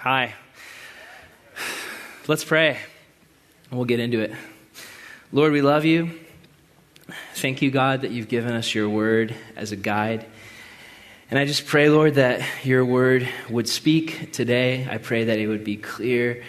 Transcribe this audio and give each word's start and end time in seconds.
Hi. 0.00 0.34
Let's 2.26 2.42
pray. 2.42 2.78
We'll 3.70 3.84
get 3.84 4.00
into 4.00 4.20
it. 4.20 4.32
Lord, 5.30 5.52
we 5.52 5.60
love 5.60 5.84
you. 5.84 6.18
Thank 7.34 7.60
you, 7.60 7.70
God, 7.70 8.00
that 8.00 8.10
you've 8.10 8.28
given 8.28 8.54
us 8.54 8.74
your 8.74 8.88
word 8.88 9.34
as 9.56 9.72
a 9.72 9.76
guide. 9.76 10.24
And 11.30 11.38
I 11.38 11.44
just 11.44 11.66
pray, 11.66 11.90
Lord, 11.90 12.14
that 12.14 12.42
your 12.64 12.82
word 12.82 13.28
would 13.50 13.68
speak 13.68 14.32
today. 14.32 14.88
I 14.90 14.96
pray 14.96 15.24
that 15.24 15.38
it 15.38 15.48
would 15.48 15.64
be 15.64 15.76
clear 15.76 16.44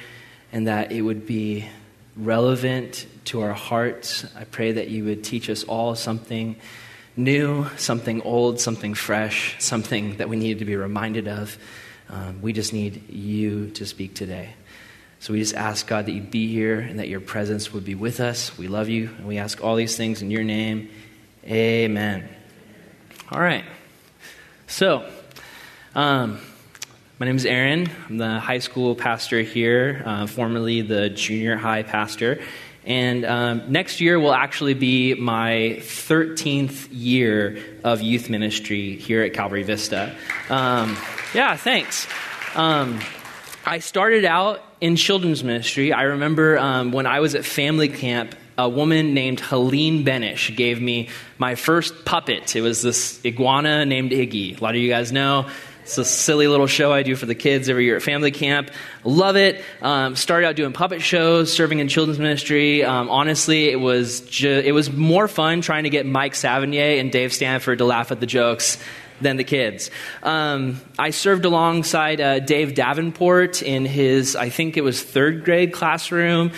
and 0.54 0.68
that 0.68 0.94
it 0.94 1.02
would 1.02 1.28
be 1.28 1.68
relevant 2.16 3.06
to 3.26 3.42
our 3.42 3.52
hearts. 3.52 4.26
I 4.34 4.46
pray 4.46 4.72
that 4.72 4.88
you 4.88 5.04
would 5.04 5.26
teach 5.26 5.50
us 5.50 5.66
all 5.66 5.96
something 5.96 6.56
new, 7.18 7.68
something 7.76 8.22
old, 8.22 8.62
something 8.62 8.94
fresh, 8.94 9.62
something 9.62 10.16
that 10.18 10.30
we 10.30 10.38
needed 10.38 10.60
to 10.60 10.66
be 10.66 10.78
reminded 10.78 11.28
of. 11.28 11.58
Um, 12.12 12.42
we 12.42 12.52
just 12.52 12.74
need 12.74 13.10
you 13.10 13.70
to 13.72 13.86
speak 13.86 14.14
today. 14.14 14.50
So 15.22 15.32
we 15.32 15.40
just 15.40 15.56
ask, 15.56 15.88
God, 15.88 16.08
that 16.08 16.12
you'd 16.12 16.30
be 16.30 16.52
here 16.52 16.80
and 16.80 17.00
that 17.00 17.08
your 17.08 17.22
presence 17.22 17.72
would 17.72 17.86
be 17.86 17.96
with 17.96 18.20
us. 18.20 18.58
We 18.58 18.68
love 18.68 18.90
you, 18.90 19.10
and 19.18 19.28
we 19.28 19.38
ask 19.38 19.64
all 19.64 19.78
these 19.78 19.96
things 19.96 20.22
in 20.22 20.30
your 20.30 20.44
name. 20.44 20.90
Amen. 21.46 22.28
All 23.32 23.40
right. 23.40 23.64
So, 24.68 25.10
um, 25.96 26.40
my 27.18 27.28
name 27.28 27.38
is 27.38 27.46
Aaron. 27.46 27.90
I'm 28.10 28.18
the 28.18 28.40
high 28.40 28.60
school 28.60 28.94
pastor 28.94 29.42
here, 29.42 30.04
uh, 30.06 30.28
formerly 30.28 30.82
the 30.82 31.10
junior 31.10 31.56
high 31.56 31.84
pastor. 31.84 32.42
And 32.86 33.26
um, 33.26 33.72
next 33.72 34.02
year 34.02 34.20
will 34.20 34.34
actually 34.34 34.74
be 34.74 35.14
my 35.14 35.78
13th 35.80 36.88
year 36.92 37.60
of 37.84 38.02
youth 38.02 38.30
ministry 38.30 38.96
here 38.96 39.22
at 39.22 39.34
Calvary 39.34 39.64
Vista. 39.64 40.16
Um, 40.50 40.98
yeah, 41.34 41.56
thanks. 41.56 42.08
Um, 42.56 43.00
I 43.66 43.80
started 43.80 44.26
out 44.26 44.64
in 44.82 44.96
children's 44.96 45.44
ministry. 45.44 45.94
I 45.94 46.04
remember 46.04 46.58
um, 46.58 46.92
when 46.92 47.06
I 47.06 47.20
was 47.20 47.36
at 47.36 47.46
family 47.46 47.88
camp, 47.88 48.36
a 48.58 48.68
woman 48.68 49.14
named 49.14 49.40
Helene 49.40 50.04
Benish 50.04 50.56
gave 50.56 50.82
me 50.82 51.10
my 51.38 51.56
first 51.56 52.06
puppet. 52.06 52.56
It 52.56 52.62
was 52.62 52.82
this 52.82 53.24
iguana 53.24 53.86
named 53.86 54.12
Iggy. 54.12 54.60
A 54.60 54.64
lot 54.64 54.76
of 54.76 54.82
you 54.82 54.90
guys 54.90 55.12
know. 55.12 55.50
It's 55.84 55.98
a 55.98 56.06
silly 56.06 56.48
little 56.48 56.68
show 56.68 56.94
I 56.94 57.04
do 57.04 57.16
for 57.16 57.26
the 57.26 57.36
kids 57.36 57.68
every 57.68 57.86
year 57.86 57.96
at 57.96 58.04
family 58.04 58.32
camp. 58.32 58.72
Love 59.04 59.36
it. 59.36 59.64
Um, 59.82 60.16
started 60.16 60.48
out 60.48 60.56
doing 60.56 60.74
puppet 60.74 61.02
shows, 61.02 61.52
serving 61.52 61.80
in 61.80 61.88
children's 61.88 62.20
ministry. 62.20 62.84
Um, 62.84 63.10
honestly, 63.10 63.70
it 63.70 63.80
was 63.80 64.22
ju- 64.22 64.62
it 64.64 64.72
was 64.74 64.92
more 64.92 65.28
fun 65.28 65.62
trying 65.62 65.84
to 65.84 65.90
get 65.90 66.06
Mike 66.06 66.34
Savigny 66.34 67.00
and 67.00 67.12
Dave 67.12 67.34
Stanford 67.34 67.80
to 67.80 67.86
laugh 67.86 68.12
at 68.12 68.20
the 68.20 68.26
jokes 68.26 68.78
than 69.22 69.38
the 69.38 69.44
kids. 69.44 69.92
Um, 70.24 70.82
I 70.98 71.12
served 71.12 71.46
alongside 71.46 72.22
uh, 72.22 72.40
Dave 72.40 72.74
Davenport 72.74 73.62
in 73.62 73.86
his, 73.86 74.36
I 74.36 74.50
think 74.50 74.78
it 74.78 74.84
was 74.84 75.02
third 75.02 75.46
grade 75.46 75.74
classroom. 75.74 76.52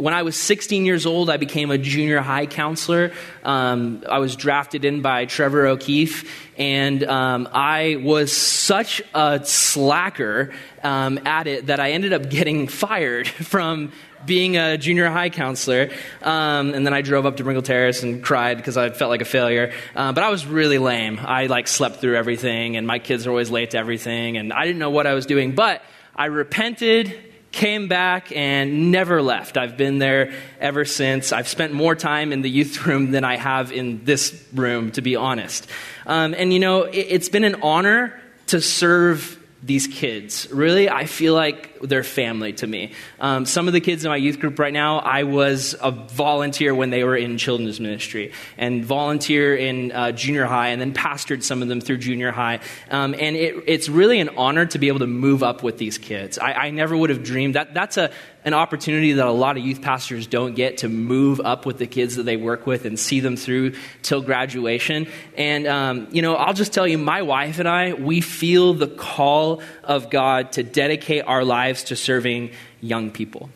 When 0.00 0.14
I 0.14 0.22
was 0.22 0.34
16 0.34 0.86
years 0.86 1.04
old, 1.04 1.28
I 1.28 1.36
became 1.36 1.70
a 1.70 1.76
junior 1.76 2.20
high 2.20 2.46
counselor. 2.46 3.12
Um, 3.44 4.02
I 4.08 4.18
was 4.18 4.34
drafted 4.34 4.86
in 4.86 5.02
by 5.02 5.26
Trevor 5.26 5.66
O'Keefe, 5.66 6.26
and 6.56 7.04
um, 7.04 7.46
I 7.52 7.96
was 8.02 8.34
such 8.34 9.02
a 9.14 9.44
slacker 9.44 10.52
um, 10.82 11.20
at 11.26 11.46
it 11.46 11.66
that 11.66 11.80
I 11.80 11.90
ended 11.90 12.14
up 12.14 12.30
getting 12.30 12.66
fired 12.82 13.28
from 13.28 13.92
being 14.24 14.56
a 14.56 14.78
junior 14.78 15.10
high 15.10 15.28
counselor. 15.28 15.90
Um, 16.22 16.72
and 16.72 16.86
then 16.86 16.94
I 16.94 17.02
drove 17.02 17.26
up 17.26 17.36
to 17.36 17.44
Bringle 17.44 17.62
Terrace 17.62 18.02
and 18.02 18.24
cried 18.24 18.56
because 18.56 18.78
I 18.78 18.88
felt 18.88 19.10
like 19.10 19.20
a 19.20 19.26
failure. 19.26 19.72
Uh, 19.94 20.12
but 20.12 20.24
I 20.24 20.30
was 20.30 20.46
really 20.46 20.78
lame. 20.78 21.20
I 21.22 21.46
like 21.46 21.68
slept 21.68 21.96
through 21.96 22.16
everything, 22.16 22.78
and 22.78 22.86
my 22.86 23.00
kids 23.00 23.26
are 23.26 23.30
always 23.30 23.50
late 23.50 23.72
to 23.72 23.78
everything, 23.78 24.38
and 24.38 24.50
I 24.50 24.64
didn't 24.64 24.78
know 24.78 24.90
what 24.90 25.06
I 25.06 25.12
was 25.12 25.26
doing. 25.26 25.54
But 25.54 25.82
I 26.16 26.26
repented 26.26 27.29
came 27.52 27.88
back 27.88 28.34
and 28.34 28.92
never 28.92 29.22
left. 29.22 29.56
I've 29.56 29.76
been 29.76 29.98
there 29.98 30.32
ever 30.60 30.84
since. 30.84 31.32
I've 31.32 31.48
spent 31.48 31.72
more 31.72 31.94
time 31.94 32.32
in 32.32 32.42
the 32.42 32.50
youth 32.50 32.86
room 32.86 33.10
than 33.10 33.24
I 33.24 33.36
have 33.36 33.72
in 33.72 34.04
this 34.04 34.44
room, 34.54 34.92
to 34.92 35.02
be 35.02 35.16
honest. 35.16 35.68
Um, 36.06 36.34
and 36.36 36.52
you 36.52 36.60
know, 36.60 36.84
it, 36.84 36.98
it's 36.98 37.28
been 37.28 37.44
an 37.44 37.56
honor 37.62 38.20
to 38.48 38.60
serve 38.60 39.39
these 39.62 39.86
kids. 39.86 40.48
Really, 40.50 40.88
I 40.88 41.04
feel 41.04 41.34
like 41.34 41.78
they're 41.80 42.02
family 42.02 42.52
to 42.54 42.66
me. 42.66 42.92
Um, 43.18 43.44
some 43.46 43.66
of 43.66 43.72
the 43.72 43.80
kids 43.80 44.04
in 44.04 44.10
my 44.10 44.16
youth 44.16 44.38
group 44.38 44.58
right 44.58 44.72
now, 44.72 44.98
I 44.98 45.24
was 45.24 45.74
a 45.80 45.90
volunteer 45.90 46.74
when 46.74 46.90
they 46.90 47.04
were 47.04 47.16
in 47.16 47.36
children's 47.38 47.80
ministry, 47.80 48.32
and 48.56 48.84
volunteer 48.84 49.54
in 49.54 49.92
uh, 49.92 50.12
junior 50.12 50.46
high, 50.46 50.68
and 50.68 50.80
then 50.80 50.94
pastored 50.94 51.42
some 51.42 51.62
of 51.62 51.68
them 51.68 51.80
through 51.80 51.98
junior 51.98 52.30
high. 52.30 52.60
Um, 52.90 53.14
and 53.18 53.36
it, 53.36 53.64
it's 53.66 53.88
really 53.88 54.20
an 54.20 54.30
honor 54.30 54.66
to 54.66 54.78
be 54.78 54.88
able 54.88 55.00
to 55.00 55.06
move 55.06 55.42
up 55.42 55.62
with 55.62 55.78
these 55.78 55.98
kids. 55.98 56.38
I, 56.38 56.52
I 56.52 56.70
never 56.70 56.96
would 56.96 57.10
have 57.10 57.22
dreamed 57.22 57.54
that. 57.54 57.74
That's 57.74 57.96
a 57.96 58.10
an 58.44 58.54
opportunity 58.54 59.12
that 59.12 59.26
a 59.26 59.32
lot 59.32 59.56
of 59.56 59.64
youth 59.64 59.82
pastors 59.82 60.26
don't 60.26 60.54
get 60.54 60.78
to 60.78 60.88
move 60.88 61.40
up 61.40 61.66
with 61.66 61.78
the 61.78 61.86
kids 61.86 62.16
that 62.16 62.22
they 62.22 62.36
work 62.36 62.66
with 62.66 62.84
and 62.84 62.98
see 62.98 63.20
them 63.20 63.36
through 63.36 63.74
till 64.02 64.22
graduation. 64.22 65.06
And, 65.36 65.66
um, 65.66 66.08
you 66.10 66.22
know, 66.22 66.34
I'll 66.34 66.54
just 66.54 66.72
tell 66.72 66.86
you, 66.86 66.96
my 66.98 67.22
wife 67.22 67.58
and 67.58 67.68
I, 67.68 67.92
we 67.92 68.20
feel 68.20 68.74
the 68.74 68.88
call 68.88 69.62
of 69.84 70.10
God 70.10 70.52
to 70.52 70.62
dedicate 70.62 71.24
our 71.26 71.44
lives 71.44 71.84
to 71.84 71.96
serving 71.96 72.52
young 72.80 73.10
people. 73.10 73.50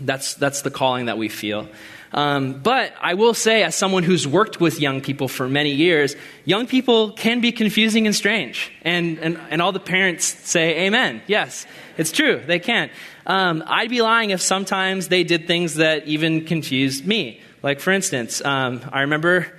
That's, 0.00 0.34
that's 0.34 0.62
the 0.62 0.70
calling 0.70 1.06
that 1.06 1.18
we 1.18 1.28
feel. 1.28 1.68
Um, 2.12 2.54
but 2.54 2.94
I 3.00 3.14
will 3.14 3.34
say, 3.34 3.62
as 3.62 3.74
someone 3.74 4.02
who's 4.02 4.26
worked 4.26 4.60
with 4.60 4.80
young 4.80 5.00
people 5.00 5.28
for 5.28 5.48
many 5.48 5.72
years, 5.72 6.16
young 6.44 6.66
people 6.66 7.12
can 7.12 7.40
be 7.40 7.52
confusing 7.52 8.06
and 8.06 8.14
strange. 8.14 8.72
And, 8.82 9.18
and, 9.18 9.38
and 9.50 9.60
all 9.60 9.72
the 9.72 9.80
parents 9.80 10.24
say, 10.24 10.86
Amen. 10.86 11.20
Yes, 11.26 11.66
it's 11.98 12.12
true, 12.12 12.42
they 12.46 12.58
can. 12.58 12.90
Um, 13.26 13.64
I'd 13.66 13.90
be 13.90 14.02
lying 14.02 14.30
if 14.30 14.40
sometimes 14.40 15.08
they 15.08 15.24
did 15.24 15.48
things 15.48 15.74
that 15.74 16.06
even 16.06 16.44
confused 16.44 17.04
me. 17.04 17.40
Like, 17.60 17.80
for 17.80 17.90
instance, 17.90 18.40
um, 18.44 18.80
I 18.92 19.00
remember 19.00 19.52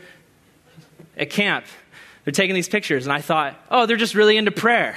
at 1.18 1.30
camp, 1.30 1.66
they're 2.24 2.32
taking 2.32 2.56
these 2.56 2.70
pictures, 2.70 3.06
and 3.06 3.12
I 3.12 3.20
thought, 3.20 3.60
oh, 3.70 3.86
they're 3.86 3.98
just 3.98 4.16
really 4.16 4.38
into 4.38 4.52
prayer. 4.52 4.96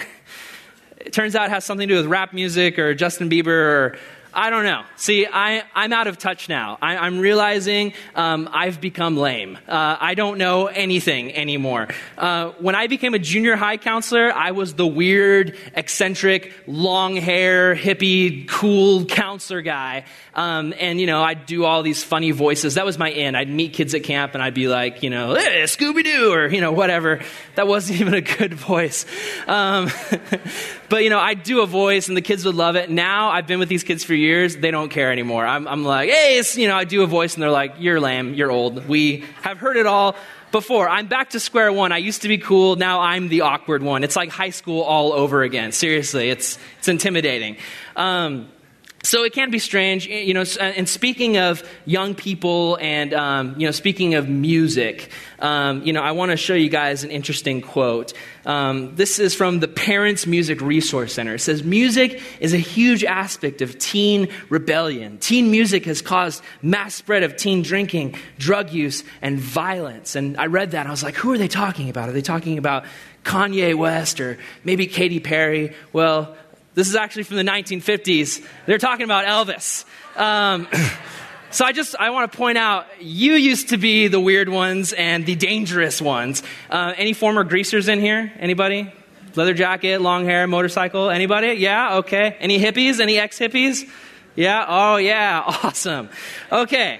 It 0.99 1.13
turns 1.13 1.35
out 1.35 1.47
it 1.47 1.51
has 1.51 1.65
something 1.65 1.89
to 1.89 1.95
do 1.95 1.99
with 1.99 2.07
rap 2.07 2.33
music 2.33 2.79
or 2.79 2.95
Justin 2.95 3.29
Bieber 3.29 3.49
or 3.49 3.99
I 4.33 4.51
don't 4.51 4.65
know. 4.65 4.85
See, 4.97 5.27
I, 5.27 5.65
I'm 5.75 5.93
out 5.93 6.07
of 6.07 6.17
touch 6.19 6.49
now. 6.49 6.79
I, 6.81 7.07
am 7.07 7.19
realizing 7.19 7.95
um, 8.15 8.49
I've 8.53 8.81
become 8.81 9.17
lame. 9.17 9.59
Uh, 9.67 9.97
I 10.01 10.15
don't 10.15 10.39
know 10.39 10.67
anything 10.67 11.35
anymore. 11.35 11.89
Uh, 12.17 12.51
when 12.61 12.75
I 12.75 12.87
became 12.87 13.15
a 13.15 13.19
junior 13.19 13.57
high 13.57 13.77
counselor, 13.77 14.33
I 14.33 14.53
was 14.53 14.75
the 14.75 14.87
weird, 14.87 15.57
eccentric, 15.75 16.53
long 16.67 17.17
hair, 17.17 17.75
hippie, 17.75 18.47
cool 18.47 19.05
counselor 19.05 19.63
guy. 19.63 20.05
Um, 20.35 20.75
and, 20.79 21.01
you 21.01 21.07
know, 21.07 21.23
I'd 21.23 21.47
do 21.47 21.65
all 21.65 21.83
these 21.83 22.05
funny 22.05 22.31
voices. 22.31 22.75
That 22.75 22.87
was 22.87 22.99
my 22.99 23.11
in. 23.11 23.35
I'd 23.35 23.51
meet 23.51 23.73
kids 23.73 23.95
at 23.95 24.05
camp 24.05 24.35
and 24.35 24.43
I'd 24.43 24.55
be 24.55 24.69
like, 24.69 25.03
you 25.03 25.11
know, 25.11 25.35
hey, 25.35 25.63
Scooby 25.65 26.05
Doo, 26.05 26.33
or, 26.33 26.47
you 26.47 26.61
know, 26.61 26.73
whatever. 26.73 27.21
That 27.57 27.67
wasn't 27.67 28.01
even 28.03 28.15
a 28.15 28.21
good 28.21 28.55
voice. 28.55 29.07
Um, 29.49 29.91
but, 30.91 31.05
you 31.05 31.09
know, 31.09 31.21
I'd 31.21 31.45
do 31.45 31.63
a 31.63 31.67
voice 31.67 32.09
and 32.09 32.17
the 32.17 32.21
kids 32.21 32.45
would 32.45 32.57
love 32.57 32.77
it. 32.77 32.91
Now 32.91 33.31
I've 33.31 33.47
been 33.47 33.61
with 33.61 33.69
these 33.69 33.85
kids 33.85 34.05
for 34.05 34.13
years, 34.13 34.57
they 34.57 34.73
don't 34.73 34.91
care 34.91 35.13
anymore. 35.13 35.47
I'm, 35.47 35.67
I'm 35.69 35.85
like, 35.85 36.11
hey, 36.11 36.43
you 36.55 36.69
know, 36.69 36.77
I 36.77 36.85
do 36.85 37.03
a 37.03 37.07
voice 37.07 37.35
and 37.35 37.43
they're 37.43 37.51
like, 37.51 37.77
you're 37.79 38.01
lame, 38.01 38.35
you're 38.35 38.51
old. 38.51 38.89
We 38.89 39.25
have 39.43 39.59
heard 39.59 39.77
it 39.77 39.87
all 39.87 40.17
before. 40.51 40.89
I'm 40.89 41.07
back 41.07 41.31
to 41.31 41.41
square 41.41 41.73
one. 41.73 41.93
I 41.93 41.99
used 41.99 42.23
to 42.23 42.29
be 42.29 42.39
cool. 42.39 42.75
Now 42.75 43.01
I'm 43.01 43.29
the 43.29 43.43
awkward 43.43 43.85
one. 43.85 44.03
It's 44.03 44.17
like 44.17 44.31
high 44.31 44.51
school 44.51 44.83
all 44.83 45.13
over 45.13 45.43
again. 45.45 45.71
Seriously, 45.73 46.29
it's, 46.29 46.59
it's 46.81 46.89
intimidating. 46.89 47.57
Um, 47.95 48.49
so 49.03 49.25
it 49.25 49.33
can 49.33 49.51
be 49.51 49.59
strange, 49.59 50.07
you 50.07 50.35
know. 50.35 50.45
And 50.61 50.89
speaking 50.89 51.39
of 51.39 51.67
young 51.87 52.15
people, 52.15 52.77
and 52.81 53.15
um, 53.15 53.55
you 53.59 53.67
know, 53.67 53.71
speaking 53.71 54.15
of 54.15 54.29
music, 54.29 55.11
um, 55.39 55.83
you 55.83 55.93
know, 55.93 56.03
I 56.03 56.13
want 56.13 56.33
to 56.33 56.37
show 56.37 56.55
you 56.55 56.69
guys 56.69 57.03
an 57.03 57.11
interesting 57.11 57.63
quote. 57.63 58.13
Um, 58.45 58.95
this 58.97 59.19
is 59.19 59.35
from 59.35 59.61
the 59.61 59.69
Parents 59.69 60.27
Music 60.27 60.61
Resource 60.61 61.15
Center. 61.15 61.35
It 61.37 61.41
says, 61.41 61.65
"Music 61.65 62.21
is 62.41 62.53
a 62.53 62.59
huge 62.59 63.03
aspect 63.03 63.63
of 63.63 63.79
teen 63.79 64.29
rebellion. 64.51 65.17
Teen 65.19 65.51
music 65.51 65.87
has 65.87 66.03
caused 66.03 66.43
mass 66.61 66.95
spread 66.95 67.23
of 67.23 67.37
teen 67.37 67.63
drinking, 67.63 68.17
drug 68.39 68.71
use, 68.71 69.03
and 69.23 69.39
violence." 69.39 70.15
And 70.15 70.37
I 70.37 70.47
read 70.47 70.73
that, 70.73 70.81
and 70.81 70.89
I 70.89 70.91
was 70.91 71.03
like, 71.03 71.15
"Who 71.17 71.33
are 71.33 71.39
they 71.39 71.49
talking 71.49 71.89
about? 71.89 72.11
Are 72.11 72.13
they 72.13 72.23
talking 72.23 72.59
about?" 72.59 72.85
Kanye 73.23 73.75
West 73.75 74.19
or 74.19 74.39
maybe 74.65 74.87
Katy 74.87 75.21
Perry. 75.21 75.75
Well, 75.93 76.37
this 76.81 76.89
is 76.89 76.97
actually 76.97 77.25
from 77.25 77.37
the 77.37 77.43
1950s. 77.43 78.43
They're 78.65 78.79
talking 78.79 79.05
about 79.05 79.27
Elvis. 79.27 79.85
Um, 80.17 80.67
so 81.51 81.67
I 81.67 81.73
just 81.73 81.95
I 81.95 82.09
want 82.09 82.33
to 82.33 82.39
point 82.39 82.57
out 82.57 82.87
you 83.03 83.35
used 83.35 83.69
to 83.69 83.77
be 83.77 84.09
the 84.09 84.19
weird 84.19 84.49
ones 84.49 84.95
and 84.95 85.27
the 85.27 85.35
dangerous 85.35 86.01
ones. 86.01 86.43
Uh, 86.71 86.95
any 86.97 87.13
former 87.13 87.45
greasers 87.45 87.87
in 87.87 88.01
here? 88.01 88.33
Anybody? 88.39 88.91
Leather 89.37 89.53
jacket, 89.53 90.01
long 90.01 90.25
hair, 90.25 90.47
motorcycle. 90.47 91.11
Anybody? 91.11 91.49
Yeah. 91.49 91.97
Okay. 91.97 92.35
Any 92.41 92.59
hippies? 92.59 92.99
Any 92.99 93.19
ex 93.19 93.39
hippies? 93.39 93.87
Yeah. 94.35 94.65
Oh 94.67 94.97
yeah. 94.97 95.43
Awesome. 95.63 96.09
Okay. 96.51 96.99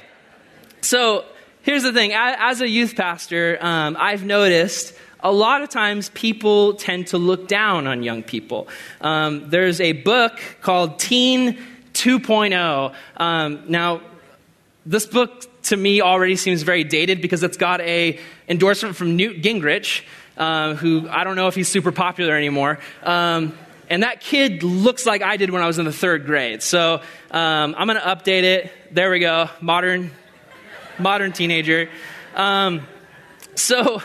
So 0.83 1.25
here's 1.63 1.85
the 1.85 1.93
thing. 1.95 2.13
As 2.13 2.61
a 2.61 2.69
youth 2.69 2.97
pastor, 2.97 3.57
um, 3.63 3.97
I've 3.99 4.27
noticed 4.27 4.95
a 5.23 5.33
lot 5.33 5.63
of 5.63 5.69
times 5.69 6.11
people 6.11 6.75
tend 6.75 7.09
to 7.09 7.19
look 7.19 7.49
down 7.49 7.87
on 7.87 8.03
young 8.03 8.23
people. 8.23 8.69
Um, 9.01 9.51
there's 9.51 9.81
a 9.81 9.93
book 9.93 10.41
called 10.63 10.99
Teen 10.99 11.59
2.0. 11.95 12.95
Um, 13.17 13.65
now, 13.69 14.01
this 14.87 15.07
book 15.07 15.47
to 15.65 15.77
me 15.77 16.01
already 16.01 16.37
seems 16.37 16.63
very 16.63 16.85
dated 16.85 17.21
because 17.21 17.43
it's 17.43 17.57
got 17.57 17.81
a 17.83 18.19
endorsement 18.49 18.97
from 18.97 19.17
Newt 19.17 19.43
Gingrich, 19.43 20.03
uh, 20.37 20.75
who 20.75 21.09
I 21.09 21.25
don't 21.25 21.37
know 21.37 21.49
if 21.49 21.55
he's 21.55 21.69
super 21.69 21.93
popular 21.93 22.37
anymore. 22.37 22.79
Um, 23.03 23.57
and 23.89 24.05
that 24.05 24.21
kid 24.21 24.63
looks 24.63 25.05
like 25.05 25.21
I 25.21 25.37
did 25.37 25.51
when 25.51 25.63
I 25.63 25.67
was 25.67 25.79
in 25.79 25.85
the 25.85 25.93
third 25.93 26.25
grade. 26.25 26.63
So 26.63 27.03
um, 27.31 27.75
I'm 27.77 27.89
going 27.89 28.01
to 28.01 28.07
update 28.07 28.45
it. 28.45 28.73
There 28.93 29.11
we 29.11 29.19
go. 29.19 29.51
Modern, 29.61 30.13
modern 30.99 31.33
teenager. 31.33 31.91
Um, 32.37 32.87
so 33.57 34.01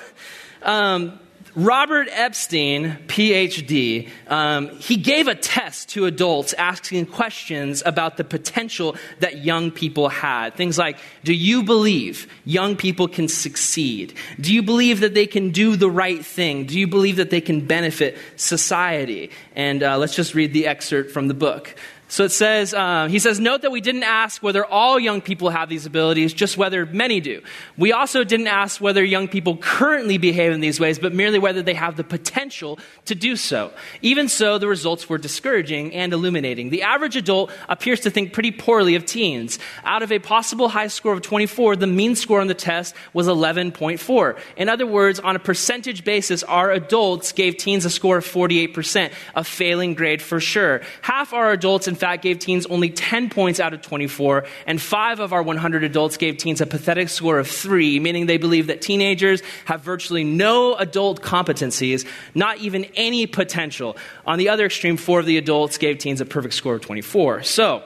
um, 0.65 1.19
Robert 1.55 2.09
Epstein, 2.11 2.97
PhD, 3.07 4.09
um, 4.27 4.77
he 4.77 4.97
gave 4.97 5.29
a 5.29 5.35
test 5.35 5.87
to 5.89 6.05
adults 6.05 6.51
asking 6.51 7.05
questions 7.05 7.81
about 7.85 8.17
the 8.17 8.25
potential 8.25 8.97
that 9.21 9.45
young 9.45 9.71
people 9.71 10.09
had. 10.09 10.55
Things 10.55 10.77
like 10.77 10.97
Do 11.23 11.33
you 11.33 11.63
believe 11.63 12.27
young 12.43 12.75
people 12.75 13.07
can 13.07 13.29
succeed? 13.29 14.15
Do 14.39 14.53
you 14.53 14.63
believe 14.63 14.99
that 14.99 15.13
they 15.13 15.27
can 15.27 15.51
do 15.51 15.77
the 15.77 15.89
right 15.89 16.25
thing? 16.25 16.65
Do 16.65 16.77
you 16.77 16.87
believe 16.87 17.15
that 17.15 17.29
they 17.29 17.41
can 17.41 17.65
benefit 17.65 18.17
society? 18.35 19.31
And 19.55 19.81
uh, 19.81 19.97
let's 19.97 20.15
just 20.15 20.35
read 20.35 20.51
the 20.51 20.67
excerpt 20.67 21.11
from 21.11 21.29
the 21.29 21.33
book. 21.33 21.73
So 22.07 22.23
it 22.23 22.29
says, 22.29 22.73
uh, 22.73 23.07
he 23.07 23.17
says, 23.17 23.39
note 23.39 23.63
that 23.63 23.71
we 23.71 23.81
didn't 23.81 24.03
ask 24.03 24.43
whether 24.43 24.63
all 24.63 24.99
young 24.99 25.21
people 25.21 25.49
have 25.49 25.69
these 25.69 25.87
abilities, 25.87 26.33
just 26.33 26.55
whether 26.55 26.85
many 26.85 27.19
do. 27.19 27.41
We 27.77 27.93
also 27.93 28.23
didn't 28.23 28.47
ask 28.47 28.79
whether 28.79 29.03
young 29.03 29.27
people 29.27 29.57
currently 29.57 30.19
behave 30.19 30.51
in 30.51 30.59
these 30.59 30.79
ways, 30.79 30.99
but 30.99 31.13
merely 31.13 31.39
whether 31.39 31.63
they 31.63 31.73
have 31.73 31.97
the 31.97 32.03
potential 32.03 32.77
to 33.05 33.15
do 33.15 33.35
so. 33.35 33.71
Even 34.03 34.27
so, 34.27 34.59
the 34.59 34.67
results 34.67 35.09
were 35.09 35.17
discouraging 35.17 35.93
and 35.95 36.13
illuminating. 36.13 36.69
The 36.69 36.83
average 36.83 37.15
adult 37.15 37.51
appears 37.69 38.01
to 38.01 38.11
think 38.11 38.33
pretty 38.33 38.51
poorly 38.51 38.93
of 38.93 39.05
teens. 39.05 39.57
Out 39.83 40.03
of 40.03 40.11
a 40.11 40.19
possible 40.19 40.69
high 40.69 40.87
score 40.87 41.13
of 41.13 41.23
24, 41.23 41.75
the 41.75 41.87
mean 41.87 42.15
score 42.15 42.39
on 42.39 42.47
the 42.47 42.53
test 42.53 42.93
was 43.13 43.27
11.4. 43.27 44.39
In 44.57 44.69
other 44.69 44.85
words, 44.85 45.19
on 45.19 45.35
a 45.35 45.39
percentage 45.39 46.03
basis, 46.03 46.43
our 46.43 46.71
adults 46.71 47.31
gave 47.31 47.57
teens 47.57 47.83
a 47.83 47.89
score 47.89 48.17
of 48.17 48.25
48%, 48.25 49.11
a 49.33 49.43
failing 49.43 49.95
grade 49.95 50.21
for 50.21 50.39
sure. 50.39 50.81
Half 51.01 51.33
our 51.33 51.51
adults, 51.51 51.87
in 51.87 51.94
fact, 51.95 52.23
gave 52.23 52.39
teens 52.39 52.65
only 52.67 52.89
10 52.89 53.29
points 53.29 53.59
out 53.59 53.73
of 53.73 53.81
24, 53.81 54.45
and 54.67 54.81
five 54.81 55.19
of 55.19 55.33
our 55.33 55.41
100 55.41 55.83
adults 55.83 56.17
gave 56.17 56.37
teens 56.37 56.61
a 56.61 56.65
pathetic 56.65 57.09
score 57.09 57.39
of 57.39 57.47
three, 57.47 57.99
meaning 57.99 58.25
they 58.25 58.37
believe 58.37 58.67
that 58.67 58.81
teenagers 58.81 59.41
have 59.65 59.81
virtually 59.81 60.23
no 60.23 60.75
adult 60.75 61.21
competencies, 61.21 62.05
not 62.33 62.57
even 62.59 62.85
any 62.95 63.27
potential. 63.27 63.97
On 64.25 64.37
the 64.37 64.49
other 64.49 64.65
extreme, 64.65 64.97
four 64.97 65.19
of 65.19 65.25
the 65.25 65.37
adults 65.37 65.77
gave 65.77 65.97
teens 65.97 66.21
a 66.21 66.25
perfect 66.25 66.53
score 66.53 66.75
of 66.75 66.81
24. 66.81 67.43
So, 67.43 67.83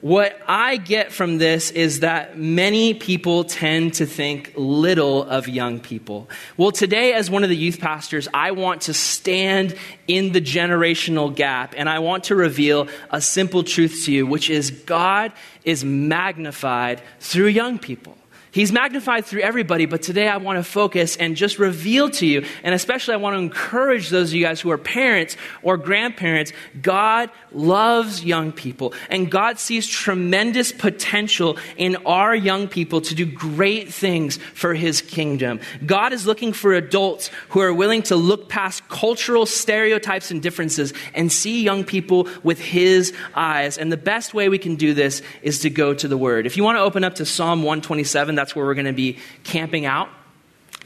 what 0.00 0.38
I 0.46 0.76
get 0.76 1.10
from 1.12 1.38
this 1.38 1.70
is 1.70 2.00
that 2.00 2.38
many 2.38 2.94
people 2.94 3.44
tend 3.44 3.94
to 3.94 4.06
think 4.06 4.52
little 4.56 5.24
of 5.24 5.48
young 5.48 5.80
people. 5.80 6.28
Well, 6.56 6.70
today, 6.70 7.14
as 7.14 7.30
one 7.30 7.42
of 7.42 7.48
the 7.48 7.56
youth 7.56 7.80
pastors, 7.80 8.28
I 8.32 8.50
want 8.52 8.82
to 8.82 8.94
stand 8.94 9.74
in 10.06 10.32
the 10.32 10.40
generational 10.40 11.34
gap 11.34 11.74
and 11.76 11.88
I 11.88 11.98
want 11.98 12.24
to 12.24 12.36
reveal 12.36 12.88
a 13.10 13.20
simple 13.20 13.64
truth 13.64 14.02
to 14.04 14.12
you, 14.12 14.26
which 14.26 14.50
is 14.50 14.70
God 14.70 15.32
is 15.64 15.84
magnified 15.84 17.02
through 17.18 17.48
young 17.48 17.78
people. 17.78 18.17
He's 18.58 18.72
magnified 18.72 19.24
through 19.24 19.42
everybody, 19.42 19.86
but 19.86 20.02
today 20.02 20.26
I 20.26 20.38
want 20.38 20.58
to 20.58 20.64
focus 20.64 21.16
and 21.16 21.36
just 21.36 21.60
reveal 21.60 22.10
to 22.10 22.26
you, 22.26 22.44
and 22.64 22.74
especially 22.74 23.14
I 23.14 23.18
want 23.18 23.34
to 23.34 23.38
encourage 23.38 24.08
those 24.08 24.30
of 24.30 24.34
you 24.34 24.44
guys 24.44 24.60
who 24.60 24.72
are 24.72 24.78
parents 24.78 25.36
or 25.62 25.76
grandparents. 25.76 26.52
God 26.82 27.30
loves 27.52 28.24
young 28.24 28.50
people, 28.50 28.94
and 29.10 29.30
God 29.30 29.60
sees 29.60 29.86
tremendous 29.86 30.72
potential 30.72 31.56
in 31.76 31.94
our 32.04 32.34
young 32.34 32.66
people 32.66 33.00
to 33.02 33.14
do 33.14 33.24
great 33.24 33.94
things 33.94 34.38
for 34.54 34.74
His 34.74 35.02
kingdom. 35.02 35.60
God 35.86 36.12
is 36.12 36.26
looking 36.26 36.52
for 36.52 36.74
adults 36.74 37.30
who 37.50 37.60
are 37.60 37.72
willing 37.72 38.02
to 38.02 38.16
look 38.16 38.48
past 38.48 38.88
cultural 38.88 39.46
stereotypes 39.46 40.32
and 40.32 40.42
differences 40.42 40.92
and 41.14 41.30
see 41.30 41.62
young 41.62 41.84
people 41.84 42.26
with 42.42 42.58
His 42.58 43.14
eyes. 43.36 43.78
And 43.78 43.92
the 43.92 43.96
best 43.96 44.34
way 44.34 44.48
we 44.48 44.58
can 44.58 44.74
do 44.74 44.94
this 44.94 45.22
is 45.42 45.60
to 45.60 45.70
go 45.70 45.94
to 45.94 46.08
the 46.08 46.18
Word. 46.18 46.44
If 46.44 46.56
you 46.56 46.64
want 46.64 46.76
to 46.76 46.82
open 46.82 47.04
up 47.04 47.14
to 47.14 47.24
Psalm 47.24 47.62
127, 47.62 48.34
that's 48.34 48.47
where 48.54 48.66
we're 48.66 48.74
going 48.74 48.86
to 48.86 48.92
be 48.92 49.18
camping 49.44 49.86
out 49.86 50.08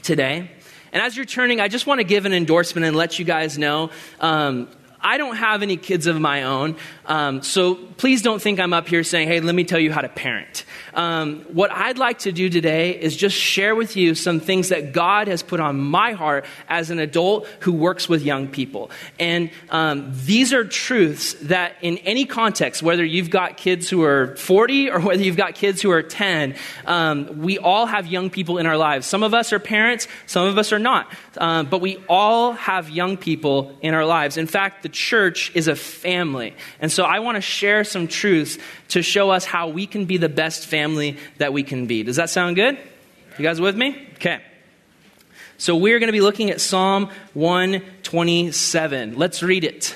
today. 0.01 0.49
And 0.91 1.01
as 1.01 1.15
you're 1.15 1.25
turning, 1.25 1.59
I 1.59 1.67
just 1.67 1.87
want 1.87 1.99
to 1.99 2.03
give 2.03 2.25
an 2.25 2.33
endorsement 2.33 2.85
and 2.85 2.95
let 2.95 3.17
you 3.17 3.25
guys 3.25 3.57
know. 3.57 3.89
Um, 4.19 4.67
I 5.03 5.17
don't 5.17 5.35
have 5.35 5.61
any 5.61 5.77
kids 5.77 6.07
of 6.07 6.19
my 6.19 6.43
own, 6.43 6.77
um, 7.05 7.41
so 7.41 7.75
please 7.75 8.21
don't 8.21 8.41
think 8.41 8.59
I'm 8.59 8.73
up 8.73 8.87
here 8.87 9.03
saying, 9.03 9.27
hey, 9.27 9.39
let 9.41 9.53
me 9.53 9.63
tell 9.63 9.79
you 9.79 9.91
how 9.91 10.01
to 10.01 10.09
parent. 10.09 10.65
Um, 10.93 11.41
what 11.51 11.71
I'd 11.71 11.97
like 11.97 12.19
to 12.19 12.31
do 12.31 12.49
today 12.49 12.91
is 12.99 13.15
just 13.15 13.35
share 13.35 13.75
with 13.75 13.95
you 13.95 14.15
some 14.15 14.39
things 14.39 14.69
that 14.69 14.93
God 14.93 15.27
has 15.27 15.41
put 15.41 15.59
on 15.59 15.79
my 15.79 16.13
heart 16.13 16.45
as 16.69 16.91
an 16.91 16.99
adult 16.99 17.47
who 17.61 17.73
works 17.73 18.07
with 18.07 18.21
young 18.21 18.47
people. 18.47 18.91
And 19.19 19.49
um, 19.69 20.11
these 20.13 20.53
are 20.53 20.63
truths 20.63 21.33
that, 21.41 21.75
in 21.81 21.97
any 21.99 22.25
context, 22.25 22.83
whether 22.83 23.03
you've 23.03 23.29
got 23.29 23.57
kids 23.57 23.89
who 23.89 24.03
are 24.03 24.35
40 24.35 24.91
or 24.91 24.99
whether 24.99 25.23
you've 25.23 25.37
got 25.37 25.55
kids 25.55 25.81
who 25.81 25.91
are 25.91 26.03
10, 26.03 26.55
um, 26.85 27.39
we 27.39 27.57
all 27.57 27.85
have 27.85 28.07
young 28.07 28.29
people 28.29 28.57
in 28.57 28.65
our 28.65 28.77
lives. 28.77 29.07
Some 29.07 29.23
of 29.23 29.33
us 29.33 29.51
are 29.51 29.59
parents, 29.59 30.07
some 30.27 30.47
of 30.47 30.57
us 30.57 30.71
are 30.71 30.79
not. 30.79 31.11
Um, 31.37 31.65
but 31.65 31.81
we 31.81 31.97
all 32.07 32.53
have 32.53 32.89
young 32.89 33.17
people 33.17 33.75
in 33.81 33.93
our 33.93 34.05
lives. 34.05 34.37
In 34.37 34.47
fact, 34.47 34.83
the 34.83 34.89
church 34.93 35.51
is 35.55 35.67
a 35.67 35.75
family. 35.75 36.55
And 36.79 36.91
so 36.91 37.03
I 37.03 37.19
want 37.19 37.35
to 37.35 37.41
share 37.41 37.83
some 37.83 38.07
truths 38.07 38.57
to 38.89 39.01
show 39.01 39.31
us 39.31 39.45
how 39.45 39.69
we 39.69 39.87
can 39.87 40.05
be 40.05 40.17
the 40.17 40.29
best 40.29 40.65
family 40.65 41.17
that 41.37 41.51
we 41.51 41.63
can 41.63 41.87
be. 41.87 42.03
Does 42.03 42.15
that 42.15 42.29
sound 42.29 42.55
good? 42.55 42.77
You 43.37 43.43
guys 43.43 43.59
with 43.59 43.75
me? 43.75 44.07
Okay. 44.15 44.41
So 45.57 45.75
we're 45.75 45.99
going 45.99 46.07
to 46.07 46.13
be 46.13 46.21
looking 46.21 46.49
at 46.49 46.61
Psalm 46.61 47.09
127. 47.33 49.17
Let's 49.17 49.43
read 49.43 49.63
it. 49.63 49.95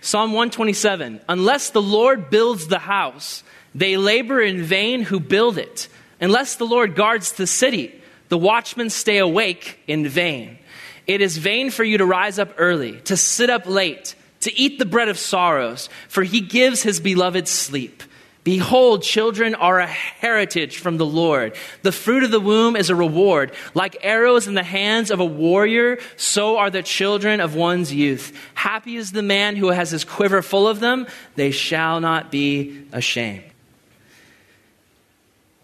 Psalm 0.00 0.30
127. 0.32 1.20
Unless 1.28 1.70
the 1.70 1.82
Lord 1.82 2.30
builds 2.30 2.68
the 2.68 2.78
house, 2.78 3.42
they 3.74 3.96
labor 3.96 4.40
in 4.40 4.62
vain 4.62 5.02
who 5.02 5.20
build 5.20 5.58
it. 5.58 5.88
Unless 6.20 6.56
the 6.56 6.66
Lord 6.66 6.94
guards 6.94 7.32
the 7.32 7.46
city, 7.46 8.00
the 8.28 8.38
watchmen 8.38 8.90
stay 8.90 9.18
awake 9.18 9.78
in 9.86 10.08
vain. 10.08 10.58
It 11.06 11.20
is 11.22 11.38
vain 11.38 11.70
for 11.70 11.84
you 11.84 11.98
to 11.98 12.04
rise 12.04 12.38
up 12.38 12.54
early, 12.58 13.00
to 13.02 13.16
sit 13.16 13.50
up 13.50 13.66
late, 13.66 14.14
to 14.40 14.56
eat 14.58 14.78
the 14.78 14.86
bread 14.86 15.08
of 15.08 15.18
sorrows, 15.18 15.88
for 16.08 16.22
he 16.22 16.40
gives 16.40 16.82
his 16.82 17.00
beloved 17.00 17.48
sleep. 17.48 18.02
Behold, 18.44 19.02
children 19.02 19.54
are 19.54 19.78
a 19.78 19.86
heritage 19.86 20.78
from 20.78 20.96
the 20.96 21.04
Lord. 21.04 21.54
The 21.82 21.92
fruit 21.92 22.22
of 22.22 22.30
the 22.30 22.40
womb 22.40 22.76
is 22.76 22.88
a 22.88 22.94
reward. 22.94 23.52
Like 23.74 23.98
arrows 24.00 24.46
in 24.46 24.54
the 24.54 24.62
hands 24.62 25.10
of 25.10 25.20
a 25.20 25.24
warrior, 25.24 25.98
so 26.16 26.56
are 26.56 26.70
the 26.70 26.82
children 26.82 27.40
of 27.40 27.54
one's 27.54 27.92
youth. 27.92 28.34
Happy 28.54 28.96
is 28.96 29.12
the 29.12 29.22
man 29.22 29.56
who 29.56 29.68
has 29.68 29.90
his 29.90 30.04
quiver 30.04 30.40
full 30.40 30.66
of 30.66 30.80
them. 30.80 31.06
They 31.34 31.50
shall 31.50 32.00
not 32.00 32.30
be 32.30 32.86
ashamed. 32.90 33.47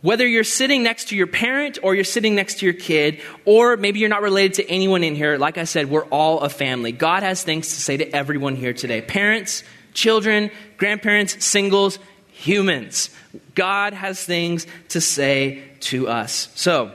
Whether 0.04 0.26
you're 0.26 0.44
sitting 0.44 0.82
next 0.82 1.08
to 1.08 1.16
your 1.16 1.26
parent 1.26 1.78
or 1.82 1.94
you're 1.94 2.04
sitting 2.04 2.34
next 2.34 2.58
to 2.58 2.66
your 2.66 2.74
kid, 2.74 3.22
or 3.46 3.78
maybe 3.78 4.00
you're 4.00 4.10
not 4.10 4.20
related 4.20 4.52
to 4.56 4.68
anyone 4.68 5.02
in 5.02 5.14
here, 5.14 5.38
like 5.38 5.56
I 5.56 5.64
said, 5.64 5.88
we're 5.88 6.04
all 6.04 6.40
a 6.40 6.50
family. 6.50 6.92
God 6.92 7.22
has 7.22 7.42
things 7.42 7.68
to 7.68 7.80
say 7.80 7.96
to 7.96 8.14
everyone 8.14 8.54
here 8.54 8.74
today 8.74 9.00
parents, 9.00 9.64
children, 9.94 10.50
grandparents, 10.76 11.42
singles, 11.42 11.98
humans. 12.26 13.08
God 13.54 13.94
has 13.94 14.22
things 14.22 14.66
to 14.90 15.00
say 15.00 15.62
to 15.80 16.06
us. 16.08 16.50
So, 16.54 16.92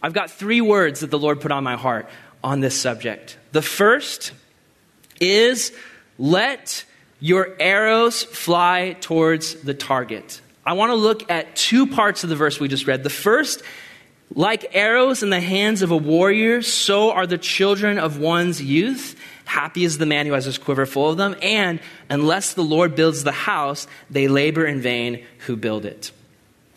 I've 0.00 0.12
got 0.12 0.30
three 0.30 0.60
words 0.60 1.00
that 1.00 1.10
the 1.10 1.18
Lord 1.18 1.40
put 1.40 1.50
on 1.50 1.64
my 1.64 1.74
heart 1.74 2.08
on 2.44 2.60
this 2.60 2.80
subject. 2.80 3.38
The 3.50 3.62
first 3.62 4.34
is 5.20 5.72
let 6.16 6.84
your 7.18 7.56
arrows 7.58 8.22
fly 8.22 8.96
towards 9.00 9.56
the 9.62 9.74
target. 9.74 10.40
I 10.64 10.74
want 10.74 10.90
to 10.90 10.94
look 10.94 11.30
at 11.30 11.56
two 11.56 11.86
parts 11.86 12.22
of 12.24 12.30
the 12.30 12.36
verse 12.36 12.60
we 12.60 12.68
just 12.68 12.86
read. 12.86 13.02
The 13.02 13.10
first, 13.10 13.62
like 14.34 14.74
arrows 14.74 15.22
in 15.22 15.30
the 15.30 15.40
hands 15.40 15.82
of 15.82 15.90
a 15.90 15.96
warrior, 15.96 16.62
so 16.62 17.10
are 17.10 17.26
the 17.26 17.38
children 17.38 17.98
of 17.98 18.18
one's 18.18 18.62
youth. 18.62 19.18
Happy 19.44 19.84
is 19.84 19.98
the 19.98 20.06
man 20.06 20.26
who 20.26 20.32
has 20.32 20.44
his 20.44 20.58
quiver 20.58 20.86
full 20.86 21.10
of 21.10 21.16
them. 21.16 21.34
And 21.42 21.80
unless 22.08 22.54
the 22.54 22.62
Lord 22.62 22.94
builds 22.94 23.24
the 23.24 23.32
house, 23.32 23.86
they 24.08 24.28
labor 24.28 24.64
in 24.64 24.80
vain 24.80 25.24
who 25.46 25.56
build 25.56 25.84
it. 25.84 26.12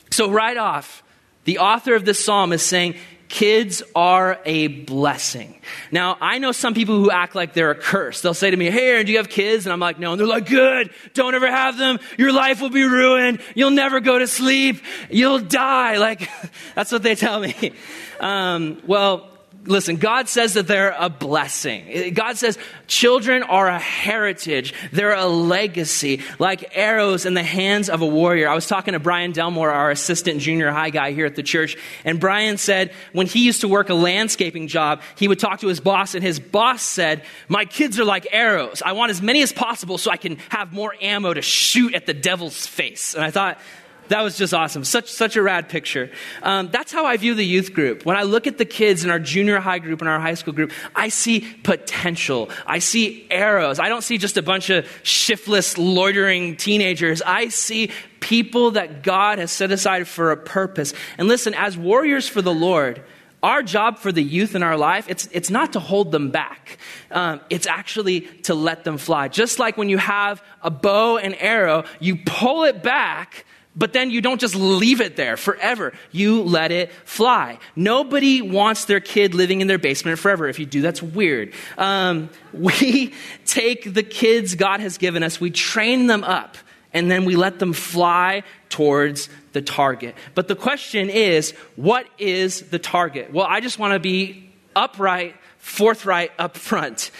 So, 0.09 0.31
right 0.31 0.57
off, 0.57 1.03
the 1.43 1.59
author 1.59 1.93
of 1.93 2.05
this 2.05 2.23
psalm 2.23 2.53
is 2.53 2.63
saying, 2.63 2.95
Kids 3.27 3.81
are 3.95 4.39
a 4.45 4.67
blessing. 4.67 5.59
Now, 5.91 6.17
I 6.21 6.37
know 6.37 6.51
some 6.51 6.73
people 6.73 6.99
who 6.99 7.09
act 7.09 7.35
like 7.35 7.53
they're 7.53 7.71
a 7.71 7.75
curse. 7.75 8.21
They'll 8.21 8.33
say 8.33 8.51
to 8.51 8.57
me, 8.57 8.69
Hey, 8.69 8.89
Aaron, 8.89 9.05
do 9.05 9.11
you 9.11 9.17
have 9.17 9.29
kids? 9.29 9.65
And 9.65 9.73
I'm 9.73 9.79
like, 9.79 9.99
No. 9.99 10.11
And 10.11 10.19
they're 10.19 10.27
like, 10.27 10.47
Good. 10.47 10.91
Don't 11.13 11.33
ever 11.33 11.49
have 11.49 11.77
them. 11.77 11.99
Your 12.17 12.31
life 12.31 12.61
will 12.61 12.69
be 12.69 12.83
ruined. 12.83 13.41
You'll 13.55 13.71
never 13.71 13.99
go 13.99 14.19
to 14.19 14.27
sleep. 14.27 14.81
You'll 15.09 15.39
die. 15.39 15.97
Like, 15.97 16.29
that's 16.75 16.91
what 16.91 17.03
they 17.03 17.15
tell 17.15 17.39
me. 17.39 17.73
Um, 18.19 18.81
well, 18.85 19.29
Listen, 19.67 19.95
God 19.95 20.29
says 20.29 20.53
that 20.53 20.67
they're 20.67 20.95
a 20.97 21.09
blessing. 21.09 22.13
God 22.13 22.37
says 22.37 22.57
children 22.87 23.41
are 23.41 23.67
a 23.67 23.79
heritage. 23.79 24.73
They're 24.91 25.15
a 25.15 25.25
legacy, 25.25 26.21
like 26.37 26.77
arrows 26.77 27.25
in 27.25 27.33
the 27.33 27.43
hands 27.43 27.89
of 27.89 28.01
a 28.01 28.05
warrior. 28.05 28.47
I 28.47 28.53
was 28.53 28.67
talking 28.67 28.93
to 28.93 28.99
Brian 28.99 29.31
Delmore, 29.31 29.71
our 29.71 29.89
assistant 29.89 30.39
junior 30.39 30.71
high 30.71 30.91
guy 30.91 31.13
here 31.13 31.25
at 31.25 31.35
the 31.35 31.43
church, 31.43 31.77
and 32.03 32.19
Brian 32.19 32.57
said 32.57 32.91
when 33.11 33.25
he 33.25 33.43
used 33.43 33.61
to 33.61 33.67
work 33.67 33.89
a 33.89 33.95
landscaping 33.95 34.67
job, 34.67 35.01
he 35.17 35.27
would 35.27 35.39
talk 35.39 35.61
to 35.61 35.67
his 35.67 35.79
boss, 35.79 36.13
and 36.13 36.23
his 36.23 36.39
boss 36.39 36.83
said, 36.83 37.23
My 37.47 37.65
kids 37.65 37.99
are 37.99 38.05
like 38.05 38.27
arrows. 38.31 38.83
I 38.85 38.91
want 38.91 39.09
as 39.09 39.21
many 39.21 39.41
as 39.41 39.51
possible 39.51 39.97
so 39.97 40.11
I 40.11 40.17
can 40.17 40.37
have 40.49 40.73
more 40.73 40.93
ammo 41.01 41.33
to 41.33 41.41
shoot 41.41 41.95
at 41.95 42.05
the 42.05 42.13
devil's 42.13 42.67
face. 42.67 43.15
And 43.15 43.23
I 43.23 43.31
thought, 43.31 43.59
that 44.09 44.21
was 44.21 44.37
just 44.37 44.53
awesome. 44.53 44.83
Such, 44.83 45.11
such 45.11 45.35
a 45.35 45.41
rad 45.41 45.69
picture. 45.69 46.11
Um, 46.43 46.69
that's 46.71 46.91
how 46.91 47.05
I 47.05 47.17
view 47.17 47.33
the 47.33 47.45
youth 47.45 47.73
group. 47.73 48.05
When 48.05 48.15
I 48.15 48.23
look 48.23 48.47
at 48.47 48.57
the 48.57 48.65
kids 48.65 49.03
in 49.03 49.09
our 49.09 49.19
junior 49.19 49.59
high 49.59 49.79
group 49.79 50.01
and 50.01 50.09
our 50.09 50.19
high 50.19 50.33
school 50.33 50.53
group, 50.53 50.71
I 50.95 51.09
see 51.09 51.41
potential. 51.63 52.49
I 52.65 52.79
see 52.79 53.27
arrows. 53.29 53.79
I 53.79 53.89
don't 53.89 54.03
see 54.03 54.17
just 54.17 54.37
a 54.37 54.43
bunch 54.43 54.69
of 54.69 54.87
shiftless, 55.03 55.77
loitering 55.77 56.57
teenagers. 56.57 57.21
I 57.21 57.49
see 57.49 57.91
people 58.19 58.71
that 58.71 59.03
God 59.03 59.39
has 59.39 59.51
set 59.51 59.71
aside 59.71 60.07
for 60.07 60.31
a 60.31 60.37
purpose. 60.37 60.93
And 61.17 61.27
listen, 61.27 61.53
as 61.53 61.77
warriors 61.77 62.27
for 62.27 62.41
the 62.41 62.53
Lord, 62.53 63.03
our 63.45 63.61
job 63.61 63.99
for 63.99 64.11
the 64.11 64.23
youth 64.23 64.55
in 64.55 64.63
our 64.63 64.75
life, 64.75 65.05
it's, 65.07 65.29
it's 65.31 65.51
not 65.51 65.73
to 65.73 65.79
hold 65.79 66.11
them 66.11 66.31
back. 66.31 66.79
Um, 67.11 67.41
it's 67.51 67.67
actually 67.67 68.21
to 68.43 68.55
let 68.55 68.83
them 68.83 68.97
fly. 68.97 69.27
Just 69.27 69.59
like 69.59 69.77
when 69.77 69.87
you 69.87 69.99
have 69.99 70.43
a 70.63 70.71
bow 70.71 71.17
and 71.17 71.35
arrow, 71.39 71.83
you 71.99 72.17
pull 72.25 72.63
it 72.63 72.81
back 72.81 73.45
but 73.75 73.93
then 73.93 74.09
you 74.09 74.21
don't 74.21 74.39
just 74.39 74.55
leave 74.55 75.01
it 75.01 75.15
there 75.15 75.35
forever. 75.35 75.93
You 76.11 76.43
let 76.43 76.71
it 76.71 76.91
fly. 77.03 77.59
Nobody 77.75 78.41
wants 78.41 78.85
their 78.85 78.99
kid 78.99 79.33
living 79.33 79.61
in 79.61 79.67
their 79.67 79.77
basement 79.77 80.17
forever. 80.17 80.47
If 80.47 80.59
you 80.59 80.65
do, 80.65 80.81
that's 80.81 81.03
weird. 81.03 81.53
Um, 81.77 82.29
we 82.53 83.13
take 83.45 83.93
the 83.93 84.03
kids 84.03 84.55
God 84.55 84.79
has 84.79 84.97
given 84.97 85.23
us, 85.23 85.41
we 85.41 85.51
train 85.51 86.07
them 86.07 86.23
up, 86.23 86.57
and 86.93 87.11
then 87.11 87.25
we 87.25 87.35
let 87.35 87.59
them 87.59 87.73
fly 87.73 88.43
towards 88.69 89.29
the 89.51 89.61
target. 89.61 90.15
But 90.33 90.47
the 90.47 90.55
question 90.55 91.09
is, 91.09 91.51
what 91.75 92.07
is 92.17 92.61
the 92.61 92.79
target? 92.79 93.33
Well, 93.33 93.45
I 93.47 93.59
just 93.59 93.77
want 93.77 93.93
to 93.93 93.99
be 93.99 94.49
upright, 94.75 95.35
forthright, 95.57 96.31
up 96.39 96.57
front. 96.57 97.11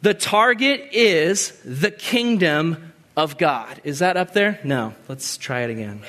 The 0.00 0.14
target 0.14 0.88
is 0.92 1.52
the 1.64 1.90
kingdom 1.90 2.91
of 3.16 3.38
God. 3.38 3.80
Is 3.84 4.00
that 4.00 4.16
up 4.16 4.32
there? 4.32 4.60
No. 4.64 4.94
Let's 5.08 5.36
try 5.36 5.60
it 5.60 5.70
again. 5.70 6.02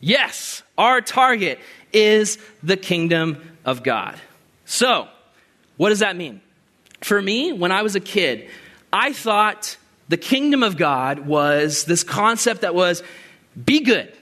Yes, 0.00 0.62
our 0.76 1.00
target 1.00 1.60
is 1.92 2.38
the 2.62 2.76
kingdom 2.76 3.56
of 3.64 3.82
God. 3.82 4.18
So, 4.64 5.08
what 5.76 5.90
does 5.90 6.00
that 6.00 6.16
mean? 6.16 6.40
For 7.02 7.20
me, 7.20 7.52
when 7.52 7.72
I 7.72 7.82
was 7.82 7.94
a 7.94 8.00
kid, 8.00 8.48
I 8.92 9.12
thought 9.12 9.76
the 10.08 10.16
kingdom 10.16 10.62
of 10.62 10.76
God 10.76 11.20
was 11.20 11.84
this 11.84 12.02
concept 12.04 12.62
that 12.62 12.74
was 12.74 13.02
be 13.64 13.80
good 13.80 14.12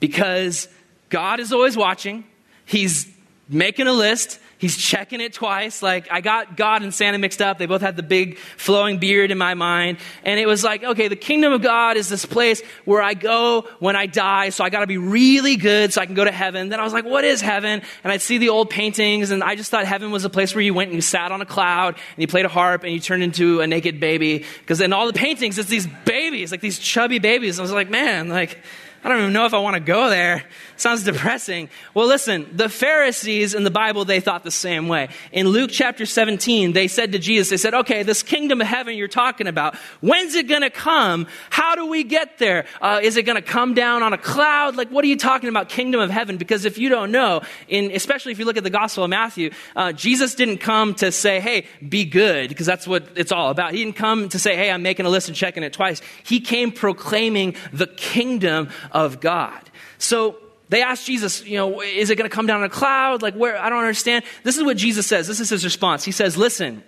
because 0.00 0.68
God 1.10 1.40
is 1.40 1.52
always 1.52 1.76
watching. 1.76 2.24
He's 2.64 3.12
making 3.48 3.86
a 3.86 3.92
list. 3.92 4.40
He's 4.64 4.78
checking 4.78 5.20
it 5.20 5.34
twice. 5.34 5.82
Like, 5.82 6.10
I 6.10 6.22
got 6.22 6.56
God 6.56 6.80
and 6.80 6.94
Santa 6.94 7.18
mixed 7.18 7.42
up. 7.42 7.58
They 7.58 7.66
both 7.66 7.82
had 7.82 7.96
the 7.96 8.02
big 8.02 8.38
flowing 8.38 8.96
beard 8.96 9.30
in 9.30 9.36
my 9.36 9.52
mind. 9.52 9.98
And 10.24 10.40
it 10.40 10.46
was 10.46 10.64
like, 10.64 10.82
okay, 10.82 11.08
the 11.08 11.16
kingdom 11.16 11.52
of 11.52 11.60
God 11.60 11.98
is 11.98 12.08
this 12.08 12.24
place 12.24 12.62
where 12.86 13.02
I 13.02 13.12
go 13.12 13.68
when 13.78 13.94
I 13.94 14.06
die. 14.06 14.48
So 14.48 14.64
I 14.64 14.70
got 14.70 14.80
to 14.80 14.86
be 14.86 14.96
really 14.96 15.56
good 15.56 15.92
so 15.92 16.00
I 16.00 16.06
can 16.06 16.14
go 16.14 16.24
to 16.24 16.32
heaven. 16.32 16.70
Then 16.70 16.80
I 16.80 16.82
was 16.82 16.94
like, 16.94 17.04
what 17.04 17.24
is 17.24 17.42
heaven? 17.42 17.82
And 18.02 18.10
I'd 18.10 18.22
see 18.22 18.38
the 18.38 18.48
old 18.48 18.70
paintings. 18.70 19.32
And 19.32 19.44
I 19.44 19.54
just 19.54 19.70
thought 19.70 19.84
heaven 19.84 20.10
was 20.10 20.24
a 20.24 20.30
place 20.30 20.54
where 20.54 20.62
you 20.62 20.72
went 20.72 20.88
and 20.88 20.94
you 20.94 21.02
sat 21.02 21.30
on 21.30 21.42
a 21.42 21.46
cloud 21.46 21.96
and 21.96 22.22
you 22.22 22.26
played 22.26 22.46
a 22.46 22.48
harp 22.48 22.84
and 22.84 22.92
you 22.94 23.00
turned 23.00 23.22
into 23.22 23.60
a 23.60 23.66
naked 23.66 24.00
baby. 24.00 24.46
Because 24.60 24.80
in 24.80 24.94
all 24.94 25.06
the 25.06 25.12
paintings, 25.12 25.58
it's 25.58 25.68
these 25.68 25.86
babies, 26.06 26.52
like 26.52 26.62
these 26.62 26.78
chubby 26.78 27.18
babies. 27.18 27.58
I 27.58 27.62
was 27.62 27.70
like, 27.70 27.90
man, 27.90 28.30
like, 28.30 28.60
I 29.04 29.10
don't 29.10 29.18
even 29.18 29.34
know 29.34 29.44
if 29.44 29.52
I 29.52 29.58
want 29.58 29.74
to 29.74 29.80
go 29.80 30.08
there. 30.08 30.44
Sounds 30.76 31.04
depressing. 31.04 31.68
Well, 31.94 32.06
listen, 32.06 32.48
the 32.52 32.68
Pharisees 32.68 33.54
in 33.54 33.62
the 33.62 33.70
Bible, 33.70 34.04
they 34.04 34.18
thought 34.18 34.42
the 34.42 34.50
same 34.50 34.88
way. 34.88 35.08
In 35.30 35.48
Luke 35.48 35.70
chapter 35.72 36.04
17, 36.04 36.72
they 36.72 36.88
said 36.88 37.12
to 37.12 37.18
Jesus, 37.18 37.50
they 37.50 37.56
said, 37.56 37.74
okay, 37.74 38.02
this 38.02 38.24
kingdom 38.24 38.60
of 38.60 38.66
heaven 38.66 38.96
you're 38.96 39.06
talking 39.06 39.46
about, 39.46 39.76
when's 40.00 40.34
it 40.34 40.48
going 40.48 40.62
to 40.62 40.70
come? 40.70 41.28
How 41.50 41.76
do 41.76 41.86
we 41.86 42.02
get 42.02 42.38
there? 42.38 42.66
Uh, 42.80 43.00
is 43.02 43.16
it 43.16 43.22
going 43.22 43.36
to 43.36 43.42
come 43.42 43.74
down 43.74 44.02
on 44.02 44.12
a 44.12 44.18
cloud? 44.18 44.74
Like, 44.74 44.88
what 44.90 45.04
are 45.04 45.08
you 45.08 45.16
talking 45.16 45.48
about, 45.48 45.68
kingdom 45.68 46.00
of 46.00 46.10
heaven? 46.10 46.38
Because 46.38 46.64
if 46.64 46.76
you 46.76 46.88
don't 46.88 47.12
know, 47.12 47.42
in, 47.68 47.92
especially 47.92 48.32
if 48.32 48.40
you 48.40 48.44
look 48.44 48.56
at 48.56 48.64
the 48.64 48.70
Gospel 48.70 49.04
of 49.04 49.10
Matthew, 49.10 49.50
uh, 49.76 49.92
Jesus 49.92 50.34
didn't 50.34 50.58
come 50.58 50.94
to 50.96 51.12
say, 51.12 51.38
hey, 51.38 51.66
be 51.88 52.04
good, 52.04 52.48
because 52.48 52.66
that's 52.66 52.86
what 52.86 53.06
it's 53.14 53.30
all 53.30 53.50
about. 53.50 53.72
He 53.72 53.84
didn't 53.84 53.96
come 53.96 54.28
to 54.30 54.38
say, 54.40 54.56
hey, 54.56 54.72
I'm 54.72 54.82
making 54.82 55.06
a 55.06 55.08
list 55.08 55.28
and 55.28 55.36
checking 55.36 55.62
it 55.62 55.72
twice. 55.72 56.02
He 56.24 56.40
came 56.40 56.72
proclaiming 56.72 57.54
the 57.72 57.86
kingdom 57.86 58.70
of 58.90 59.20
God. 59.20 59.70
So 59.98 60.38
they 60.68 60.82
asked 60.82 61.06
Jesus, 61.06 61.44
you 61.44 61.56
know, 61.56 61.80
is 61.80 62.10
it 62.10 62.16
going 62.16 62.28
to 62.28 62.34
come 62.34 62.46
down 62.46 62.60
in 62.60 62.66
a 62.66 62.70
cloud? 62.70 63.22
Like, 63.22 63.34
where? 63.34 63.58
I 63.58 63.68
don't 63.68 63.78
understand. 63.78 64.24
This 64.42 64.56
is 64.56 64.64
what 64.64 64.76
Jesus 64.76 65.06
says. 65.06 65.26
This 65.26 65.40
is 65.40 65.50
his 65.50 65.64
response. 65.64 66.04
He 66.04 66.12
says, 66.12 66.36
listen, 66.36 66.82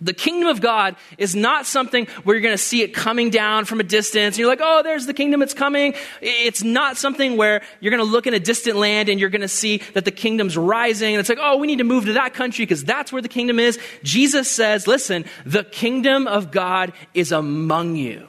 the 0.00 0.14
kingdom 0.14 0.48
of 0.48 0.60
God 0.60 0.94
is 1.18 1.34
not 1.34 1.66
something 1.66 2.06
where 2.22 2.36
you're 2.36 2.42
going 2.42 2.54
to 2.54 2.62
see 2.62 2.82
it 2.82 2.94
coming 2.94 3.30
down 3.30 3.64
from 3.64 3.80
a 3.80 3.82
distance. 3.82 4.36
And 4.36 4.38
you're 4.38 4.48
like, 4.48 4.60
oh, 4.62 4.82
there's 4.82 5.06
the 5.06 5.12
kingdom, 5.14 5.42
it's 5.42 5.54
coming. 5.54 5.94
It's 6.20 6.62
not 6.62 6.96
something 6.96 7.36
where 7.36 7.62
you're 7.80 7.90
going 7.90 8.04
to 8.04 8.10
look 8.10 8.28
in 8.28 8.32
a 8.32 8.38
distant 8.38 8.76
land 8.76 9.08
and 9.08 9.18
you're 9.18 9.28
going 9.28 9.40
to 9.40 9.48
see 9.48 9.78
that 9.94 10.04
the 10.04 10.12
kingdom's 10.12 10.56
rising. 10.56 11.14
And 11.14 11.20
it's 11.20 11.28
like, 11.28 11.40
oh, 11.40 11.56
we 11.56 11.66
need 11.66 11.78
to 11.78 11.84
move 11.84 12.04
to 12.04 12.12
that 12.12 12.32
country 12.32 12.64
because 12.64 12.84
that's 12.84 13.12
where 13.12 13.22
the 13.22 13.28
kingdom 13.28 13.58
is. 13.58 13.78
Jesus 14.04 14.48
says, 14.48 14.86
listen, 14.86 15.24
the 15.44 15.64
kingdom 15.64 16.28
of 16.28 16.52
God 16.52 16.92
is 17.12 17.32
among 17.32 17.96
you. 17.96 18.28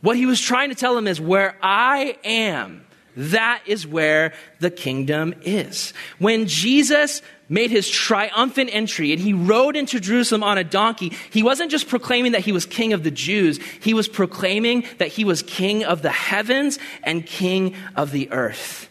What 0.00 0.16
he 0.16 0.26
was 0.26 0.40
trying 0.40 0.68
to 0.70 0.74
tell 0.74 0.94
them 0.94 1.06
is, 1.06 1.20
where 1.20 1.56
I 1.62 2.18
am, 2.24 2.84
that 3.18 3.62
is 3.66 3.84
where 3.84 4.32
the 4.60 4.70
kingdom 4.70 5.34
is. 5.42 5.92
When 6.20 6.46
Jesus 6.46 7.20
made 7.48 7.70
his 7.70 7.90
triumphant 7.90 8.70
entry 8.72 9.12
and 9.12 9.20
he 9.20 9.32
rode 9.32 9.74
into 9.74 9.98
Jerusalem 9.98 10.44
on 10.44 10.56
a 10.56 10.62
donkey, 10.62 11.12
he 11.30 11.42
wasn't 11.42 11.72
just 11.72 11.88
proclaiming 11.88 12.32
that 12.32 12.42
he 12.42 12.52
was 12.52 12.64
king 12.64 12.92
of 12.92 13.02
the 13.02 13.10
Jews, 13.10 13.58
he 13.80 13.92
was 13.92 14.06
proclaiming 14.06 14.84
that 14.98 15.08
he 15.08 15.24
was 15.24 15.42
king 15.42 15.84
of 15.84 16.02
the 16.02 16.10
heavens 16.10 16.78
and 17.02 17.26
king 17.26 17.74
of 17.96 18.12
the 18.12 18.30
earth. 18.30 18.88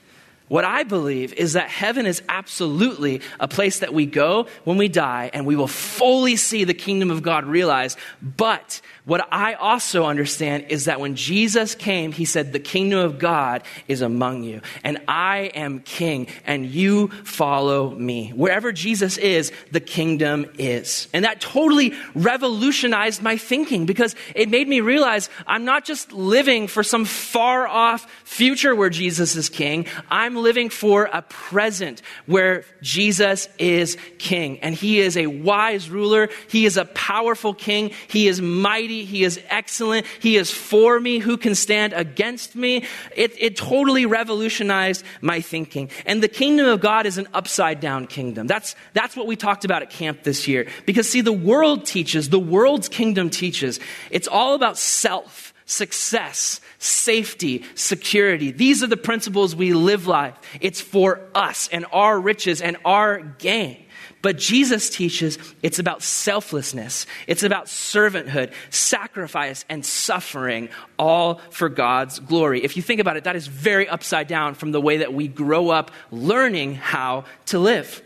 What 0.49 0.63
I 0.63 0.83
believe 0.83 1.33
is 1.33 1.53
that 1.53 1.69
heaven 1.69 2.05
is 2.05 2.21
absolutely 2.29 3.21
a 3.39 3.47
place 3.47 3.79
that 3.79 3.93
we 3.93 4.05
go 4.05 4.47
when 4.63 4.77
we 4.77 4.87
die 4.87 5.29
and 5.33 5.45
we 5.45 5.57
will 5.57 5.67
fully 5.67 6.37
see 6.37 6.63
the 6.63 6.73
kingdom 6.73 7.11
of 7.11 7.21
God 7.21 7.45
realized. 7.45 7.97
But 8.21 8.81
what 9.07 9.25
I 9.31 9.53
also 9.53 10.05
understand 10.05 10.65
is 10.67 10.83
that 10.85 10.99
when 10.99 11.15
Jesus 11.15 11.75
came, 11.75 12.11
he 12.11 12.25
said, 12.25 12.51
The 12.51 12.59
kingdom 12.59 12.99
of 12.99 13.19
God 13.19 13.63
is 13.87 14.01
among 14.01 14.43
you, 14.43 14.59
and 14.83 14.97
I 15.07 15.49
am 15.55 15.79
king, 15.79 16.27
and 16.45 16.65
you 16.65 17.07
follow 17.23 17.91
me. 17.91 18.31
Wherever 18.35 18.73
Jesus 18.73 19.17
is, 19.17 19.53
the 19.71 19.79
kingdom 19.79 20.45
is. 20.57 21.07
And 21.13 21.23
that 21.23 21.39
totally 21.39 21.93
revolutionized 22.15 23.21
my 23.21 23.37
thinking 23.37 23.85
because 23.85 24.13
it 24.35 24.49
made 24.49 24.67
me 24.67 24.81
realize 24.81 25.29
I'm 25.47 25.63
not 25.63 25.85
just 25.85 26.11
living 26.11 26.67
for 26.67 26.83
some 26.83 27.05
far 27.05 27.65
off 27.65 28.11
future 28.25 28.75
where 28.75 28.89
Jesus 28.89 29.37
is 29.37 29.47
king, 29.47 29.85
I'm 30.11 30.35
living 30.35 30.69
for 30.69 31.05
a 31.05 31.21
present 31.21 32.01
where 32.25 32.65
Jesus 32.81 33.47
is 33.57 33.97
king. 34.17 34.59
And 34.59 34.75
he 34.75 34.99
is 34.99 35.15
a 35.15 35.27
wise 35.27 35.89
ruler, 35.89 36.27
he 36.49 36.65
is 36.65 36.75
a 36.75 36.83
powerful 36.83 37.53
king, 37.53 37.91
he 38.09 38.27
is 38.27 38.41
mighty 38.41 38.96
he 39.05 39.23
is 39.23 39.39
excellent. 39.49 40.05
He 40.19 40.37
is 40.37 40.51
for 40.51 40.99
me. 40.99 41.19
Who 41.19 41.37
can 41.37 41.55
stand 41.55 41.93
against 41.93 42.55
me? 42.55 42.85
It, 43.15 43.33
it 43.37 43.57
totally 43.57 44.05
revolutionized 44.05 45.03
my 45.21 45.41
thinking. 45.41 45.89
And 46.05 46.21
the 46.21 46.27
kingdom 46.27 46.67
of 46.67 46.81
God 46.81 47.05
is 47.05 47.17
an 47.17 47.27
upside 47.33 47.79
down 47.79 48.07
kingdom. 48.07 48.47
That's, 48.47 48.75
that's 48.93 49.15
what 49.15 49.27
we 49.27 49.35
talked 49.35 49.65
about 49.65 49.81
at 49.81 49.89
camp 49.89 50.23
this 50.23 50.47
year. 50.47 50.67
Because 50.85 51.09
see, 51.09 51.21
the 51.21 51.33
world 51.33 51.85
teaches, 51.85 52.29
the 52.29 52.39
world's 52.39 52.89
kingdom 52.89 53.29
teaches, 53.29 53.79
it's 54.09 54.27
all 54.27 54.53
about 54.53 54.77
self 54.77 55.53
success, 55.67 56.61
safety, 56.79 57.63
security. 57.75 58.51
These 58.51 58.81
are 58.83 58.87
the 58.87 58.97
principles 58.97 59.55
we 59.55 59.73
live 59.73 60.07
life. 60.07 60.33
It's 60.61 60.81
for 60.81 61.21
us 61.35 61.67
and 61.71 61.85
our 61.91 62.19
riches 62.19 62.61
and 62.61 62.77
our 62.85 63.19
gain. 63.19 63.85
But 64.21 64.37
Jesus 64.37 64.89
teaches 64.89 65.37
it's 65.61 65.79
about 65.79 66.01
selflessness, 66.01 67.05
it's 67.27 67.43
about 67.43 67.65
servanthood, 67.65 68.51
sacrifice, 68.69 69.63
and 69.69 69.85
suffering, 69.85 70.69
all 70.97 71.35
for 71.51 71.69
God's 71.69 72.19
glory. 72.19 72.63
If 72.63 72.75
you 72.75 72.83
think 72.83 72.99
about 72.99 73.17
it, 73.17 73.25
that 73.25 73.35
is 73.35 73.47
very 73.47 73.87
upside 73.87 74.27
down 74.27 74.55
from 74.55 74.71
the 74.71 74.81
way 74.81 74.97
that 74.97 75.13
we 75.13 75.27
grow 75.27 75.69
up 75.69 75.91
learning 76.11 76.75
how 76.75 77.25
to 77.47 77.59
live. 77.59 78.01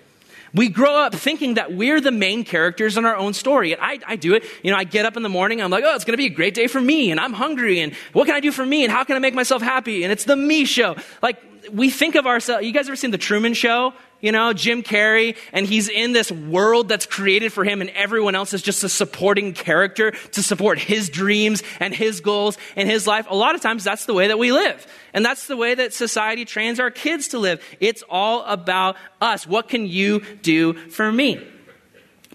We 0.53 0.67
grow 0.67 0.95
up 0.95 1.15
thinking 1.15 1.53
that 1.53 1.73
we're 1.73 2.01
the 2.01 2.11
main 2.11 2.43
characters 2.43 2.97
in 2.97 3.05
our 3.05 3.15
own 3.15 3.33
story. 3.33 3.71
And 3.71 3.81
I, 3.81 3.99
I 4.05 4.15
do 4.17 4.33
it. 4.33 4.43
You 4.63 4.71
know, 4.71 4.77
I 4.77 4.83
get 4.83 5.05
up 5.05 5.15
in 5.15 5.23
the 5.23 5.29
morning, 5.29 5.61
I'm 5.61 5.71
like, 5.71 5.85
oh, 5.85 5.95
it's 5.95 6.03
going 6.03 6.13
to 6.13 6.17
be 6.17 6.25
a 6.25 6.29
great 6.29 6.53
day 6.53 6.67
for 6.67 6.81
me, 6.81 7.09
and 7.11 7.19
I'm 7.19 7.33
hungry, 7.33 7.79
and 7.79 7.93
what 8.11 8.25
can 8.25 8.35
I 8.35 8.41
do 8.41 8.51
for 8.51 8.65
me, 8.65 8.83
and 8.83 8.91
how 8.91 9.05
can 9.05 9.15
I 9.15 9.19
make 9.19 9.33
myself 9.33 9.61
happy? 9.61 10.03
And 10.03 10.11
it's 10.11 10.25
the 10.25 10.35
me 10.35 10.65
show. 10.65 10.97
Like, 11.21 11.41
we 11.71 11.89
think 11.89 12.15
of 12.15 12.27
ourselves, 12.27 12.65
you 12.65 12.73
guys 12.73 12.87
ever 12.87 12.97
seen 12.97 13.11
The 13.11 13.17
Truman 13.17 13.53
Show? 13.53 13.93
You 14.21 14.31
know, 14.31 14.53
Jim 14.53 14.83
Carrey, 14.83 15.35
and 15.51 15.65
he's 15.65 15.89
in 15.89 16.13
this 16.13 16.31
world 16.31 16.87
that's 16.87 17.05
created 17.05 17.51
for 17.51 17.63
him, 17.63 17.81
and 17.81 17.89
everyone 17.91 18.35
else 18.35 18.53
is 18.53 18.61
just 18.61 18.83
a 18.83 18.89
supporting 18.89 19.53
character 19.53 20.11
to 20.11 20.43
support 20.43 20.79
his 20.79 21.09
dreams 21.09 21.63
and 21.79 21.93
his 21.93 22.21
goals 22.21 22.57
and 22.75 22.89
his 22.89 23.05
life. 23.07 23.27
A 23.29 23.35
lot 23.35 23.55
of 23.55 23.61
times 23.61 23.83
that's 23.83 24.05
the 24.05 24.13
way 24.13 24.27
that 24.27 24.39
we 24.39 24.51
live. 24.51 24.87
And 25.13 25.25
that's 25.25 25.47
the 25.47 25.57
way 25.57 25.75
that 25.75 25.93
society 25.93 26.45
trains 26.45 26.79
our 26.79 26.91
kids 26.91 27.29
to 27.29 27.39
live. 27.39 27.61
It's 27.79 28.03
all 28.09 28.43
about 28.45 28.95
us. 29.19 29.45
What 29.45 29.67
can 29.67 29.87
you 29.87 30.21
do 30.41 30.73
for 30.73 31.11
me? 31.11 31.45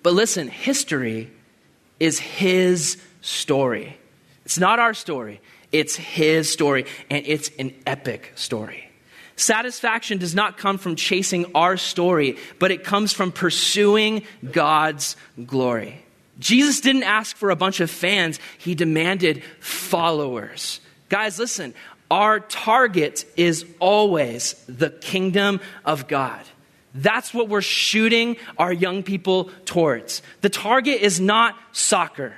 But 0.03 0.13
listen, 0.13 0.49
history 0.49 1.31
is 1.99 2.19
his 2.19 3.01
story. 3.23 3.99
It's 4.45 4.59
not 4.59 4.79
our 4.79 4.95
story, 4.95 5.41
it's 5.73 5.97
his 5.97 6.53
story, 6.53 6.87
and 7.11 7.27
it's 7.27 7.51
an 7.59 7.75
epic 7.87 8.33
story. 8.37 8.86
Satisfaction 9.37 10.19
does 10.19 10.35
not 10.35 10.57
come 10.57 10.79
from 10.79 10.97
chasing 10.97 11.47
our 11.55 11.77
story, 11.77 12.39
but 12.59 12.71
it 12.71 12.85
comes 12.85 13.13
from 13.13 13.33
pursuing 13.33 14.23
God's 14.51 15.15
glory. 15.45 16.03
Jesus 16.39 16.81
didn't 16.81 17.03
ask 17.03 17.37
for 17.37 17.51
a 17.51 17.57
bunch 17.57 17.81
of 17.81 17.91
fans, 17.91 18.41
he 18.59 18.75
demanded 18.75 19.43
followers. 19.61 20.81
Guys, 21.09 21.39
listen, 21.39 21.75
our 22.11 22.41
target 22.41 23.25
is 23.37 23.65
always 23.79 24.55
the 24.69 24.91
kingdom 24.91 25.61
of 25.85 26.09
God. 26.09 26.43
That's 26.95 27.35
what 27.35 27.49
we're 27.49 27.61
shooting 27.61 28.37
our 28.57 28.73
young 28.73 29.03
people 29.03 29.51
towards. 29.67 30.23
The 30.41 30.49
target 30.49 31.03
is 31.03 31.21
not 31.21 31.55
soccer. 31.73 32.35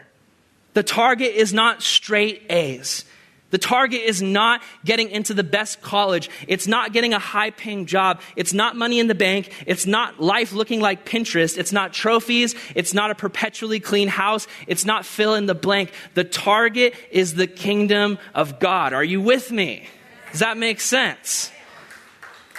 The 0.75 0.83
target 0.83 1.35
is 1.35 1.52
not 1.52 1.83
straight 1.83 2.43
A's. 2.50 3.05
The 3.50 3.59
target 3.59 4.02
is 4.02 4.21
not 4.21 4.62
getting 4.85 5.11
into 5.11 5.33
the 5.33 5.43
best 5.43 5.81
college. 5.81 6.28
It's 6.47 6.67
not 6.67 6.93
getting 6.93 7.14
a 7.14 7.19
high 7.19 7.50
paying 7.50 7.87
job. 7.87 8.21
It's 8.37 8.52
not 8.52 8.76
money 8.76 8.99
in 8.99 9.07
the 9.07 9.14
bank. 9.14 9.52
It's 9.67 9.87
not 9.87 10.21
life 10.21 10.52
looking 10.52 10.81
like 10.81 11.07
Pinterest. 11.07 11.57
It's 11.57 11.73
not 11.73 11.95
trophies. 11.95 12.55
It's 12.75 12.93
not 12.93 13.11
a 13.11 13.14
perpetually 13.14 13.81
clean 13.81 14.09
house. 14.09 14.47
It's 14.67 14.85
not 14.85 15.07
fill 15.07 15.35
in 15.35 15.47
the 15.47 15.55
blank. 15.55 15.93
The 16.14 16.25
target 16.25 16.95
is 17.11 17.35
the 17.35 17.47
kingdom 17.47 18.19
of 18.35 18.59
God. 18.59 18.93
Are 18.93 19.05
you 19.05 19.21
with 19.23 19.50
me? 19.50 19.88
Does 20.31 20.40
that 20.40 20.59
make 20.59 20.81
sense? 20.81 21.50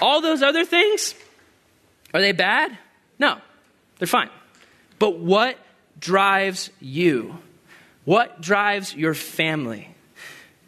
All 0.02 0.22
those 0.22 0.42
other 0.42 0.66
things, 0.66 1.14
are 2.14 2.22
they 2.22 2.32
bad? 2.32 2.76
No, 3.20 3.38
they're 4.00 4.08
fine. 4.08 4.30
But 4.98 5.20
what 5.20 5.58
drives 6.00 6.72
you? 6.80 7.38
What 8.06 8.42
drives 8.42 8.96
your 8.96 9.14
family? 9.14 9.94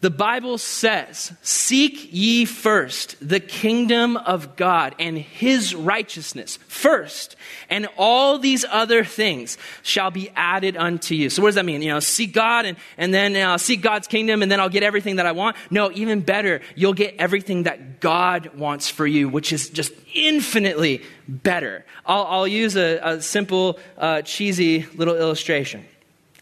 The 0.02 0.10
Bible 0.10 0.58
says, 0.58 1.32
Seek 1.44 2.12
ye 2.12 2.46
first 2.46 3.16
the 3.22 3.40
kingdom 3.40 4.18
of 4.18 4.56
God 4.56 4.96
and 4.98 5.16
his 5.16 5.76
righteousness 5.76 6.58
first, 6.68 7.36
and 7.70 7.88
all 7.98 8.40
these 8.40 8.66
other 8.68 9.04
things 9.04 9.60
shall 9.84 10.10
be 10.10 10.32
added 10.36 10.76
unto 10.76 11.14
you. 11.14 11.30
So, 11.30 11.44
what 11.44 11.50
does 11.50 11.56
that 11.56 11.66
mean? 11.66 11.84
You 11.84 11.90
know, 11.90 12.00
seek 12.00 12.34
God 12.34 12.66
and, 12.66 12.78
and 12.98 13.14
then 13.14 13.36
uh, 13.36 13.60
seek 13.60 13.84
God's 13.84 14.08
kingdom, 14.08 14.42
and 14.42 14.52
then 14.52 14.60
I'll 14.60 14.70
get 14.70 14.82
everything 14.82 15.18
that 15.18 15.28
I 15.28 15.34
want? 15.34 15.56
No, 15.70 15.92
even 15.92 16.22
better, 16.22 16.62
you'll 16.76 16.96
get 16.96 17.16
everything 17.20 17.64
that 17.64 18.00
God 18.00 18.56
wants 18.56 18.90
for 18.90 19.06
you, 19.06 19.30
which 19.30 19.54
is 19.54 19.70
just 19.70 19.94
infinitely 20.16 21.04
better. 21.28 21.86
I'll, 22.08 22.26
I'll 22.26 22.48
use 22.48 22.76
a, 22.76 22.98
a 23.04 23.22
simple, 23.22 23.78
uh, 24.00 24.24
cheesy 24.24 24.88
little 24.96 25.16
illustration. 25.16 25.86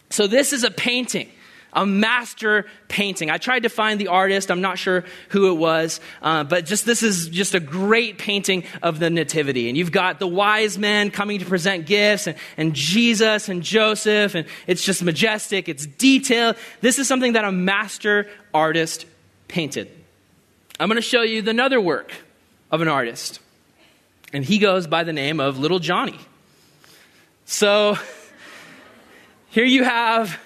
So, 0.10 0.28
this 0.28 0.54
is 0.54 0.63
a 0.63 0.72
painting 0.72 1.30
a 1.74 1.86
master 1.86 2.66
painting. 2.88 3.30
I 3.30 3.38
tried 3.38 3.64
to 3.64 3.70
find 3.70 4.00
the 4.00 4.08
artist. 4.08 4.50
I'm 4.50 4.62
not 4.62 4.78
sure 4.78 5.04
who 5.30 5.52
it 5.52 5.58
was, 5.58 6.00
uh, 6.22 6.44
but 6.44 6.66
just 6.66 6.86
this 6.86 7.04
is 7.04 7.30
just 7.30 7.54
a 7.54 7.60
great 7.60 8.18
painting 8.18 8.64
of 8.82 9.00
the 9.00 9.10
Nativity. 9.10 9.70
And 9.70 9.78
you've 9.78 9.92
got 9.92 10.20
the 10.20 10.28
wise 10.28 10.78
men 10.78 11.12
coming 11.12 11.40
to 11.40 11.46
present 11.46 11.86
gifts, 11.86 12.28
and, 12.28 12.38
and 12.58 12.74
Jesus 12.74 13.50
and 13.50 13.62
Joseph, 13.62 14.36
and 14.36 14.48
it's 14.68 14.84
just 14.84 15.04
majestic. 15.04 15.70
It's 15.70 15.86
detailed. 15.86 16.56
This 16.82 17.00
is 17.00 17.08
something 17.08 17.34
that 17.34 17.46
a 17.46 17.52
master 17.52 18.28
artist 18.54 19.06
painted. 19.48 19.90
I'm 20.80 20.88
going 20.88 20.96
to 20.96 21.02
show 21.02 21.22
you 21.22 21.48
another 21.48 21.80
work 21.80 22.13
of 22.72 22.82
an 22.82 22.88
artist, 22.88 23.39
and 24.34 24.43
he 24.43 24.58
goes 24.60 24.88
by 24.88 25.04
the 25.04 25.13
name 25.13 25.39
of 25.39 25.60
Little 25.60 25.80
Johnny. 25.80 26.20
So 27.46 27.98
here 29.50 29.65
you 29.65 29.84
have 29.84 30.39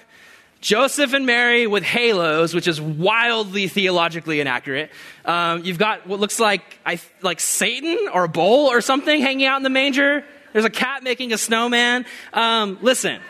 Joseph 0.64 1.12
and 1.12 1.26
Mary 1.26 1.66
with 1.66 1.82
halos, 1.82 2.54
which 2.54 2.66
is 2.66 2.80
wildly 2.80 3.68
theologically 3.68 4.40
inaccurate. 4.40 4.90
Um, 5.26 5.62
you've 5.62 5.76
got 5.76 6.06
what 6.06 6.20
looks 6.20 6.40
like 6.40 6.80
I, 6.86 6.98
like 7.20 7.38
Satan 7.38 8.08
or 8.10 8.24
a 8.24 8.30
bull 8.30 8.68
or 8.68 8.80
something 8.80 9.20
hanging 9.20 9.46
out 9.46 9.58
in 9.58 9.62
the 9.62 9.68
manger. 9.68 10.24
There's 10.54 10.64
a 10.64 10.70
cat 10.70 11.02
making 11.02 11.34
a 11.34 11.38
snowman. 11.38 12.06
Um, 12.32 12.78
listen. 12.80 13.20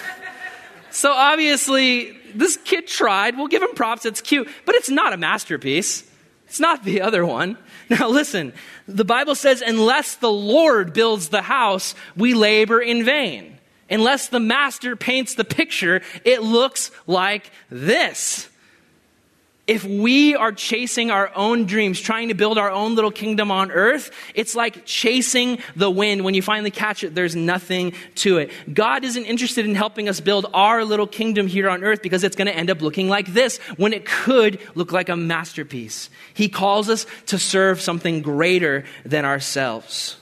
so 0.90 1.10
obviously, 1.10 2.18
this 2.34 2.58
kid 2.58 2.86
tried. 2.86 3.38
We'll 3.38 3.48
give 3.48 3.62
him 3.62 3.74
props. 3.74 4.04
It's 4.04 4.20
cute, 4.20 4.46
but 4.66 4.74
it's 4.74 4.90
not 4.90 5.14
a 5.14 5.16
masterpiece. 5.16 6.06
It's 6.48 6.60
not 6.60 6.84
the 6.84 7.00
other 7.00 7.24
one. 7.24 7.56
Now, 7.90 8.08
listen. 8.08 8.54
The 8.88 9.04
Bible 9.04 9.34
says, 9.34 9.60
unless 9.60 10.14
the 10.14 10.30
Lord 10.30 10.94
builds 10.94 11.28
the 11.28 11.42
house, 11.42 11.94
we 12.16 12.32
labor 12.32 12.80
in 12.80 13.04
vain 13.04 13.51
unless 13.92 14.28
the 14.28 14.40
master 14.40 14.96
paints 14.96 15.34
the 15.34 15.44
picture, 15.44 16.02
it 16.24 16.42
looks 16.42 16.90
like 17.06 17.50
this. 17.70 18.48
If 19.68 19.84
we 19.84 20.34
are 20.34 20.50
chasing 20.50 21.12
our 21.12 21.30
own 21.36 21.66
dreams, 21.66 22.00
trying 22.00 22.28
to 22.28 22.34
build 22.34 22.58
our 22.58 22.70
own 22.70 22.96
little 22.96 23.12
kingdom 23.12 23.52
on 23.52 23.70
earth, 23.70 24.10
it's 24.34 24.56
like 24.56 24.84
chasing 24.86 25.60
the 25.76 25.88
wind. 25.88 26.24
When 26.24 26.34
you 26.34 26.42
finally 26.42 26.72
catch 26.72 27.04
it, 27.04 27.14
there's 27.14 27.36
nothing 27.36 27.92
to 28.16 28.38
it. 28.38 28.50
God 28.74 29.04
isn't 29.04 29.24
interested 29.24 29.64
in 29.64 29.76
helping 29.76 30.08
us 30.08 30.18
build 30.20 30.46
our 30.52 30.84
little 30.84 31.06
kingdom 31.06 31.46
here 31.46 31.70
on 31.70 31.84
earth 31.84 32.02
because 32.02 32.24
it's 32.24 32.34
going 32.34 32.48
to 32.48 32.56
end 32.56 32.70
up 32.70 32.82
looking 32.82 33.08
like 33.08 33.32
this 33.32 33.58
when 33.76 33.92
it 33.92 34.04
could 34.04 34.58
look 34.74 34.90
like 34.90 35.08
a 35.08 35.16
masterpiece. 35.16 36.10
He 36.34 36.48
calls 36.48 36.88
us 36.88 37.06
to 37.26 37.38
serve 37.38 37.80
something 37.80 38.20
greater 38.20 38.84
than 39.04 39.24
ourselves. 39.24 40.16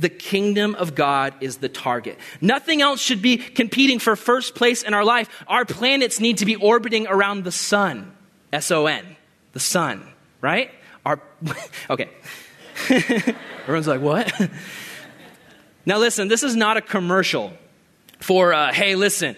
The 0.00 0.08
kingdom 0.08 0.74
of 0.74 0.94
God 0.94 1.34
is 1.40 1.58
the 1.58 1.68
target. 1.68 2.18
Nothing 2.40 2.80
else 2.80 3.00
should 3.00 3.20
be 3.20 3.36
competing 3.36 3.98
for 3.98 4.16
first 4.16 4.54
place 4.54 4.82
in 4.82 4.94
our 4.94 5.04
life. 5.04 5.28
Our 5.46 5.66
planets 5.66 6.20
need 6.20 6.38
to 6.38 6.46
be 6.46 6.56
orbiting 6.56 7.06
around 7.06 7.44
the 7.44 7.52
sun. 7.52 8.16
S 8.52 8.70
O 8.70 8.86
N. 8.86 9.04
The 9.52 9.60
sun, 9.60 10.02
right? 10.40 10.70
Our, 11.04 11.20
okay. 11.90 12.08
Everyone's 12.88 13.86
like, 13.86 14.00
what? 14.00 14.32
now, 15.86 15.98
listen, 15.98 16.28
this 16.28 16.42
is 16.42 16.56
not 16.56 16.78
a 16.78 16.80
commercial 16.80 17.52
for, 18.20 18.54
uh, 18.54 18.72
hey, 18.72 18.94
listen, 18.94 19.36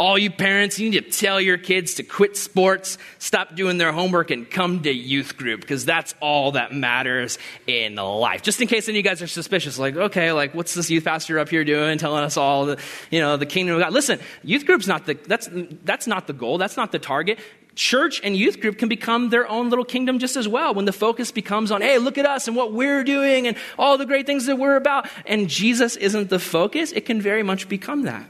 all 0.00 0.16
you 0.16 0.30
parents, 0.30 0.78
you 0.78 0.88
need 0.88 1.04
to 1.04 1.10
tell 1.10 1.38
your 1.38 1.58
kids 1.58 1.92
to 1.96 2.02
quit 2.02 2.34
sports, 2.34 2.96
stop 3.18 3.54
doing 3.54 3.76
their 3.76 3.92
homework, 3.92 4.30
and 4.30 4.50
come 4.50 4.82
to 4.82 4.90
youth 4.90 5.36
group 5.36 5.60
because 5.60 5.84
that's 5.84 6.14
all 6.20 6.52
that 6.52 6.72
matters 6.72 7.38
in 7.66 7.96
life. 7.96 8.40
Just 8.40 8.62
in 8.62 8.66
case 8.66 8.88
any 8.88 8.98
of 8.98 9.04
you 9.04 9.10
guys 9.10 9.20
are 9.20 9.26
suspicious, 9.26 9.78
like, 9.78 9.94
okay, 9.96 10.32
like, 10.32 10.54
what's 10.54 10.72
this 10.72 10.88
youth 10.88 11.04
pastor 11.04 11.38
up 11.38 11.50
here 11.50 11.64
doing, 11.64 11.98
telling 11.98 12.24
us 12.24 12.38
all 12.38 12.64
the, 12.64 12.78
you 13.10 13.20
know, 13.20 13.36
the 13.36 13.44
kingdom 13.44 13.76
of 13.76 13.82
God? 13.82 13.92
Listen, 13.92 14.18
youth 14.42 14.64
group's 14.64 14.86
not 14.86 15.04
the, 15.04 15.18
that's, 15.26 15.50
that's 15.84 16.06
not 16.06 16.26
the 16.26 16.32
goal, 16.32 16.56
that's 16.56 16.78
not 16.78 16.92
the 16.92 16.98
target 16.98 17.38
church 17.76 18.20
and 18.24 18.36
youth 18.36 18.60
group 18.60 18.78
can 18.78 18.88
become 18.88 19.30
their 19.30 19.48
own 19.48 19.70
little 19.70 19.84
kingdom 19.84 20.18
just 20.18 20.36
as 20.36 20.48
well 20.48 20.74
when 20.74 20.86
the 20.86 20.92
focus 20.92 21.30
becomes 21.30 21.70
on, 21.70 21.80
hey, 21.80 21.98
look 21.98 22.18
at 22.18 22.26
us 22.26 22.48
and 22.48 22.56
what 22.56 22.72
we're 22.72 23.04
doing 23.04 23.46
and 23.46 23.56
all 23.78 23.96
the 23.96 24.04
great 24.04 24.26
things 24.26 24.46
that 24.46 24.56
we're 24.56 24.76
about. 24.76 25.08
And 25.24 25.48
Jesus 25.48 25.96
isn't 25.96 26.30
the 26.30 26.40
focus, 26.40 26.90
it 26.92 27.06
can 27.06 27.20
very 27.20 27.42
much 27.42 27.68
become 27.68 28.02
that. 28.02 28.28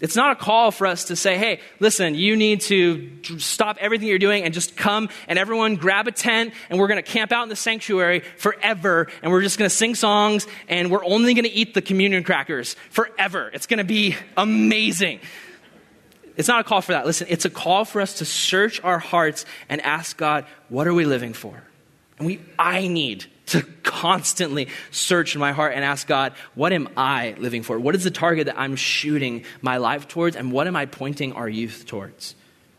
It's 0.00 0.16
not 0.16 0.32
a 0.32 0.34
call 0.34 0.70
for 0.70 0.86
us 0.86 1.04
to 1.06 1.16
say, 1.16 1.36
hey, 1.36 1.60
listen, 1.78 2.14
you 2.14 2.34
need 2.34 2.62
to 2.62 3.10
stop 3.38 3.76
everything 3.80 4.08
you're 4.08 4.18
doing 4.18 4.44
and 4.44 4.54
just 4.54 4.76
come 4.76 5.10
and 5.28 5.38
everyone 5.38 5.76
grab 5.76 6.08
a 6.08 6.12
tent 6.12 6.54
and 6.70 6.78
we're 6.78 6.88
going 6.88 7.02
to 7.02 7.10
camp 7.10 7.32
out 7.32 7.42
in 7.42 7.48
the 7.50 7.56
sanctuary 7.56 8.20
forever 8.38 9.08
and 9.22 9.30
we're 9.30 9.42
just 9.42 9.58
going 9.58 9.68
to 9.68 9.74
sing 9.74 9.94
songs 9.94 10.46
and 10.68 10.90
we're 10.90 11.04
only 11.04 11.34
going 11.34 11.44
to 11.44 11.50
eat 11.50 11.74
the 11.74 11.82
communion 11.82 12.24
crackers 12.24 12.74
forever. 12.90 13.50
It's 13.52 13.66
going 13.66 13.78
to 13.78 13.84
be 13.84 14.16
amazing. 14.36 15.20
It's 16.36 16.48
not 16.48 16.60
a 16.60 16.64
call 16.64 16.80
for 16.80 16.92
that. 16.92 17.04
Listen, 17.04 17.26
it's 17.28 17.44
a 17.44 17.50
call 17.50 17.84
for 17.84 18.00
us 18.00 18.14
to 18.18 18.24
search 18.24 18.82
our 18.82 18.98
hearts 18.98 19.44
and 19.68 19.82
ask 19.82 20.16
God, 20.16 20.46
what 20.70 20.86
are 20.86 20.94
we 20.94 21.04
living 21.04 21.34
for? 21.34 21.62
And 22.18 22.26
we, 22.26 22.40
I 22.58 22.88
need 22.88 23.26
to 23.50 23.62
constantly 23.82 24.68
search 24.90 25.34
in 25.34 25.40
my 25.40 25.52
heart 25.52 25.74
and 25.74 25.84
ask 25.84 26.06
God, 26.06 26.34
what 26.54 26.72
am 26.72 26.88
I 26.96 27.34
living 27.38 27.62
for? 27.62 27.78
What 27.78 27.94
is 27.94 28.04
the 28.04 28.10
target 28.10 28.46
that 28.46 28.58
I'm 28.58 28.76
shooting 28.76 29.44
my 29.60 29.76
life 29.76 30.08
towards? 30.08 30.36
And 30.36 30.52
what 30.52 30.66
am 30.66 30.76
I 30.76 30.86
pointing 30.86 31.32
our 31.32 31.48
youth 31.48 31.84
towards? 31.86 32.34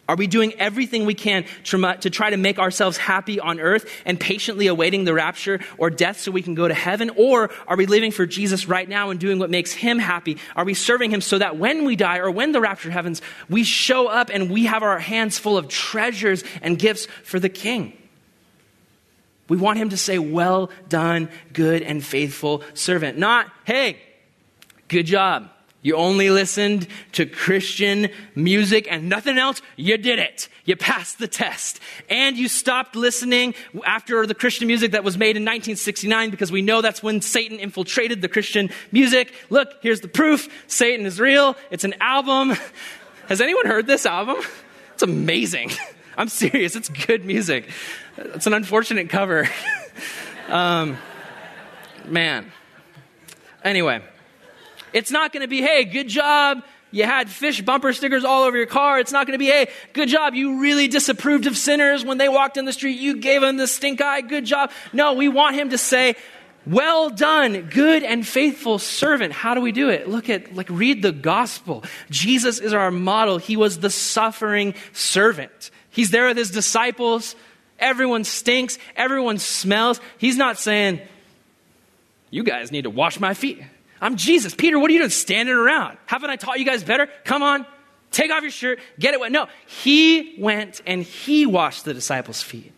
Are 0.10 0.15
we 0.15 0.27
doing 0.27 0.53
everything 0.60 1.05
we 1.05 1.13
can 1.13 1.45
to 1.63 2.10
try 2.10 2.29
to 2.31 2.38
make 2.38 2.60
ourselves 2.60 2.97
happy 2.97 3.39
on 3.39 3.62
earth 3.62 3.89
and 4.05 4.19
patiently 4.19 4.67
awaiting 4.67 5.05
the 5.05 5.13
rapture 5.13 5.62
or 5.77 5.89
death 5.89 6.19
so 6.19 6.31
we 6.31 6.41
can 6.41 6.53
go 6.53 6.67
to 6.67 6.73
heaven? 6.73 7.12
Or 7.15 7.49
are 7.65 7.77
we 7.77 7.86
living 7.86 8.12
for 8.12 8.25
Jesus 8.25 8.67
right 8.67 8.89
now 8.89 9.10
and 9.10 9.19
doing 9.19 9.39
what 9.39 9.49
makes 9.49 9.71
him 9.71 9.99
happy? 9.99 10.38
Are 10.55 10.65
we 10.65 10.73
serving 10.73 11.12
him 11.12 11.21
so 11.21 11.38
that 11.38 11.55
when 11.55 11.86
we 11.86 11.95
die 11.95 12.17
or 12.17 12.29
when 12.29 12.51
the 12.51 12.60
rapture 12.60 12.91
happens, 12.91 13.21
we 13.49 13.63
show 13.63 14.07
up 14.07 14.29
and 14.34 14.49
we 14.49 14.65
have 14.65 14.84
our 14.84 14.99
hands 14.99 15.38
full 15.38 15.57
of 15.57 15.69
treasures 15.69 16.43
and 16.62 16.77
gifts 16.77 17.07
for 17.23 17.39
the 17.39 17.49
king? 17.49 17.97
We 19.52 19.58
want 19.58 19.80
him 19.80 19.90
to 19.90 19.98
say, 19.98 20.18
Well 20.18 20.72
done, 20.88 21.28
good 21.52 21.82
and 21.82 22.02
faithful 22.02 22.64
servant. 22.74 23.18
Not, 23.18 23.52
Hey, 23.66 23.98
good 24.88 25.06
job. 25.06 25.50
You 25.82 25.98
only 25.98 26.30
listened 26.30 26.88
to 27.14 27.26
Christian 27.26 28.08
music 28.34 28.88
and 28.90 29.10
nothing 29.10 29.38
else. 29.38 29.62
You 29.76 29.98
did 29.98 30.20
it. 30.20 30.48
You 30.64 30.78
passed 30.78 31.20
the 31.20 31.28
test. 31.28 31.82
And 32.10 32.38
you 32.38 32.48
stopped 32.48 32.96
listening 32.96 33.54
after 33.86 34.26
the 34.26 34.36
Christian 34.36 34.68
music 34.68 34.94
that 34.94 35.04
was 35.04 35.18
made 35.18 35.36
in 35.36 35.44
1969 35.44 36.30
because 36.30 36.50
we 36.50 36.62
know 36.62 36.82
that's 36.82 37.04
when 37.04 37.20
Satan 37.20 37.60
infiltrated 37.60 38.22
the 38.22 38.30
Christian 38.30 38.70
music. 38.94 39.34
Look, 39.50 39.74
here's 39.82 40.00
the 40.00 40.08
proof. 40.08 40.48
Satan 40.68 41.06
is 41.06 41.20
real. 41.20 41.58
It's 41.72 41.84
an 41.84 41.96
album. 42.00 42.54
Has 43.28 43.42
anyone 43.42 43.66
heard 43.66 43.86
this 43.86 44.06
album? 44.06 44.38
It's 44.94 45.04
amazing. 45.04 45.72
I'm 46.17 46.28
serious. 46.28 46.76
It's 46.76 46.89
good 46.89 47.26
music. 47.26 47.69
It's 48.17 48.47
an 48.47 48.54
unfortunate 48.54 49.10
cover. 49.10 49.47
um, 50.50 50.97
man. 52.06 52.52
Anyway. 53.63 54.02
It's 54.93 55.12
not 55.12 55.32
going 55.32 55.41
to 55.41 55.47
be, 55.47 55.62
hey, 55.62 55.86
good 55.86 56.08
job. 56.08 56.63
You 56.91 57.06
had 57.06 57.30
fish 57.30 57.62
bumper 57.62 57.93
stickers 57.93 58.26
all 58.26 58.43
over 58.43 58.58
your 58.58 58.65
car. 58.65 59.00
It's 59.00 59.13
not 59.13 59.26
going 59.26 59.39
to 59.39 59.39
be, 59.39 59.50
hey, 59.50 59.69
good 59.93 60.10
job. 60.10 60.34
You 60.34 60.60
really 60.60 60.89
disapproved 60.89 61.47
of 61.47 61.58
sinners 61.58 62.04
when 62.04 62.17
they 62.17 62.28
walked 62.28 62.58
in 62.58 62.65
the 62.65 62.74
street. 62.74 63.00
You 63.00 63.17
gave 63.17 63.41
them 63.41 63.56
the 63.56 63.67
stink 63.67 64.02
eye. 64.02 64.21
Good 64.21 64.45
job. 64.45 64.71
No, 64.91 65.13
we 65.13 65.30
want 65.30 65.56
him 65.56 65.69
to 65.69 65.78
say, 65.78 66.15
well 66.65 67.10
done, 67.10 67.69
good 67.69 68.04
and 68.04 68.28
faithful 68.28 68.78
servant. 68.78 69.32
How 69.32 69.54
do 69.54 69.62
we 69.62 69.71
do 69.71 69.89
it? 69.89 70.10
Look 70.10 70.30
at, 70.30 70.54
like, 70.54 70.69
read 70.69 71.02
the 71.02 71.13
gospel. 71.13 71.86
Jesus 72.10 72.60
is 72.60 72.74
our 72.74 72.91
model. 72.91 73.38
He 73.38 73.56
was 73.56 73.80
the 73.80 73.89
suffering 73.89 74.76
servant. 74.91 75.71
He's 75.91 76.10
there 76.12 76.27
with 76.27 76.38
his 76.38 76.51
disciples. 76.51 77.36
Everyone 77.80 78.23
stinks. 78.23 78.77
Everyone 78.95 79.38
smells. 79.38 80.01
He's 80.17 80.38
not 80.38 80.58
saying, 80.58 81.01
you 82.30 82.43
guys 82.43 82.71
need 82.71 82.84
to 82.84 82.89
wash 82.89 83.19
my 83.19 83.34
feet. 83.34 83.62
I'm 84.01 84.15
Jesus. 84.15 84.56
Peter, 84.56 84.80
what 84.80 84.89
are 84.89 84.93
you 84.93 84.99
doing 84.99 85.12
standing 85.12 85.54
around? 85.54 85.97
Haven't 86.08 86.32
I 86.32 86.36
taught 86.36 86.60
you 86.60 86.65
guys 86.65 86.84
better? 86.84 87.08
Come 87.23 87.43
on, 87.43 87.67
take 88.10 88.32
off 88.32 88.41
your 88.41 88.51
shirt, 88.51 88.80
get 88.99 89.13
it 89.13 89.19
wet. 89.19 89.32
No, 89.32 89.47
he 89.67 90.36
went 90.39 90.82
and 90.88 91.04
he 91.04 91.45
washed 91.45 91.86
the 91.86 91.93
disciples' 91.93 92.41
feet. 92.41 92.73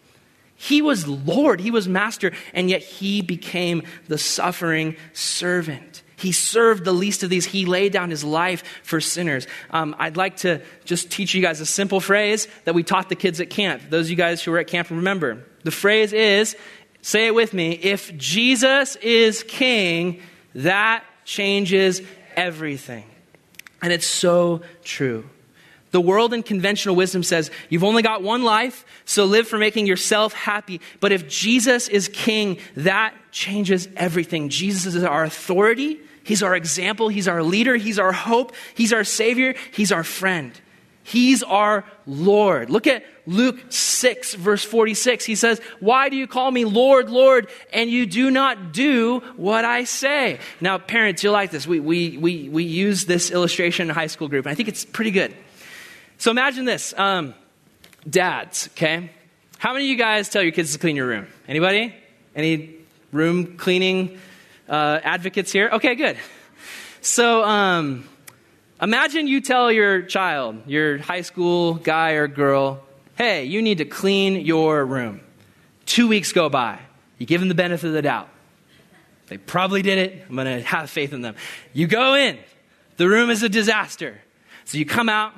He 0.56 0.82
was 0.82 1.08
Lord, 1.08 1.60
he 1.60 1.72
was 1.72 1.88
master, 1.88 2.32
and 2.54 2.70
yet 2.70 2.82
he 2.82 3.22
became 3.22 3.84
the 4.08 4.18
suffering 4.18 4.96
servant. 5.14 6.03
He 6.16 6.32
served 6.32 6.86
the 6.86 6.94
least 6.94 7.24
of 7.24 7.30
these. 7.30 7.46
He 7.46 7.66
laid 7.66 7.92
down 7.92 8.10
his 8.10 8.24
life 8.24 8.64
for 8.84 9.02
sinners. 9.02 9.48
Um, 9.72 9.96
I'd 10.00 10.18
like 10.18 10.38
to 10.38 10.62
just 10.86 11.12
teach 11.12 11.34
you 11.34 11.42
guys 11.42 11.60
a 11.60 11.66
simple 11.66 12.00
phrase 12.00 12.48
that 12.66 12.76
we 12.76 12.84
taught 12.84 13.10
the 13.10 13.16
kids 13.16 13.40
at 13.40 13.50
camp. 13.50 13.82
Those 13.90 14.06
of 14.08 14.12
you 14.12 14.16
guys 14.16 14.44
who 14.44 14.52
were 14.52 14.60
at 14.60 14.68
camp 14.68 14.90
remember. 14.90 15.46
The 15.64 15.72
phrase 15.72 16.14
is 16.14 16.56
say 17.02 17.28
it 17.28 17.36
with 17.36 17.54
me 17.54 17.72
if 17.72 18.16
Jesus 18.18 18.96
is 18.98 19.44
king, 19.44 20.22
that 20.56 21.04
changes 21.26 22.02
everything. 22.36 23.06
And 23.82 23.92
it's 23.92 24.08
so 24.08 24.62
true. 24.84 25.30
The 25.94 26.02
world 26.02 26.34
in 26.34 26.42
conventional 26.42 26.96
wisdom 26.96 27.22
says 27.22 27.52
you've 27.70 27.84
only 27.84 28.02
got 28.02 28.24
one 28.24 28.44
life, 28.44 28.84
so 29.06 29.26
live 29.26 29.48
for 29.48 29.60
making 29.60 29.86
yourself 29.86 30.34
happy. 30.34 30.82
But 31.00 31.12
if 31.12 31.30
Jesus 31.30 31.88
is 31.88 32.08
king, 32.08 32.58
that 32.76 33.14
changes 33.32 33.88
everything. 33.96 34.50
Jesus 34.50 34.96
is 34.96 35.04
our 35.04 35.24
authority, 35.24 36.00
He's 36.24 36.42
our 36.42 36.56
example, 36.56 37.10
He's 37.10 37.28
our 37.28 37.44
leader, 37.44 37.76
He's 37.76 38.00
our 38.00 38.12
hope, 38.12 38.56
He's 38.74 38.92
our 38.92 39.04
Savior, 39.04 39.54
He's 39.72 39.92
our 39.92 40.04
friend. 40.04 40.60
He's 41.04 41.44
our 41.44 41.84
Lord. 42.08 42.72
Look 42.72 42.88
at 42.88 43.04
Luke 43.28 43.60
6, 43.70 44.34
verse 44.36 44.64
46. 44.64 45.26
He 45.26 45.36
says, 45.36 45.60
Why 45.80 46.10
do 46.10 46.16
you 46.16 46.26
call 46.26 46.50
me 46.50 46.66
Lord, 46.66 47.10
Lord, 47.10 47.50
and 47.72 47.90
you 47.90 48.08
do 48.08 48.32
not 48.32 48.72
do 48.72 49.20
what 49.36 49.64
I 49.64 49.84
say? 49.84 50.40
Now, 50.60 50.80
parents, 50.80 51.22
you'll 51.22 51.34
like 51.34 51.52
this. 51.52 51.68
We, 51.68 51.80
we, 51.80 52.18
we, 52.18 52.50
we 52.50 52.64
use 52.64 53.06
this 53.06 53.30
illustration 53.30 53.90
in 53.90 53.96
high 53.96 54.08
school 54.08 54.28
group, 54.30 54.46
and 54.46 54.52
I 54.52 54.56
think 54.56 54.70
it's 54.70 54.86
pretty 54.86 55.12
good. 55.12 55.36
So 56.24 56.32
imagine 56.32 56.64
this 56.64 56.94
um, 56.98 57.34
dads, 58.10 58.70
okay? 58.72 59.12
How 59.58 59.74
many 59.74 59.84
of 59.84 59.90
you 59.90 59.98
guys 59.98 60.30
tell 60.30 60.42
your 60.42 60.54
kids 60.54 60.72
to 60.72 60.80
clean 60.80 60.96
your 60.96 61.06
room? 61.06 61.28
Anybody? 61.50 61.94
Any 62.34 62.76
room 63.12 63.58
cleaning 63.58 64.18
uh, 64.70 65.02
advocates 65.04 65.52
here? 65.52 65.70
Okay, 65.74 65.96
good. 65.96 66.16
So, 67.02 67.44
um, 67.44 68.08
Imagine 68.82 69.28
you 69.28 69.42
tell 69.42 69.70
your 69.70 70.04
child, 70.04 70.62
your 70.66 70.98
high 71.00 71.24
school 71.24 71.74
guy 71.74 72.12
or 72.12 72.30
girl, 72.30 72.82
hey, 73.18 73.44
you 73.44 73.62
need 73.62 73.80
to 73.80 73.86
clean 73.86 74.46
your 74.46 74.86
room. 74.86 75.20
Two 75.86 76.08
weeks 76.08 76.32
go 76.32 76.48
by. 76.48 76.80
You 77.18 77.26
give 77.26 77.42
them 77.42 77.50
the 77.50 77.54
benefit 77.54 77.88
of 77.88 77.94
the 77.94 78.02
doubt. 78.02 78.30
They 79.28 79.38
probably 79.38 79.82
did 79.82 79.98
it. 79.98 80.24
I'm 80.30 80.36
going 80.36 80.48
to 80.48 80.64
have 80.64 80.90
faith 80.90 81.12
in 81.12 81.22
them. 81.22 81.36
You 81.74 81.86
go 81.86 82.16
in. 82.16 82.40
The 82.96 83.10
room 83.10 83.30
is 83.30 83.44
a 83.44 83.50
disaster. 83.50 84.22
So 84.64 84.78
you 84.78 84.86
come 84.86 85.10
out, 85.10 85.34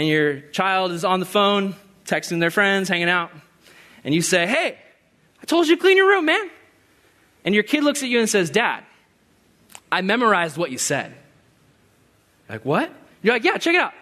and 0.00 0.08
your 0.08 0.40
child 0.40 0.92
is 0.92 1.04
on 1.04 1.20
the 1.20 1.26
phone, 1.26 1.76
texting 2.06 2.40
their 2.40 2.50
friends, 2.50 2.88
hanging 2.88 3.10
out, 3.10 3.30
and 4.02 4.14
you 4.14 4.22
say, 4.22 4.46
hey, 4.46 4.78
I 5.42 5.44
told 5.44 5.68
you 5.68 5.76
to 5.76 5.80
clean 5.80 5.98
your 5.98 6.08
room, 6.08 6.24
man. 6.24 6.50
And 7.44 7.54
your 7.54 7.64
kid 7.64 7.84
looks 7.84 8.02
at 8.02 8.08
you 8.08 8.18
and 8.18 8.26
says, 8.26 8.48
Dad, 8.48 8.82
I 9.92 10.00
memorized 10.00 10.56
what 10.56 10.70
you 10.70 10.78
said. 10.78 11.14
Like, 12.48 12.64
what? 12.64 12.90
You're 13.20 13.34
like, 13.34 13.44
yeah, 13.44 13.58
check 13.58 13.74
it 13.74 13.80
out. 13.80 13.92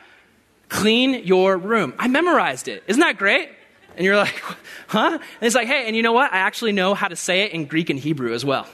Clean 0.69 1.15
your 1.25 1.57
room. 1.57 1.95
I 1.99 2.07
memorized 2.07 2.69
it. 2.69 2.85
Isn't 2.87 3.01
that 3.01 3.19
great? 3.19 3.49
And 3.97 4.05
you're 4.05 4.17
like, 4.17 4.41
huh? 4.87 5.19
And 5.19 5.47
it's 5.47 5.57
like, 5.57 5.67
hey, 5.67 5.89
and 5.89 5.97
you 5.97 6.03
know 6.05 6.13
what? 6.13 6.33
I 6.33 6.39
actually 6.39 6.71
know 6.71 6.95
how 6.95 7.09
to 7.09 7.17
say 7.17 7.41
it 7.41 7.51
in 7.51 7.65
Greek 7.65 7.91
and 7.91 7.99
Hebrew 7.99 8.35
as 8.35 8.45
well. 8.45 8.69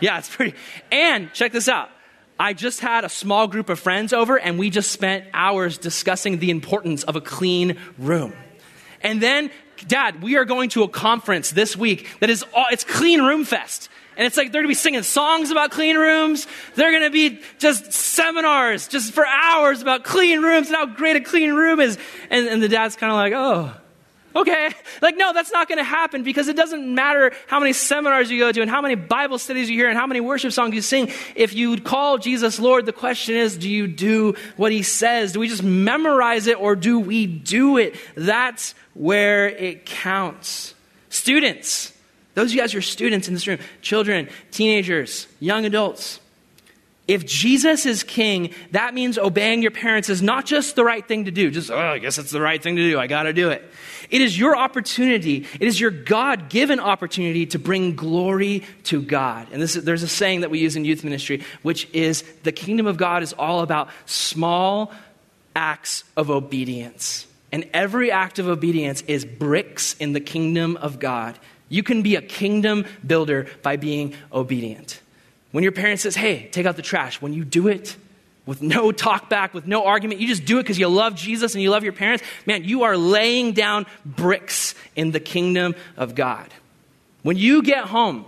Yeah, 0.00 0.16
it's 0.16 0.34
pretty. 0.34 0.56
And 0.90 1.30
check 1.34 1.52
this 1.52 1.68
out. 1.68 1.90
I 2.38 2.52
just 2.52 2.80
had 2.80 3.04
a 3.04 3.08
small 3.08 3.46
group 3.46 3.68
of 3.68 3.78
friends 3.78 4.12
over 4.12 4.38
and 4.38 4.58
we 4.58 4.70
just 4.70 4.90
spent 4.90 5.26
hours 5.32 5.78
discussing 5.78 6.38
the 6.38 6.50
importance 6.50 7.04
of 7.04 7.16
a 7.16 7.20
clean 7.20 7.78
room. 7.98 8.32
And 9.02 9.22
then, 9.22 9.50
Dad, 9.86 10.22
we 10.22 10.36
are 10.36 10.44
going 10.44 10.70
to 10.70 10.82
a 10.82 10.88
conference 10.88 11.50
this 11.50 11.76
week 11.76 12.08
that 12.20 12.30
is 12.30 12.44
all, 12.54 12.66
it's 12.70 12.84
Clean 12.84 13.20
Room 13.22 13.44
Fest. 13.44 13.88
And 14.16 14.26
it's 14.26 14.36
like 14.36 14.52
they're 14.52 14.62
to 14.62 14.68
be 14.68 14.74
singing 14.74 15.02
songs 15.02 15.50
about 15.50 15.70
clean 15.70 15.96
rooms. 15.96 16.46
They're 16.76 16.98
to 17.00 17.10
be 17.10 17.40
just 17.58 17.92
seminars 17.92 18.88
just 18.88 19.12
for 19.12 19.26
hours 19.26 19.82
about 19.82 20.04
clean 20.04 20.40
rooms 20.40 20.68
and 20.68 20.76
how 20.76 20.86
great 20.86 21.16
a 21.16 21.20
clean 21.20 21.52
room 21.52 21.80
is. 21.80 21.98
And, 22.30 22.46
and 22.46 22.62
the 22.62 22.68
dad's 22.68 22.96
kind 22.96 23.10
of 23.10 23.16
like, 23.16 23.32
oh, 23.34 23.74
okay. 24.34 24.70
Like, 25.02 25.16
no, 25.18 25.32
that's 25.34 25.52
not 25.52 25.68
going 25.68 25.78
to 25.78 25.84
happen 25.84 26.22
because 26.22 26.48
it 26.48 26.56
doesn't 26.56 26.94
matter 26.94 27.32
how 27.46 27.58
many 27.58 27.72
seminars 27.74 28.30
you 28.30 28.38
go 28.38 28.52
to 28.52 28.62
and 28.62 28.70
how 28.70 28.80
many 28.80 28.94
Bible 28.94 29.38
studies 29.38 29.68
you 29.68 29.76
hear 29.76 29.88
and 29.88 29.98
how 29.98 30.06
many 30.06 30.20
worship 30.20 30.52
songs 30.52 30.74
you 30.74 30.80
sing. 30.80 31.10
If 31.34 31.52
you 31.52 31.78
call 31.80 32.16
Jesus 32.16 32.58
Lord, 32.58 32.86
the 32.86 32.92
question 32.92 33.34
is, 33.34 33.56
do 33.56 33.68
you 33.68 33.86
do 33.86 34.34
what 34.56 34.72
he 34.72 34.82
says? 34.82 35.32
Do 35.32 35.40
we 35.40 35.48
just 35.48 35.62
memorize 35.62 36.46
it 36.46 36.58
or 36.58 36.74
do 36.74 37.00
we 37.00 37.26
do 37.26 37.76
it? 37.76 37.96
That's 38.14 38.74
where 38.94 39.48
it 39.48 39.84
counts. 39.84 40.74
Students, 41.10 41.92
those 42.34 42.50
of 42.50 42.54
you 42.54 42.60
guys 42.60 42.72
who 42.72 42.78
are 42.78 42.82
students 42.82 43.28
in 43.28 43.34
this 43.34 43.46
room, 43.46 43.58
children, 43.82 44.28
teenagers, 44.50 45.26
young 45.40 45.66
adults. 45.66 46.20
If 47.06 47.26
Jesus 47.26 47.84
is 47.84 48.02
king, 48.02 48.54
that 48.70 48.94
means 48.94 49.18
obeying 49.18 49.60
your 49.60 49.70
parents 49.70 50.08
is 50.08 50.22
not 50.22 50.46
just 50.46 50.74
the 50.74 50.84
right 50.84 51.06
thing 51.06 51.26
to 51.26 51.30
do. 51.30 51.50
Just, 51.50 51.70
oh, 51.70 51.76
I 51.76 51.98
guess 51.98 52.16
it's 52.16 52.30
the 52.30 52.40
right 52.40 52.62
thing 52.62 52.76
to 52.76 52.90
do. 52.90 52.98
I 52.98 53.06
got 53.06 53.24
to 53.24 53.34
do 53.34 53.50
it. 53.50 53.62
It 54.10 54.22
is 54.22 54.38
your 54.38 54.56
opportunity. 54.56 55.46
It 55.60 55.68
is 55.68 55.78
your 55.78 55.90
God 55.90 56.48
given 56.48 56.80
opportunity 56.80 57.44
to 57.46 57.58
bring 57.58 57.94
glory 57.94 58.62
to 58.84 59.02
God. 59.02 59.48
And 59.52 59.62
is, 59.62 59.74
there's 59.74 60.02
a 60.02 60.08
saying 60.08 60.40
that 60.40 60.50
we 60.50 60.60
use 60.60 60.76
in 60.76 60.86
youth 60.86 61.04
ministry, 61.04 61.42
which 61.60 61.88
is 61.92 62.22
the 62.42 62.52
kingdom 62.52 62.86
of 62.86 62.96
God 62.96 63.22
is 63.22 63.34
all 63.34 63.60
about 63.60 63.90
small 64.06 64.90
acts 65.54 66.04
of 66.16 66.30
obedience. 66.30 67.26
And 67.52 67.68
every 67.74 68.10
act 68.10 68.38
of 68.38 68.48
obedience 68.48 69.02
is 69.02 69.26
bricks 69.26 69.94
in 70.00 70.14
the 70.14 70.20
kingdom 70.20 70.78
of 70.78 70.98
God. 70.98 71.38
You 71.68 71.82
can 71.82 72.00
be 72.02 72.16
a 72.16 72.22
kingdom 72.22 72.86
builder 73.06 73.46
by 73.62 73.76
being 73.76 74.14
obedient. 74.32 75.00
When 75.54 75.62
your 75.62 75.70
parent 75.70 76.00
says, 76.00 76.16
hey, 76.16 76.48
take 76.50 76.66
out 76.66 76.74
the 76.74 76.82
trash, 76.82 77.22
when 77.22 77.32
you 77.32 77.44
do 77.44 77.68
it 77.68 77.96
with 78.44 78.60
no 78.60 78.90
talk 78.90 79.30
back, 79.30 79.54
with 79.54 79.68
no 79.68 79.84
argument, 79.84 80.20
you 80.20 80.26
just 80.26 80.44
do 80.44 80.58
it 80.58 80.64
because 80.64 80.80
you 80.80 80.88
love 80.88 81.14
Jesus 81.14 81.54
and 81.54 81.62
you 81.62 81.70
love 81.70 81.84
your 81.84 81.92
parents, 81.92 82.24
man, 82.44 82.64
you 82.64 82.82
are 82.82 82.96
laying 82.96 83.52
down 83.52 83.86
bricks 84.04 84.74
in 84.96 85.12
the 85.12 85.20
kingdom 85.20 85.76
of 85.96 86.16
God. 86.16 86.52
When 87.22 87.36
you 87.36 87.62
get 87.62 87.84
home, 87.84 88.24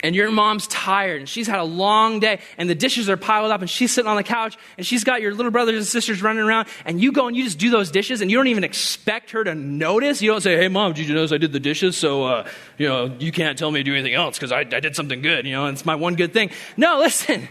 and 0.00 0.14
your 0.14 0.30
mom's 0.30 0.66
tired 0.68 1.20
and 1.20 1.28
she's 1.28 1.46
had 1.46 1.58
a 1.58 1.64
long 1.64 2.20
day 2.20 2.40
and 2.56 2.70
the 2.70 2.74
dishes 2.74 3.08
are 3.08 3.16
piled 3.16 3.50
up 3.50 3.60
and 3.60 3.68
she's 3.68 3.92
sitting 3.92 4.08
on 4.08 4.16
the 4.16 4.22
couch 4.22 4.56
and 4.76 4.86
she's 4.86 5.04
got 5.04 5.20
your 5.20 5.34
little 5.34 5.50
brothers 5.50 5.76
and 5.76 5.86
sisters 5.86 6.22
running 6.22 6.42
around 6.42 6.68
and 6.84 7.00
you 7.00 7.12
go 7.12 7.26
and 7.26 7.36
you 7.36 7.44
just 7.44 7.58
do 7.58 7.70
those 7.70 7.90
dishes 7.90 8.20
and 8.20 8.30
you 8.30 8.36
don't 8.36 8.46
even 8.48 8.64
expect 8.64 9.32
her 9.32 9.42
to 9.42 9.54
notice. 9.54 10.22
You 10.22 10.30
don't 10.30 10.40
say, 10.40 10.56
hey, 10.56 10.68
mom, 10.68 10.92
did 10.92 11.08
you 11.08 11.14
notice 11.14 11.32
I 11.32 11.38
did 11.38 11.52
the 11.52 11.60
dishes? 11.60 11.96
So, 11.96 12.24
uh, 12.24 12.48
you 12.76 12.88
know, 12.88 13.16
you 13.18 13.32
can't 13.32 13.58
tell 13.58 13.70
me 13.70 13.80
to 13.80 13.84
do 13.84 13.94
anything 13.94 14.14
else 14.14 14.36
because 14.36 14.52
I, 14.52 14.60
I 14.60 14.80
did 14.80 14.94
something 14.94 15.20
good, 15.22 15.46
you 15.46 15.52
know, 15.52 15.66
and 15.66 15.76
it's 15.76 15.86
my 15.86 15.94
one 15.94 16.14
good 16.14 16.32
thing. 16.32 16.50
No, 16.76 16.98
listen. 17.00 17.48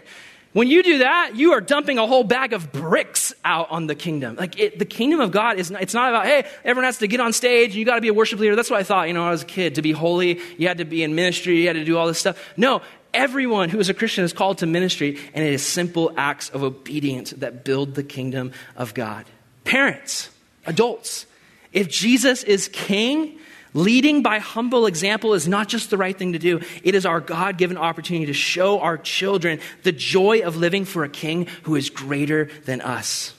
When 0.58 0.68
you 0.68 0.82
do 0.82 0.98
that, 0.98 1.36
you 1.36 1.52
are 1.52 1.62
dumping 1.62 2.00
a 2.00 2.08
whole 2.08 2.24
bag 2.24 2.52
of 2.52 2.72
bricks 2.72 3.32
out 3.46 3.70
on 3.70 3.86
the 3.86 3.94
kingdom. 3.94 4.38
Like 4.38 4.60
it, 4.60 4.80
the 4.80 4.86
kingdom 4.86 5.20
of 5.20 5.30
God 5.30 5.60
is 5.60 5.70
not, 5.70 5.84
it's 5.84 5.94
not 5.94 6.10
about, 6.10 6.26
hey, 6.26 6.48
everyone 6.66 6.86
has 6.86 6.98
to 6.98 7.08
get 7.08 7.20
on 7.20 7.32
stage 7.32 7.68
and 7.68 7.76
you 7.76 7.86
got 7.86 7.94
to 7.94 8.02
be 8.02 8.08
a 8.08 8.14
worship 8.16 8.40
leader. 8.40 8.56
That's 8.56 8.72
what 8.72 8.80
I 8.80 8.84
thought, 8.84 9.08
you 9.08 9.14
know, 9.14 9.20
when 9.20 9.28
I 9.28 9.32
was 9.34 9.44
a 9.44 9.46
kid. 9.46 9.76
To 9.76 9.84
be 9.84 9.92
holy, 9.92 10.40
you 10.58 10.68
had 10.68 10.80
to 10.80 10.86
be 10.86 11.04
in 11.04 11.14
ministry, 11.14 11.62
you 11.62 11.68
had 11.68 11.76
to 11.76 11.86
do 11.86 11.96
all 11.96 12.08
this 12.08 12.18
stuff. 12.18 12.44
No, 12.58 12.82
everyone 13.14 13.70
who 13.70 13.80
is 13.80 13.90
a 13.90 13.94
Christian 13.94 14.24
is 14.24 14.34
called 14.34 14.58
to 14.58 14.66
ministry, 14.66 15.20
and 15.36 15.46
it 15.46 15.54
is 15.54 15.62
simple 15.62 16.12
acts 16.18 16.50
of 16.50 16.64
obedience 16.64 17.30
that 17.38 17.64
build 17.64 17.94
the 17.94 18.02
kingdom 18.02 18.52
of 18.76 18.96
God. 18.96 19.26
Parents, 19.64 20.32
adults, 20.66 21.28
if 21.72 21.88
Jesus 21.88 22.42
is 22.42 22.68
king, 22.70 23.38
Leading 23.78 24.24
by 24.24 24.40
humble 24.40 24.88
example 24.88 25.36
is 25.36 25.48
not 25.48 25.68
just 25.68 25.92
the 25.92 25.98
right 25.98 26.18
thing 26.18 26.34
to 26.34 26.40
do, 26.40 26.62
it 26.82 26.96
is 26.96 27.06
our 27.06 27.20
God 27.20 27.60
given 27.60 27.78
opportunity 27.78 28.26
to 28.26 28.34
show 28.34 28.80
our 28.80 28.98
children 28.98 29.60
the 29.84 29.92
joy 29.92 30.40
of 30.40 30.58
living 30.58 30.84
for 30.84 31.04
a 31.04 31.10
king 31.10 31.46
who 31.62 31.76
is 31.76 31.92
greater 31.92 32.50
than 32.66 32.82
us. 32.82 33.36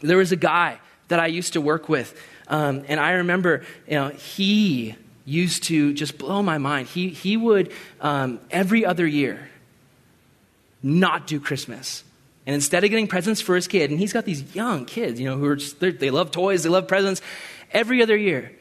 There 0.00 0.18
was 0.18 0.30
a 0.30 0.36
guy 0.36 0.78
that 1.08 1.18
I 1.18 1.26
used 1.26 1.54
to 1.54 1.60
work 1.60 1.88
with, 1.88 2.16
um, 2.46 2.84
and 2.86 3.00
I 3.00 3.14
remember 3.14 3.64
you 3.88 3.94
know, 3.94 4.10
he 4.10 4.94
used 5.24 5.64
to 5.64 5.92
just 5.92 6.18
blow 6.18 6.40
my 6.40 6.58
mind. 6.58 6.86
He, 6.86 7.08
he 7.08 7.36
would, 7.36 7.72
um, 8.00 8.38
every 8.48 8.86
other 8.86 9.08
year, 9.08 9.50
not 10.84 11.26
do 11.26 11.40
Christmas. 11.40 12.04
And 12.46 12.54
instead 12.54 12.84
of 12.84 12.90
getting 12.90 13.08
presents 13.08 13.40
for 13.40 13.56
his 13.56 13.66
kid, 13.66 13.90
and 13.90 13.98
he's 13.98 14.12
got 14.12 14.24
these 14.24 14.54
young 14.54 14.84
kids, 14.84 15.18
you 15.18 15.26
know, 15.28 15.36
who 15.36 15.46
are 15.46 15.56
just, 15.56 15.80
they 15.80 16.10
love 16.10 16.30
toys, 16.30 16.62
they 16.62 16.70
love 16.70 16.86
presents, 16.86 17.20
every 17.72 18.04
other 18.04 18.16
year, 18.16 18.52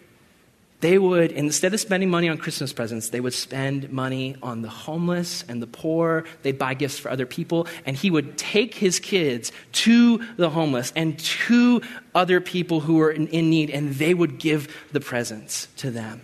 they 0.82 0.98
would, 0.98 1.32
instead 1.32 1.74
of 1.74 1.80
spending 1.80 2.10
money 2.10 2.28
on 2.28 2.38
Christmas 2.38 2.74
presents, 2.74 3.10
they 3.10 3.20
would 3.20 3.34
spend 3.34 3.92
money 3.92 4.36
on 4.42 4.64
the 4.64 4.70
homeless 4.70 5.44
and 5.48 5.62
the 5.62 5.68
poor. 5.68 6.26
They'd 6.42 6.58
buy 6.58 6.74
gifts 6.74 6.98
for 6.98 7.10
other 7.10 7.28
people. 7.28 7.68
And 7.86 7.96
he 7.96 8.12
would 8.12 8.38
take 8.38 8.74
his 8.74 9.00
kids 9.00 9.52
to 9.74 10.26
the 10.38 10.50
homeless 10.50 10.92
and 10.96 11.18
to 11.20 11.82
other 12.16 12.42
people 12.42 12.80
who 12.80 12.96
were 12.96 13.12
in, 13.12 13.28
in 13.28 13.50
need, 13.50 13.70
and 13.70 13.94
they 13.94 14.14
would 14.14 14.40
give 14.40 14.76
the 14.92 15.00
presents 15.00 15.68
to 15.78 15.92
them. 15.92 16.22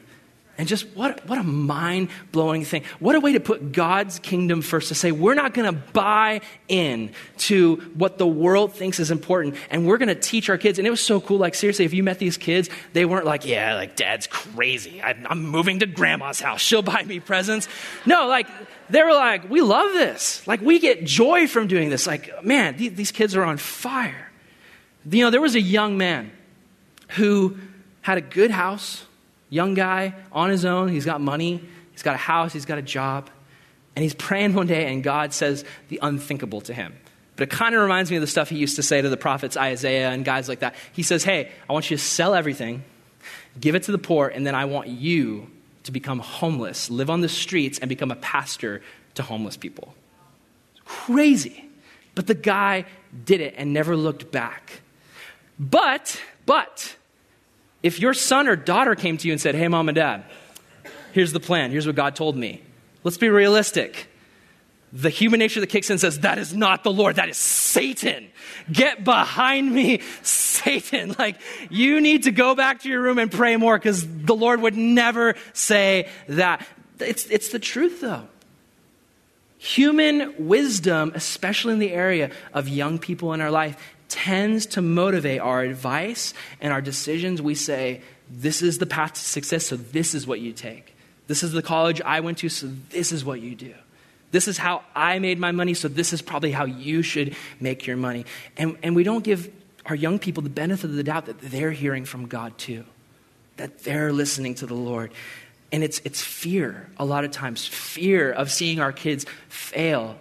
And 0.57 0.67
just 0.67 0.87
what, 0.95 1.23
what 1.27 1.37
a 1.37 1.43
mind 1.43 2.09
blowing 2.31 2.65
thing. 2.65 2.83
What 2.99 3.15
a 3.15 3.19
way 3.19 3.33
to 3.33 3.39
put 3.39 3.71
God's 3.71 4.17
kingdom 4.17 4.63
first 4.63 4.87
to 4.87 4.95
say, 4.95 5.11
we're 5.11 5.35
not 5.35 5.53
going 5.53 5.71
to 5.71 5.79
buy 5.91 6.41
in 6.67 7.11
to 7.39 7.75
what 7.93 8.17
the 8.17 8.25
world 8.25 8.73
thinks 8.73 8.99
is 8.99 9.11
important. 9.11 9.55
And 9.69 9.85
we're 9.85 9.99
going 9.99 10.07
to 10.07 10.15
teach 10.15 10.49
our 10.49 10.57
kids. 10.57 10.79
And 10.79 10.87
it 10.87 10.91
was 10.91 11.01
so 11.01 11.21
cool. 11.21 11.37
Like, 11.37 11.53
seriously, 11.53 11.85
if 11.85 11.93
you 11.93 12.01
met 12.01 12.17
these 12.17 12.37
kids, 12.37 12.69
they 12.93 13.05
weren't 13.05 13.25
like, 13.25 13.45
yeah, 13.45 13.75
like 13.75 13.95
dad's 13.95 14.25
crazy. 14.25 15.01
I, 15.01 15.15
I'm 15.29 15.45
moving 15.45 15.79
to 15.79 15.85
grandma's 15.85 16.39
house. 16.39 16.59
She'll 16.59 16.81
buy 16.81 17.03
me 17.03 17.19
presents. 17.19 17.67
No, 18.07 18.27
like, 18.27 18.47
they 18.89 19.03
were 19.03 19.13
like, 19.13 19.49
we 19.49 19.61
love 19.61 19.91
this. 19.93 20.45
Like, 20.47 20.61
we 20.61 20.79
get 20.79 21.03
joy 21.03 21.47
from 21.47 21.67
doing 21.67 21.89
this. 21.89 22.07
Like, 22.07 22.43
man, 22.43 22.77
th- 22.77 22.93
these 22.93 23.11
kids 23.11 23.35
are 23.35 23.43
on 23.43 23.57
fire. 23.57 24.31
You 25.09 25.23
know, 25.23 25.29
there 25.29 25.41
was 25.41 25.55
a 25.55 25.61
young 25.61 25.97
man 25.97 26.31
who 27.09 27.57
had 28.01 28.17
a 28.17 28.21
good 28.21 28.49
house 28.51 29.05
Young 29.49 29.73
guy 29.73 30.13
on 30.31 30.49
his 30.49 30.65
own, 30.65 30.89
he's 30.89 31.05
got 31.05 31.21
money, 31.21 31.61
he's 31.91 32.03
got 32.03 32.15
a 32.15 32.19
house, 32.19 32.53
he's 32.53 32.65
got 32.65 32.77
a 32.77 32.81
job. 32.81 33.29
And 33.95 34.03
he's 34.03 34.13
praying 34.13 34.53
one 34.53 34.67
day, 34.67 34.91
and 34.91 35.03
God 35.03 35.33
says 35.33 35.65
the 35.87 35.99
unthinkable 36.01 36.61
to 36.61 36.73
him. 36.73 36.95
But 37.35 37.43
it 37.43 37.49
kind 37.51 37.75
of 37.75 37.81
reminds 37.81 38.09
me 38.09 38.17
of 38.17 38.21
the 38.21 38.27
stuff 38.27 38.49
he 38.49 38.57
used 38.57 38.75
to 38.75 38.83
say 38.83 39.01
to 39.01 39.09
the 39.09 39.17
prophets 39.17 39.55
Isaiah 39.55 40.09
and 40.09 40.25
guys 40.25 40.49
like 40.49 40.59
that. 40.59 40.75
He 40.91 41.03
says, 41.03 41.23
Hey, 41.23 41.51
I 41.69 41.73
want 41.73 41.89
you 41.89 41.97
to 41.97 42.03
sell 42.03 42.33
everything, 42.33 42.83
give 43.59 43.75
it 43.75 43.83
to 43.83 43.91
the 43.91 43.97
poor, 43.97 44.27
and 44.27 44.45
then 44.45 44.55
I 44.55 44.65
want 44.65 44.89
you 44.89 45.49
to 45.83 45.91
become 45.91 46.19
homeless, 46.19 46.89
live 46.89 47.09
on 47.09 47.21
the 47.21 47.29
streets, 47.29 47.79
and 47.79 47.87
become 47.87 48.11
a 48.11 48.15
pastor 48.15 48.81
to 49.15 49.23
homeless 49.23 49.55
people. 49.55 49.93
Crazy. 50.83 51.63
But 52.13 52.27
the 52.27 52.33
guy 52.33 52.85
did 53.23 53.39
it 53.39 53.53
and 53.57 53.71
never 53.71 53.95
looked 53.95 54.31
back. 54.31 54.81
But, 55.59 56.21
but, 56.45 56.96
if 57.87 58.01
your 58.01 58.13
son 58.13 58.49
or 58.49 58.57
daughter 58.57 58.95
came 58.95 59.17
to 59.17 59.27
you 59.27 59.33
and 59.33 59.41
said, 59.41 59.55
Hey, 59.55 59.69
mom 59.69 59.87
and 59.87 59.95
dad, 59.95 60.25
here's 61.13 61.31
the 61.31 61.39
plan, 61.39 61.71
here's 61.71 61.87
what 61.87 61.95
God 61.95 62.15
told 62.15 62.35
me, 62.35 62.61
let's 63.03 63.17
be 63.17 63.29
realistic. 63.29 64.09
The 64.93 65.09
human 65.09 65.39
nature 65.39 65.59
that 65.59 65.67
kicks 65.67 65.89
in 65.89 65.97
says, 65.97 66.19
That 66.19 66.37
is 66.37 66.53
not 66.53 66.83
the 66.83 66.91
Lord, 66.91 67.15
that 67.15 67.29
is 67.29 67.37
Satan. 67.37 68.27
Get 68.71 69.03
behind 69.03 69.73
me, 69.73 70.01
Satan. 70.21 71.15
Like, 71.17 71.37
you 71.69 72.01
need 72.01 72.23
to 72.23 72.31
go 72.31 72.55
back 72.55 72.81
to 72.81 72.89
your 72.89 73.01
room 73.01 73.19
and 73.19 73.31
pray 73.31 73.55
more 73.55 73.77
because 73.77 74.05
the 74.05 74.35
Lord 74.35 74.61
would 74.61 74.75
never 74.75 75.35
say 75.53 76.09
that. 76.27 76.65
It's, 76.99 77.25
it's 77.27 77.49
the 77.49 77.59
truth, 77.59 78.01
though. 78.01 78.27
Human 79.59 80.47
wisdom, 80.47 81.11
especially 81.15 81.73
in 81.73 81.79
the 81.79 81.91
area 81.91 82.31
of 82.53 82.67
young 82.67 82.99
people 82.99 83.33
in 83.33 83.41
our 83.41 83.51
life, 83.51 83.77
tends 84.17 84.65
to 84.65 84.81
motivate 84.81 85.39
our 85.39 85.61
advice 85.61 86.33
and 86.59 86.73
our 86.73 86.81
decisions. 86.81 87.39
We 87.39 87.53
say, 87.53 88.01
This 88.29 88.63
is 88.63 88.79
the 88.79 88.87
path 88.87 89.13
to 89.13 89.19
success, 89.19 89.67
so 89.67 89.75
this 89.77 90.15
is 90.15 90.25
what 90.25 90.39
you 90.39 90.53
take. 90.53 90.95
This 91.27 91.43
is 91.43 91.51
the 91.51 91.61
college 91.61 92.01
I 92.01 92.21
went 92.21 92.39
to, 92.39 92.49
so 92.49 92.67
this 92.89 93.11
is 93.11 93.23
what 93.23 93.41
you 93.41 93.53
do. 93.53 93.75
This 94.31 94.47
is 94.47 94.57
how 94.57 94.83
I 94.95 95.19
made 95.19 95.39
my 95.39 95.51
money, 95.51 95.73
so 95.73 95.87
this 95.87 96.13
is 96.13 96.21
probably 96.21 96.51
how 96.51 96.65
you 96.65 97.03
should 97.03 97.35
make 97.59 97.85
your 97.85 97.95
money. 97.95 98.25
And, 98.57 98.77
and 98.81 98.95
we 98.95 99.03
don't 99.03 99.23
give 99.23 99.51
our 99.85 99.95
young 99.95 100.19
people 100.19 100.41
the 100.41 100.49
benefit 100.49 100.89
of 100.89 100.95
the 100.95 101.03
doubt 101.03 101.27
that 101.27 101.39
they're 101.39 101.71
hearing 101.71 102.03
from 102.03 102.25
God 102.25 102.57
too, 102.57 102.85
that 103.57 103.83
they're 103.83 104.11
listening 104.11 104.55
to 104.55 104.65
the 104.65 104.73
Lord. 104.73 105.11
And 105.71 105.83
it's, 105.83 106.01
it's 106.03 106.21
fear, 106.21 106.89
a 106.97 107.05
lot 107.05 107.23
of 107.23 107.31
times, 107.31 107.67
fear 107.67 108.31
of 108.31 108.51
seeing 108.51 108.79
our 108.79 108.91
kids 108.91 109.25
fail 109.47 110.17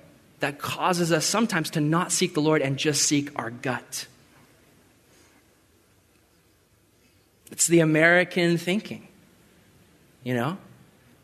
that 0.47 0.61
causes 0.61 1.11
us 1.11 1.27
sometimes 1.27 1.71
to 1.71 1.81
not 1.81 2.13
seek 2.13 2.33
the 2.33 2.41
Lord 2.41 2.63
and 2.63 2.77
just 2.77 3.03
seek 3.03 3.33
our 3.35 3.51
gut. 3.51 4.07
It's 7.51 7.67
the 7.67 7.81
American 7.81 8.57
thinking, 8.57 9.09
you 10.23 10.35
know, 10.35 10.57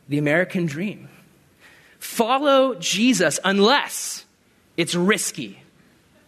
the 0.08 0.18
American 0.18 0.66
dream. 0.66 1.08
Follow 2.00 2.74
Jesus 2.74 3.38
unless 3.44 4.24
it's 4.76 4.96
risky. 4.96 5.62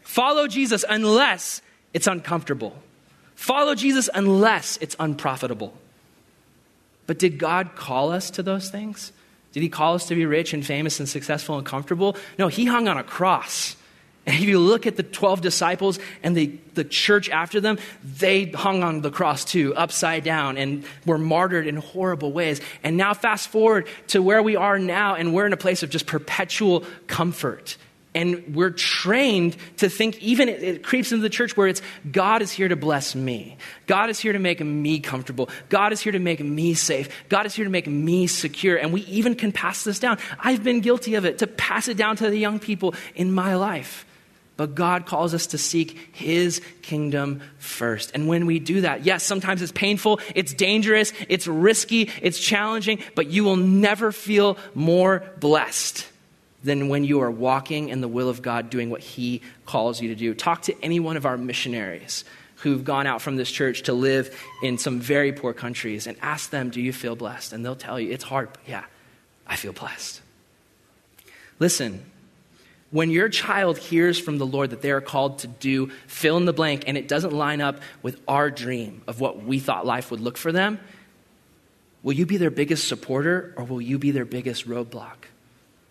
Follow 0.02 0.46
Jesus 0.46 0.84
unless 0.88 1.62
it's 1.94 2.06
uncomfortable. 2.06 2.80
Follow 3.34 3.74
Jesus 3.74 4.08
unless 4.14 4.76
it's 4.76 4.94
unprofitable. 5.00 5.76
But 7.08 7.18
did 7.18 7.38
God 7.40 7.74
call 7.74 8.12
us 8.12 8.30
to 8.30 8.44
those 8.44 8.70
things? 8.70 9.10
Did 9.54 9.62
he 9.62 9.68
call 9.68 9.94
us 9.94 10.08
to 10.08 10.16
be 10.16 10.26
rich 10.26 10.52
and 10.52 10.66
famous 10.66 10.98
and 10.98 11.08
successful 11.08 11.56
and 11.56 11.64
comfortable? 11.64 12.16
No, 12.40 12.48
he 12.48 12.64
hung 12.64 12.88
on 12.88 12.98
a 12.98 13.04
cross. 13.04 13.76
And 14.26 14.34
if 14.34 14.48
you 14.48 14.58
look 14.58 14.84
at 14.84 14.96
the 14.96 15.04
12 15.04 15.42
disciples 15.42 16.00
and 16.24 16.36
the, 16.36 16.58
the 16.74 16.82
church 16.82 17.30
after 17.30 17.60
them, 17.60 17.78
they 18.02 18.46
hung 18.46 18.82
on 18.82 19.00
the 19.02 19.12
cross 19.12 19.44
too, 19.44 19.72
upside 19.76 20.24
down, 20.24 20.56
and 20.56 20.84
were 21.06 21.18
martyred 21.18 21.68
in 21.68 21.76
horrible 21.76 22.32
ways. 22.32 22.60
And 22.82 22.96
now, 22.96 23.14
fast 23.14 23.46
forward 23.46 23.86
to 24.08 24.20
where 24.20 24.42
we 24.42 24.56
are 24.56 24.76
now, 24.76 25.14
and 25.14 25.32
we're 25.32 25.46
in 25.46 25.52
a 25.52 25.58
place 25.58 25.84
of 25.84 25.90
just 25.90 26.06
perpetual 26.06 26.84
comfort 27.06 27.76
and 28.14 28.54
we're 28.54 28.70
trained 28.70 29.56
to 29.78 29.88
think, 29.88 30.22
even 30.22 30.48
it, 30.48 30.62
it, 30.62 30.82
creeps 30.84 31.10
into 31.10 31.22
the 31.22 31.28
church 31.28 31.56
where 31.56 31.66
it's 31.66 31.82
God 32.10 32.42
is 32.42 32.52
here 32.52 32.68
to 32.68 32.76
bless 32.76 33.14
me. 33.14 33.56
God 33.86 34.08
is 34.08 34.20
here 34.20 34.32
to 34.32 34.38
make 34.38 34.60
me 34.60 35.00
comfortable. 35.00 35.50
God 35.68 35.92
is 35.92 36.00
here 36.00 36.12
to 36.12 36.18
make 36.20 36.40
me 36.40 36.74
safe. 36.74 37.08
God 37.28 37.44
is 37.46 37.54
here 37.54 37.64
to 37.64 37.70
make 37.70 37.88
me 37.88 38.26
secure. 38.26 38.76
And 38.76 38.92
we 38.92 39.02
even 39.02 39.34
can 39.34 39.50
pass 39.50 39.82
this 39.82 39.98
down. 39.98 40.18
I've 40.38 40.62
been 40.62 40.80
guilty 40.80 41.16
of 41.16 41.24
it, 41.24 41.38
to 41.38 41.46
pass 41.46 41.88
it 41.88 41.96
down 41.96 42.16
to 42.16 42.30
the 42.30 42.38
young 42.38 42.60
people 42.60 42.94
in 43.16 43.32
my 43.32 43.56
life. 43.56 44.06
But 44.56 44.76
God 44.76 45.06
calls 45.06 45.34
us 45.34 45.48
to 45.48 45.58
seek 45.58 46.10
His 46.12 46.60
kingdom 46.82 47.40
first. 47.58 48.12
And 48.14 48.28
when 48.28 48.46
we 48.46 48.60
do 48.60 48.82
that, 48.82 49.04
yes, 49.04 49.24
sometimes 49.24 49.60
it's 49.62 49.72
painful, 49.72 50.20
it's 50.36 50.54
dangerous, 50.54 51.12
it's 51.28 51.48
risky, 51.48 52.08
it's 52.22 52.38
challenging, 52.38 53.00
but 53.16 53.26
you 53.26 53.42
will 53.42 53.56
never 53.56 54.12
feel 54.12 54.56
more 54.72 55.24
blessed 55.40 56.06
than 56.64 56.88
when 56.88 57.04
you 57.04 57.20
are 57.20 57.30
walking 57.30 57.90
in 57.90 58.00
the 58.00 58.08
will 58.08 58.28
of 58.28 58.42
God, 58.42 58.70
doing 58.70 58.90
what 58.90 59.02
He 59.02 59.42
calls 59.66 60.00
you 60.00 60.08
to 60.08 60.14
do. 60.16 60.34
Talk 60.34 60.62
to 60.62 60.74
any 60.82 60.98
one 60.98 61.16
of 61.16 61.26
our 61.26 61.36
missionaries 61.36 62.24
who've 62.56 62.82
gone 62.82 63.06
out 63.06 63.20
from 63.20 63.36
this 63.36 63.50
church 63.50 63.82
to 63.82 63.92
live 63.92 64.34
in 64.62 64.78
some 64.78 64.98
very 64.98 65.32
poor 65.32 65.52
countries 65.52 66.06
and 66.06 66.16
ask 66.22 66.50
them, 66.50 66.70
Do 66.70 66.80
you 66.80 66.92
feel 66.92 67.14
blessed? 67.14 67.52
And 67.52 67.64
they'll 67.64 67.76
tell 67.76 68.00
you, 68.00 68.10
It's 68.10 68.24
hard, 68.24 68.48
but 68.52 68.62
yeah, 68.66 68.84
I 69.46 69.56
feel 69.56 69.72
blessed. 69.72 70.22
Listen, 71.60 72.02
when 72.90 73.10
your 73.10 73.28
child 73.28 73.76
hears 73.76 74.18
from 74.18 74.38
the 74.38 74.46
Lord 74.46 74.70
that 74.70 74.80
they 74.80 74.90
are 74.90 75.00
called 75.00 75.40
to 75.40 75.48
do 75.48 75.88
fill 76.06 76.36
in 76.36 76.46
the 76.46 76.52
blank 76.52 76.84
and 76.86 76.96
it 76.96 77.08
doesn't 77.08 77.32
line 77.32 77.60
up 77.60 77.80
with 78.02 78.20
our 78.26 78.50
dream 78.50 79.02
of 79.06 79.20
what 79.20 79.44
we 79.44 79.58
thought 79.58 79.84
life 79.84 80.10
would 80.10 80.20
look 80.20 80.36
for 80.36 80.52
them, 80.52 80.80
will 82.02 82.12
you 82.12 82.24
be 82.24 82.36
their 82.36 82.50
biggest 82.50 82.88
supporter 82.88 83.52
or 83.56 83.64
will 83.64 83.82
you 83.82 83.98
be 83.98 84.10
their 84.12 84.24
biggest 84.24 84.66
roadblock? 84.68 85.26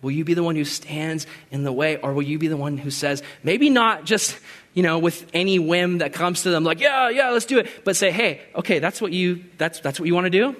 Will 0.03 0.11
you 0.11 0.23
be 0.23 0.35
the 0.35 0.43
one 0.43 0.55
who 0.55 0.65
stands 0.65 1.25
in 1.49 1.63
the 1.63 1.71
way, 1.71 1.97
or 1.97 2.13
will 2.13 2.23
you 2.23 2.37
be 2.37 2.47
the 2.47 2.57
one 2.57 2.77
who 2.77 2.91
says, 2.91 3.23
maybe 3.41 3.69
not 3.69 4.03
just, 4.05 4.37
you 4.73 4.83
know, 4.83 4.99
with 4.99 5.25
any 5.33 5.57
whim 5.57 5.99
that 5.99 6.13
comes 6.13 6.43
to 6.43 6.51
them, 6.51 6.63
like, 6.63 6.79
yeah, 6.79 7.09
yeah, 7.09 7.29
let's 7.29 7.45
do 7.45 7.57
it, 7.57 7.69
but 7.83 7.95
say, 7.95 8.11
hey, 8.11 8.41
okay, 8.55 8.79
that's 8.79 9.01
what 9.01 9.11
you, 9.11 9.43
that's, 9.57 9.79
that's 9.79 9.99
what 9.99 10.05
you 10.05 10.13
want 10.13 10.25
to 10.25 10.29
do? 10.29 10.55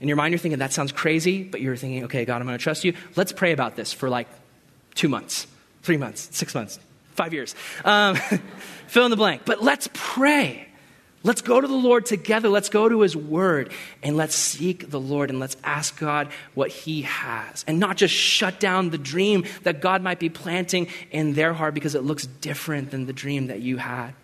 In 0.00 0.08
your 0.08 0.16
mind, 0.16 0.32
you're 0.32 0.38
thinking, 0.38 0.58
that 0.58 0.72
sounds 0.72 0.92
crazy, 0.92 1.42
but 1.42 1.60
you're 1.60 1.76
thinking, 1.76 2.04
okay, 2.04 2.24
God, 2.24 2.40
I'm 2.40 2.46
going 2.46 2.58
to 2.58 2.62
trust 2.62 2.84
you. 2.84 2.94
Let's 3.16 3.32
pray 3.32 3.52
about 3.52 3.76
this 3.76 3.92
for 3.92 4.08
like 4.08 4.28
two 4.94 5.08
months. 5.08 5.46
three 5.82 5.96
months, 5.96 6.28
six 6.32 6.54
months, 6.54 6.78
five 7.14 7.32
years. 7.32 7.54
Um, 7.84 8.16
fill 8.86 9.04
in 9.04 9.10
the 9.10 9.16
blank. 9.16 9.42
But 9.44 9.62
let's 9.62 9.88
pray. 9.92 10.68
Let's 11.24 11.40
go 11.40 11.60
to 11.60 11.66
the 11.68 11.74
Lord 11.74 12.04
together. 12.04 12.48
Let's 12.48 12.68
go 12.68 12.88
to 12.88 13.00
His 13.02 13.16
Word 13.16 13.72
and 14.02 14.16
let's 14.16 14.34
seek 14.34 14.90
the 14.90 14.98
Lord 14.98 15.30
and 15.30 15.38
let's 15.38 15.56
ask 15.62 15.98
God 15.98 16.28
what 16.54 16.70
He 16.70 17.02
has. 17.02 17.64
And 17.68 17.78
not 17.78 17.96
just 17.96 18.12
shut 18.12 18.58
down 18.58 18.90
the 18.90 18.98
dream 18.98 19.44
that 19.62 19.80
God 19.80 20.02
might 20.02 20.18
be 20.18 20.28
planting 20.28 20.88
in 21.12 21.34
their 21.34 21.52
heart 21.52 21.74
because 21.74 21.94
it 21.94 22.02
looks 22.02 22.26
different 22.26 22.90
than 22.90 23.06
the 23.06 23.12
dream 23.12 23.46
that 23.46 23.60
you 23.60 23.76
had. 23.76 24.14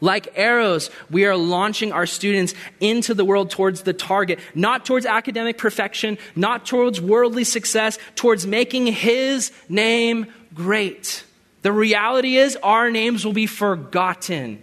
Like 0.00 0.32
arrows, 0.34 0.90
we 1.10 1.26
are 1.26 1.36
launching 1.36 1.92
our 1.92 2.06
students 2.06 2.54
into 2.80 3.14
the 3.14 3.24
world 3.24 3.50
towards 3.50 3.82
the 3.82 3.92
target, 3.92 4.38
not 4.54 4.86
towards 4.86 5.06
academic 5.06 5.58
perfection, 5.58 6.18
not 6.34 6.66
towards 6.66 7.00
worldly 7.00 7.44
success, 7.44 7.98
towards 8.14 8.46
making 8.46 8.86
His 8.86 9.52
name 9.68 10.26
great. 10.54 11.24
The 11.62 11.72
reality 11.72 12.36
is, 12.36 12.56
our 12.62 12.90
names 12.90 13.24
will 13.24 13.32
be 13.32 13.46
forgotten. 13.46 14.62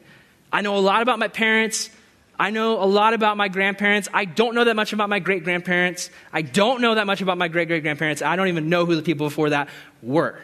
I 0.52 0.62
know 0.62 0.78
a 0.78 0.80
lot 0.80 1.02
about 1.02 1.20
my 1.20 1.28
parents. 1.28 1.90
I 2.38 2.50
know 2.50 2.82
a 2.82 2.86
lot 2.86 3.14
about 3.14 3.38
my 3.38 3.50
grandparents. 3.50 4.10
I 4.12 4.26
don't 4.26 4.56
know 4.56 4.64
that 4.64 4.76
much 4.76 4.94
about 4.94 5.10
my 5.10 5.20
great 5.20 5.44
grandparents. 5.44 6.10
I 6.34 6.42
don't 6.42 6.82
know 6.82 6.96
that 6.96 7.06
much 7.06 7.22
about 7.22 7.38
my 7.38 7.48
great 7.48 7.68
great 7.68 7.84
grandparents. 7.84 8.22
I 8.22 8.36
don't 8.36 8.48
even 8.48 8.68
know 8.68 8.86
who 8.86 8.96
the 8.96 9.04
people 9.04 9.28
before 9.28 9.52
that 9.52 9.70
were. 10.02 10.40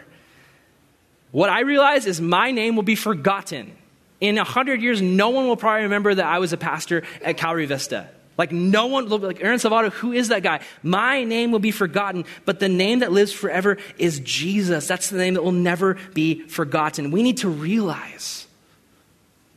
What 1.31 1.49
I 1.49 1.61
realize 1.61 2.05
is 2.05 2.21
my 2.21 2.51
name 2.51 2.75
will 2.75 2.83
be 2.83 2.95
forgotten. 2.95 3.75
In 4.21 4.37
a 4.37 4.43
hundred 4.43 4.81
years, 4.81 5.01
no 5.01 5.29
one 5.29 5.47
will 5.47 5.57
probably 5.57 5.83
remember 5.83 6.13
that 6.13 6.25
I 6.25 6.39
was 6.39 6.53
a 6.53 6.57
pastor 6.57 7.03
at 7.21 7.37
Calvary 7.37 7.65
Vista. 7.65 8.09
Like 8.37 8.51
no 8.51 8.87
one, 8.87 9.09
like 9.09 9.43
Aaron 9.43 9.57
Salvato, 9.57 9.91
who 9.91 10.11
is 10.13 10.27
that 10.29 10.43
guy? 10.43 10.61
My 10.83 11.23
name 11.23 11.51
will 11.51 11.59
be 11.59 11.71
forgotten, 11.71 12.25
but 12.45 12.59
the 12.59 12.69
name 12.69 12.99
that 12.99 13.11
lives 13.11 13.33
forever 13.33 13.77
is 13.97 14.19
Jesus. 14.19 14.87
That's 14.87 15.09
the 15.09 15.17
name 15.17 15.33
that 15.33 15.43
will 15.43 15.51
never 15.51 15.97
be 16.13 16.41
forgotten. 16.47 17.09
We 17.11 17.23
need 17.23 17.37
to 17.37 17.49
realize 17.49 18.46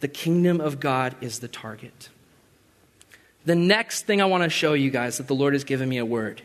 the 0.01 0.09
kingdom 0.09 0.61
of 0.61 0.81
God 0.81 1.15
is 1.21 1.39
the 1.39 1.49
target. 1.49 2.09
The 3.45 3.55
next 3.55 4.07
thing 4.07 4.21
I 4.21 4.27
want 4.27 4.45
to 4.45 4.51
show 4.51 4.75
you 4.75 4.91
guys 4.91 5.19
that 5.19 5.27
the 5.27 5.35
Lord 5.35 5.55
has 5.55 5.65
given 5.65 5.89
me 5.89 5.99
a 5.99 6.05
word 6.05 6.43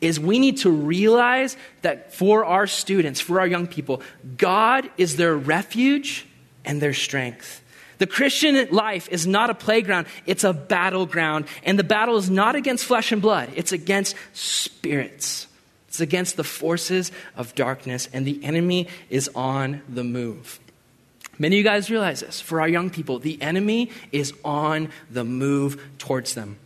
is 0.00 0.18
we 0.18 0.38
need 0.38 0.58
to 0.58 0.70
realize 0.70 1.56
that 1.82 2.12
for 2.12 2.44
our 2.44 2.66
students, 2.66 3.20
for 3.20 3.40
our 3.40 3.46
young 3.46 3.66
people, 3.66 4.02
God 4.36 4.90
is 4.98 5.16
their 5.16 5.36
refuge 5.36 6.26
and 6.64 6.80
their 6.80 6.92
strength. 6.92 7.62
The 7.98 8.06
Christian 8.06 8.68
life 8.70 9.08
is 9.10 9.26
not 9.26 9.50
a 9.50 9.54
playground, 9.54 10.06
it's 10.26 10.44
a 10.44 10.52
battleground. 10.52 11.46
And 11.62 11.78
the 11.78 11.84
battle 11.84 12.16
is 12.16 12.28
not 12.28 12.56
against 12.56 12.84
flesh 12.84 13.12
and 13.12 13.22
blood, 13.22 13.50
it's 13.54 13.72
against 13.72 14.16
spirits. 14.32 15.46
It's 15.88 16.00
against 16.00 16.36
the 16.36 16.42
forces 16.42 17.12
of 17.36 17.54
darkness, 17.54 18.08
and 18.12 18.26
the 18.26 18.42
enemy 18.44 18.88
is 19.10 19.30
on 19.36 19.80
the 19.88 20.02
move. 20.02 20.58
Many 21.38 21.56
of 21.56 21.58
you 21.58 21.64
guys 21.64 21.90
realize 21.90 22.20
this. 22.20 22.40
For 22.40 22.60
our 22.60 22.68
young 22.68 22.90
people, 22.90 23.18
the 23.18 23.40
enemy 23.42 23.90
is 24.12 24.32
on 24.44 24.90
the 25.10 25.24
move 25.24 25.82
towards 25.98 26.34
them. 26.34 26.58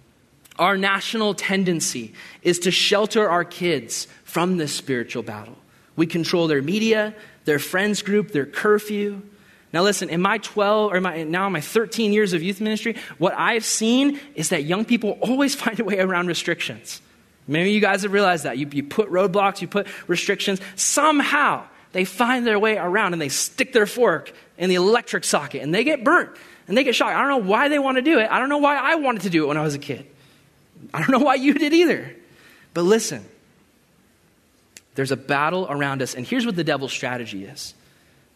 Our 0.58 0.76
national 0.76 1.34
tendency 1.34 2.14
is 2.42 2.58
to 2.60 2.70
shelter 2.70 3.28
our 3.28 3.44
kids 3.44 4.08
from 4.24 4.56
this 4.56 4.72
spiritual 4.72 5.22
battle. 5.22 5.56
We 5.96 6.06
control 6.06 6.48
their 6.48 6.62
media, 6.62 7.14
their 7.44 7.58
friends 7.58 8.02
group, 8.02 8.32
their 8.32 8.46
curfew. 8.46 9.22
Now, 9.72 9.82
listen, 9.82 10.10
in 10.10 10.20
my 10.20 10.38
12 10.38 10.92
or 10.92 11.00
my, 11.00 11.22
now 11.22 11.48
my 11.48 11.60
13 11.60 12.12
years 12.12 12.32
of 12.32 12.42
youth 12.42 12.60
ministry, 12.60 12.96
what 13.18 13.34
I've 13.36 13.64
seen 13.64 14.18
is 14.34 14.48
that 14.48 14.64
young 14.64 14.84
people 14.84 15.18
always 15.20 15.54
find 15.62 15.78
a 15.78 15.84
way 15.84 15.98
around 15.98 16.26
restrictions. 16.26 17.00
Maybe 17.46 17.70
you 17.70 17.80
guys 17.80 18.02
have 18.02 18.12
realized 18.12 18.44
that. 18.44 18.58
You, 18.58 18.68
you 18.70 18.82
put 18.82 19.10
roadblocks, 19.10 19.62
you 19.62 19.68
put 19.68 19.86
restrictions. 20.06 20.60
Somehow, 20.76 21.64
they 21.92 22.04
find 22.04 22.46
their 22.46 22.58
way 22.58 22.76
around 22.76 23.14
and 23.14 23.22
they 23.22 23.30
stick 23.30 23.72
their 23.72 23.86
fork 23.86 24.32
in 24.58 24.68
the 24.68 24.74
electric 24.74 25.24
socket 25.24 25.62
and 25.62 25.74
they 25.74 25.84
get 25.84 26.04
burnt 26.04 26.30
and 26.66 26.76
they 26.76 26.84
get 26.84 26.94
shocked. 26.94 27.16
I 27.16 27.20
don't 27.20 27.30
know 27.30 27.48
why 27.48 27.68
they 27.68 27.78
want 27.78 27.96
to 27.96 28.02
do 28.02 28.18
it. 28.18 28.30
I 28.30 28.38
don't 28.38 28.48
know 28.48 28.58
why 28.58 28.76
I 28.76 28.96
wanted 28.96 29.22
to 29.22 29.30
do 29.30 29.44
it 29.44 29.46
when 29.48 29.56
I 29.56 29.62
was 29.62 29.74
a 29.74 29.78
kid. 29.78 30.06
I 30.92 30.98
don't 30.98 31.10
know 31.10 31.24
why 31.24 31.36
you 31.36 31.54
did 31.54 31.72
either. 31.72 32.14
But 32.74 32.82
listen, 32.82 33.24
there's 34.94 35.12
a 35.12 35.16
battle 35.16 35.66
around 35.68 36.02
us, 36.02 36.14
and 36.14 36.26
here's 36.26 36.44
what 36.44 36.56
the 36.56 36.64
devil's 36.64 36.92
strategy 36.92 37.44
is. 37.44 37.74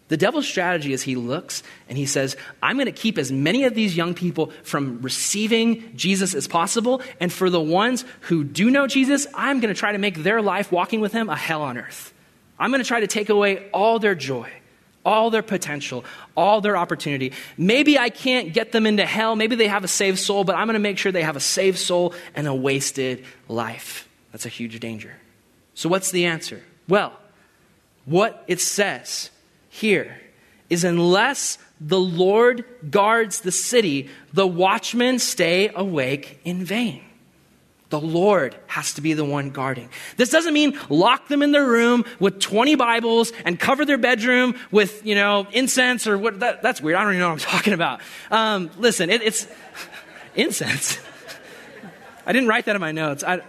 The 0.08 0.16
devil's 0.16 0.46
strategy 0.46 0.92
is 0.92 1.02
he 1.02 1.16
looks 1.16 1.62
and 1.88 1.96
he 1.96 2.04
says, 2.04 2.36
I'm 2.62 2.76
going 2.76 2.86
to 2.86 2.92
keep 2.92 3.16
as 3.16 3.32
many 3.32 3.64
of 3.64 3.74
these 3.74 3.96
young 3.96 4.12
people 4.12 4.52
from 4.62 5.00
receiving 5.00 5.96
Jesus 5.96 6.34
as 6.34 6.46
possible. 6.46 7.00
And 7.18 7.32
for 7.32 7.48
the 7.48 7.60
ones 7.60 8.04
who 8.22 8.44
do 8.44 8.70
know 8.70 8.86
Jesus, 8.86 9.26
I'm 9.34 9.60
going 9.60 9.72
to 9.72 9.78
try 9.78 9.92
to 9.92 9.98
make 9.98 10.22
their 10.22 10.42
life 10.42 10.70
walking 10.70 11.00
with 11.00 11.12
him 11.12 11.30
a 11.30 11.36
hell 11.36 11.62
on 11.62 11.78
earth. 11.78 12.12
I'm 12.58 12.70
going 12.70 12.82
to 12.82 12.86
try 12.86 13.00
to 13.00 13.06
take 13.06 13.30
away 13.30 13.70
all 13.70 13.98
their 13.98 14.14
joy 14.14 14.50
all 15.04 15.30
their 15.30 15.42
potential, 15.42 16.04
all 16.36 16.60
their 16.60 16.76
opportunity. 16.76 17.32
Maybe 17.56 17.98
I 17.98 18.10
can't 18.10 18.52
get 18.52 18.72
them 18.72 18.86
into 18.86 19.04
hell. 19.04 19.36
Maybe 19.36 19.56
they 19.56 19.68
have 19.68 19.84
a 19.84 19.88
saved 19.88 20.18
soul, 20.18 20.44
but 20.44 20.56
I'm 20.56 20.66
going 20.66 20.74
to 20.74 20.80
make 20.80 20.98
sure 20.98 21.12
they 21.12 21.22
have 21.22 21.36
a 21.36 21.40
saved 21.40 21.78
soul 21.78 22.14
and 22.34 22.46
a 22.46 22.54
wasted 22.54 23.24
life. 23.48 24.08
That's 24.30 24.46
a 24.46 24.50
huge 24.50 24.78
danger. 24.80 25.14
So, 25.74 25.88
what's 25.88 26.10
the 26.10 26.26
answer? 26.26 26.62
Well, 26.88 27.12
what 28.04 28.44
it 28.46 28.60
says 28.60 29.30
here 29.68 30.20
is 30.68 30.84
unless 30.84 31.58
the 31.80 32.00
Lord 32.00 32.64
guards 32.90 33.40
the 33.40 33.52
city, 33.52 34.08
the 34.32 34.46
watchmen 34.46 35.18
stay 35.18 35.70
awake 35.74 36.40
in 36.44 36.64
vain. 36.64 37.02
The 37.92 38.00
Lord 38.00 38.56
has 38.68 38.94
to 38.94 39.02
be 39.02 39.12
the 39.12 39.22
one 39.22 39.50
guarding. 39.50 39.90
This 40.16 40.30
doesn't 40.30 40.54
mean 40.54 40.78
lock 40.88 41.28
them 41.28 41.42
in 41.42 41.52
their 41.52 41.66
room 41.66 42.06
with 42.18 42.40
20 42.40 42.74
Bibles 42.74 43.34
and 43.44 43.60
cover 43.60 43.84
their 43.84 43.98
bedroom 43.98 44.54
with, 44.70 45.04
you 45.04 45.14
know, 45.14 45.46
incense 45.52 46.06
or 46.06 46.16
what. 46.16 46.40
That, 46.40 46.62
that's 46.62 46.80
weird. 46.80 46.96
I 46.96 47.02
don't 47.02 47.12
even 47.12 47.20
know 47.20 47.28
what 47.28 47.44
I'm 47.44 47.50
talking 47.52 47.74
about. 47.74 48.00
Um, 48.30 48.70
listen, 48.78 49.10
it, 49.10 49.20
it's 49.20 49.46
incense. 50.34 51.00
I 52.26 52.32
didn't 52.32 52.48
write 52.48 52.64
that 52.64 52.76
in 52.76 52.80
my 52.80 52.92
notes. 52.92 53.22
I, 53.24 53.42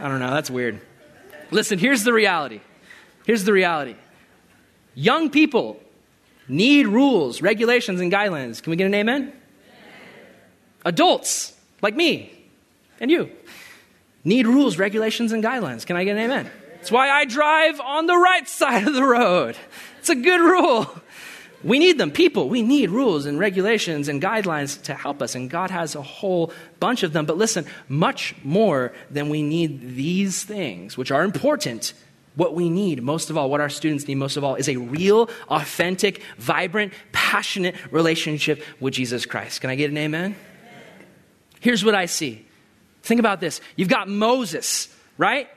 I 0.00 0.08
don't 0.08 0.18
know. 0.18 0.32
That's 0.32 0.50
weird. 0.50 0.80
Listen, 1.52 1.78
here's 1.78 2.02
the 2.02 2.12
reality. 2.12 2.60
Here's 3.26 3.44
the 3.44 3.52
reality. 3.52 3.94
Young 4.96 5.30
people 5.30 5.80
need 6.48 6.88
rules, 6.88 7.42
regulations, 7.42 8.00
and 8.00 8.10
guidelines. 8.10 8.60
Can 8.60 8.72
we 8.72 8.76
get 8.76 8.86
an 8.86 8.94
amen? 8.94 9.32
Adults, 10.84 11.56
like 11.80 11.94
me 11.94 12.34
and 13.00 13.10
you, 13.10 13.30
need 14.24 14.46
rules, 14.46 14.78
regulations, 14.78 15.32
and 15.32 15.42
guidelines. 15.42 15.86
Can 15.86 15.96
I 15.96 16.04
get 16.04 16.16
an 16.16 16.24
amen? 16.24 16.50
That's 16.74 16.90
why 16.90 17.10
I 17.10 17.24
drive 17.24 17.80
on 17.80 18.06
the 18.06 18.16
right 18.16 18.48
side 18.48 18.86
of 18.86 18.94
the 18.94 19.04
road. 19.04 19.56
It's 19.98 20.08
a 20.08 20.14
good 20.14 20.40
rule. 20.40 21.02
We 21.64 21.80
need 21.80 21.98
them. 21.98 22.12
People, 22.12 22.48
we 22.48 22.62
need 22.62 22.90
rules 22.90 23.26
and 23.26 23.38
regulations 23.38 24.08
and 24.08 24.22
guidelines 24.22 24.80
to 24.84 24.94
help 24.94 25.20
us, 25.20 25.34
and 25.34 25.50
God 25.50 25.70
has 25.70 25.96
a 25.96 26.02
whole 26.02 26.52
bunch 26.78 27.02
of 27.02 27.12
them. 27.12 27.26
But 27.26 27.36
listen, 27.36 27.66
much 27.88 28.34
more 28.44 28.92
than 29.10 29.28
we 29.28 29.42
need 29.42 29.96
these 29.96 30.44
things, 30.44 30.96
which 30.96 31.10
are 31.10 31.24
important, 31.24 31.94
what 32.36 32.54
we 32.54 32.70
need 32.70 33.02
most 33.02 33.30
of 33.30 33.36
all, 33.36 33.50
what 33.50 33.60
our 33.60 33.68
students 33.68 34.06
need 34.06 34.14
most 34.14 34.36
of 34.36 34.44
all, 34.44 34.54
is 34.54 34.68
a 34.68 34.76
real, 34.76 35.28
authentic, 35.48 36.22
vibrant, 36.38 36.92
passionate 37.10 37.74
relationship 37.90 38.62
with 38.78 38.94
Jesus 38.94 39.26
Christ. 39.26 39.60
Can 39.60 39.70
I 39.70 39.74
get 39.74 39.90
an 39.90 39.98
amen? 39.98 40.36
Here's 41.58 41.84
what 41.84 41.96
I 41.96 42.06
see 42.06 42.46
Think 43.02 43.20
about 43.20 43.40
this. 43.40 43.60
You've 43.76 43.88
got 43.88 44.08
Moses, 44.08 44.88
right? 45.16 45.48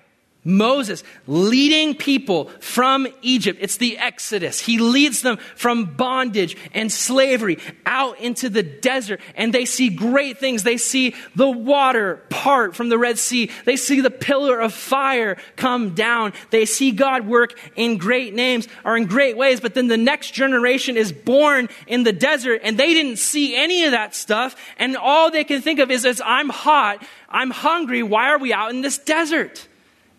Moses 0.43 1.03
leading 1.27 1.95
people 1.95 2.45
from 2.59 3.07
Egypt. 3.21 3.59
It's 3.61 3.77
the 3.77 3.97
Exodus. 3.97 4.59
He 4.59 4.79
leads 4.79 5.21
them 5.21 5.37
from 5.55 5.85
bondage 5.85 6.57
and 6.73 6.91
slavery 6.91 7.59
out 7.85 8.19
into 8.19 8.49
the 8.49 8.63
desert, 8.63 9.21
and 9.35 9.53
they 9.53 9.65
see 9.65 9.89
great 9.89 10.39
things. 10.39 10.63
They 10.63 10.77
see 10.77 11.15
the 11.35 11.49
water 11.49 12.21
part 12.29 12.75
from 12.75 12.89
the 12.89 12.97
Red 12.97 13.19
Sea. 13.19 13.51
They 13.65 13.75
see 13.75 14.01
the 14.01 14.09
pillar 14.09 14.59
of 14.59 14.73
fire 14.73 15.37
come 15.55 15.93
down. 15.93 16.33
They 16.49 16.65
see 16.65 16.91
God 16.91 17.27
work 17.27 17.57
in 17.75 17.97
great 17.97 18.33
names 18.33 18.67
or 18.83 18.97
in 18.97 19.05
great 19.05 19.37
ways, 19.37 19.59
but 19.59 19.75
then 19.75 19.87
the 19.87 19.97
next 19.97 20.31
generation 20.31 20.97
is 20.97 21.11
born 21.11 21.69
in 21.85 22.03
the 22.03 22.13
desert, 22.13 22.61
and 22.63 22.77
they 22.77 22.93
didn't 22.93 23.17
see 23.17 23.55
any 23.55 23.85
of 23.85 23.91
that 23.91 24.15
stuff, 24.15 24.55
and 24.77 24.97
all 24.97 25.29
they 25.29 25.43
can 25.43 25.61
think 25.61 25.79
of 25.79 25.91
is, 25.91 26.05
as 26.05 26.21
I'm 26.23 26.49
hot, 26.49 27.05
I'm 27.29 27.51
hungry, 27.51 28.03
why 28.03 28.29
are 28.29 28.39
we 28.39 28.53
out 28.53 28.71
in 28.71 28.81
this 28.81 28.97
desert? 28.97 29.67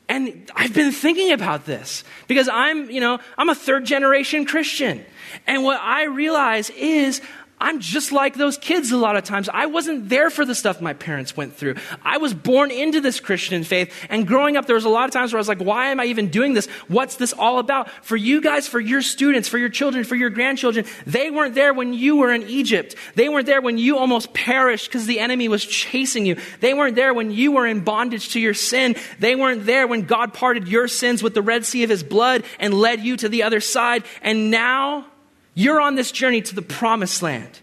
And 0.08 0.50
I've 0.54 0.74
been 0.74 0.92
thinking 0.92 1.32
about 1.32 1.64
this 1.64 2.04
because 2.28 2.48
I'm, 2.48 2.90
you 2.90 3.00
know, 3.00 3.18
I'm 3.38 3.48
a 3.48 3.54
third 3.54 3.84
generation 3.84 4.44
Christian. 4.44 5.04
And 5.46 5.64
what 5.64 5.80
I 5.80 6.04
realize 6.04 6.70
is 6.70 7.22
I'm 7.62 7.78
just 7.78 8.10
like 8.10 8.34
those 8.34 8.58
kids 8.58 8.90
a 8.90 8.96
lot 8.96 9.14
of 9.14 9.22
times. 9.22 9.48
I 9.48 9.66
wasn't 9.66 10.08
there 10.08 10.30
for 10.30 10.44
the 10.44 10.54
stuff 10.54 10.80
my 10.80 10.94
parents 10.94 11.36
went 11.36 11.54
through. 11.54 11.76
I 12.02 12.18
was 12.18 12.34
born 12.34 12.72
into 12.72 13.00
this 13.00 13.20
Christian 13.20 13.62
faith. 13.62 13.94
And 14.10 14.26
growing 14.26 14.56
up, 14.56 14.66
there 14.66 14.74
was 14.74 14.84
a 14.84 14.88
lot 14.88 15.04
of 15.04 15.12
times 15.12 15.32
where 15.32 15.38
I 15.38 15.42
was 15.42 15.48
like, 15.48 15.60
why 15.60 15.86
am 15.86 16.00
I 16.00 16.06
even 16.06 16.28
doing 16.28 16.54
this? 16.54 16.66
What's 16.88 17.16
this 17.16 17.32
all 17.32 17.60
about? 17.60 17.88
For 18.02 18.16
you 18.16 18.40
guys, 18.40 18.66
for 18.66 18.80
your 18.80 19.00
students, 19.00 19.48
for 19.48 19.58
your 19.58 19.68
children, 19.68 20.02
for 20.02 20.16
your 20.16 20.28
grandchildren, 20.28 20.86
they 21.06 21.30
weren't 21.30 21.54
there 21.54 21.72
when 21.72 21.94
you 21.94 22.16
were 22.16 22.32
in 22.32 22.42
Egypt. 22.42 22.96
They 23.14 23.28
weren't 23.28 23.46
there 23.46 23.62
when 23.62 23.78
you 23.78 23.96
almost 23.96 24.34
perished 24.34 24.88
because 24.88 25.06
the 25.06 25.20
enemy 25.20 25.46
was 25.46 25.64
chasing 25.64 26.26
you. 26.26 26.38
They 26.58 26.74
weren't 26.74 26.96
there 26.96 27.14
when 27.14 27.30
you 27.30 27.52
were 27.52 27.68
in 27.68 27.84
bondage 27.84 28.30
to 28.30 28.40
your 28.40 28.54
sin. 28.54 28.96
They 29.20 29.36
weren't 29.36 29.66
there 29.66 29.86
when 29.86 30.02
God 30.02 30.34
parted 30.34 30.66
your 30.66 30.88
sins 30.88 31.22
with 31.22 31.34
the 31.34 31.42
Red 31.42 31.64
Sea 31.64 31.84
of 31.84 31.90
his 31.90 32.02
blood 32.02 32.42
and 32.58 32.74
led 32.74 33.02
you 33.02 33.16
to 33.18 33.28
the 33.28 33.44
other 33.44 33.60
side. 33.60 34.02
And 34.20 34.50
now 34.50 35.06
you're 35.54 35.80
on 35.80 35.94
this 35.94 36.12
journey 36.12 36.42
to 36.42 36.54
the 36.54 36.62
promised 36.62 37.22
land. 37.22 37.60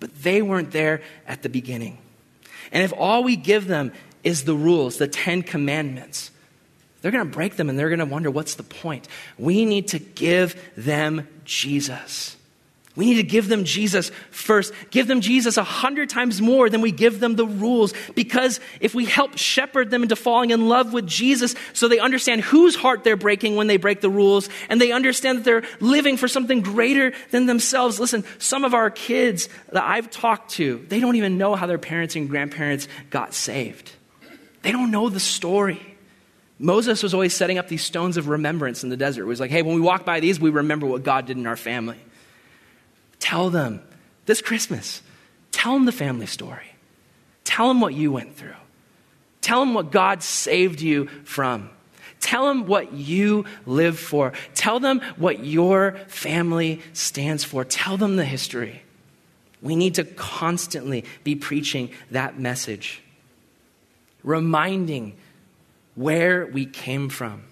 But 0.00 0.22
they 0.22 0.42
weren't 0.42 0.72
there 0.72 1.02
at 1.26 1.42
the 1.42 1.48
beginning. 1.48 1.98
And 2.72 2.82
if 2.82 2.92
all 2.96 3.24
we 3.24 3.36
give 3.36 3.66
them 3.66 3.92
is 4.22 4.44
the 4.44 4.54
rules, 4.54 4.98
the 4.98 5.08
Ten 5.08 5.42
Commandments, 5.42 6.30
they're 7.00 7.12
going 7.12 7.24
to 7.24 7.30
break 7.30 7.56
them 7.56 7.68
and 7.68 7.78
they're 7.78 7.88
going 7.88 7.98
to 8.00 8.06
wonder 8.06 8.30
what's 8.30 8.54
the 8.54 8.62
point. 8.62 9.08
We 9.38 9.64
need 9.64 9.88
to 9.88 9.98
give 9.98 10.60
them 10.76 11.28
Jesus. 11.44 12.36
We 12.96 13.06
need 13.06 13.16
to 13.16 13.24
give 13.24 13.48
them 13.48 13.64
Jesus 13.64 14.10
first. 14.30 14.72
Give 14.90 15.08
them 15.08 15.20
Jesus 15.20 15.56
a 15.56 15.64
hundred 15.64 16.08
times 16.10 16.40
more 16.40 16.70
than 16.70 16.80
we 16.80 16.92
give 16.92 17.18
them 17.18 17.34
the 17.34 17.46
rules. 17.46 17.92
Because 18.14 18.60
if 18.80 18.94
we 18.94 19.04
help 19.04 19.36
shepherd 19.36 19.90
them 19.90 20.04
into 20.04 20.14
falling 20.14 20.50
in 20.50 20.68
love 20.68 20.92
with 20.92 21.06
Jesus 21.06 21.56
so 21.72 21.88
they 21.88 21.98
understand 21.98 22.42
whose 22.42 22.76
heart 22.76 23.02
they're 23.02 23.16
breaking 23.16 23.56
when 23.56 23.66
they 23.66 23.78
break 23.78 24.00
the 24.00 24.10
rules 24.10 24.48
and 24.68 24.80
they 24.80 24.92
understand 24.92 25.38
that 25.38 25.44
they're 25.44 25.64
living 25.80 26.16
for 26.16 26.28
something 26.28 26.60
greater 26.60 27.12
than 27.32 27.46
themselves. 27.46 27.98
Listen, 27.98 28.22
some 28.38 28.64
of 28.64 28.74
our 28.74 28.90
kids 28.90 29.48
that 29.72 29.82
I've 29.82 30.08
talked 30.10 30.52
to, 30.52 30.84
they 30.88 31.00
don't 31.00 31.16
even 31.16 31.36
know 31.36 31.56
how 31.56 31.66
their 31.66 31.78
parents 31.78 32.14
and 32.14 32.30
grandparents 32.30 32.86
got 33.10 33.34
saved. 33.34 33.90
They 34.62 34.70
don't 34.70 34.92
know 34.92 35.08
the 35.08 35.20
story. 35.20 35.80
Moses 36.60 37.02
was 37.02 37.12
always 37.12 37.34
setting 37.34 37.58
up 37.58 37.66
these 37.66 37.82
stones 37.82 38.16
of 38.16 38.28
remembrance 38.28 38.84
in 38.84 38.88
the 38.88 38.96
desert. 38.96 39.22
It 39.22 39.26
was 39.26 39.40
like, 39.40 39.50
hey, 39.50 39.62
when 39.62 39.74
we 39.74 39.80
walk 39.80 40.04
by 40.04 40.20
these, 40.20 40.38
we 40.38 40.50
remember 40.50 40.86
what 40.86 41.02
God 41.02 41.26
did 41.26 41.36
in 41.36 41.48
our 41.48 41.56
family. 41.56 41.98
Tell 43.24 43.48
them 43.48 43.80
this 44.26 44.42
Christmas, 44.42 45.00
tell 45.50 45.72
them 45.72 45.86
the 45.86 45.92
family 45.92 46.26
story. 46.26 46.66
Tell 47.42 47.68
them 47.68 47.80
what 47.80 47.94
you 47.94 48.12
went 48.12 48.36
through. 48.36 48.52
Tell 49.40 49.60
them 49.60 49.72
what 49.72 49.90
God 49.90 50.22
saved 50.22 50.82
you 50.82 51.06
from. 51.24 51.70
Tell 52.20 52.46
them 52.46 52.66
what 52.66 52.92
you 52.92 53.46
live 53.64 53.98
for. 53.98 54.34
Tell 54.54 54.78
them 54.78 55.00
what 55.16 55.42
your 55.42 55.92
family 56.06 56.82
stands 56.92 57.44
for. 57.44 57.64
Tell 57.64 57.96
them 57.96 58.16
the 58.16 58.26
history. 58.26 58.82
We 59.62 59.74
need 59.74 59.94
to 59.94 60.04
constantly 60.04 61.06
be 61.22 61.34
preaching 61.34 61.92
that 62.10 62.38
message, 62.38 63.02
reminding 64.22 65.16
where 65.94 66.44
we 66.44 66.66
came 66.66 67.08
from. 67.08 67.44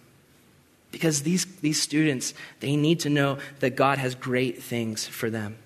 Because 0.90 1.22
these, 1.22 1.46
these 1.62 1.80
students, 1.80 2.34
they 2.60 2.76
need 2.76 3.00
to 3.00 3.08
know 3.08 3.38
that 3.60 3.74
God 3.74 3.96
has 3.96 4.14
great 4.14 4.62
things 4.62 5.06
for 5.06 5.30
them. 5.30 5.56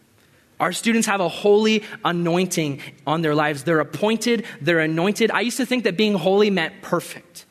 Our 0.58 0.72
students 0.72 1.06
have 1.06 1.20
a 1.20 1.28
holy 1.28 1.84
anointing 2.04 2.80
on 3.06 3.22
their 3.22 3.34
lives. 3.34 3.64
They're 3.64 3.80
appointed, 3.80 4.46
they're 4.60 4.80
anointed. 4.80 5.30
I 5.30 5.40
used 5.40 5.58
to 5.58 5.66
think 5.66 5.84
that 5.84 5.96
being 5.96 6.14
holy 6.14 6.50
meant 6.50 6.82
perfect. 6.82 7.44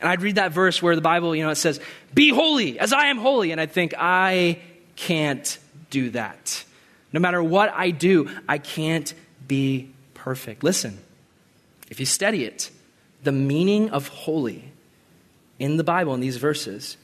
And 0.00 0.08
I'd 0.08 0.22
read 0.22 0.34
that 0.36 0.52
verse 0.52 0.82
where 0.82 0.96
the 0.96 1.02
Bible, 1.02 1.34
you 1.34 1.44
know, 1.44 1.50
it 1.50 1.56
says, 1.56 1.80
Be 2.12 2.30
holy 2.30 2.78
as 2.78 2.92
I 2.92 3.06
am 3.06 3.18
holy. 3.18 3.52
And 3.52 3.60
I'd 3.60 3.72
think, 3.72 3.94
I 3.96 4.58
can't 4.96 5.58
do 5.90 6.10
that. 6.10 6.64
No 7.12 7.20
matter 7.20 7.42
what 7.42 7.72
I 7.74 7.90
do, 7.90 8.28
I 8.48 8.58
can't 8.58 9.12
be 9.46 9.90
perfect. 10.14 10.64
Listen, 10.64 10.98
if 11.90 12.00
you 12.00 12.06
study 12.06 12.44
it, 12.44 12.70
the 13.22 13.32
meaning 13.32 13.90
of 13.90 14.08
holy 14.08 14.72
in 15.58 15.76
the 15.76 15.84
Bible, 15.84 16.14
in 16.14 16.20
these 16.20 16.36
verses, 16.36 16.96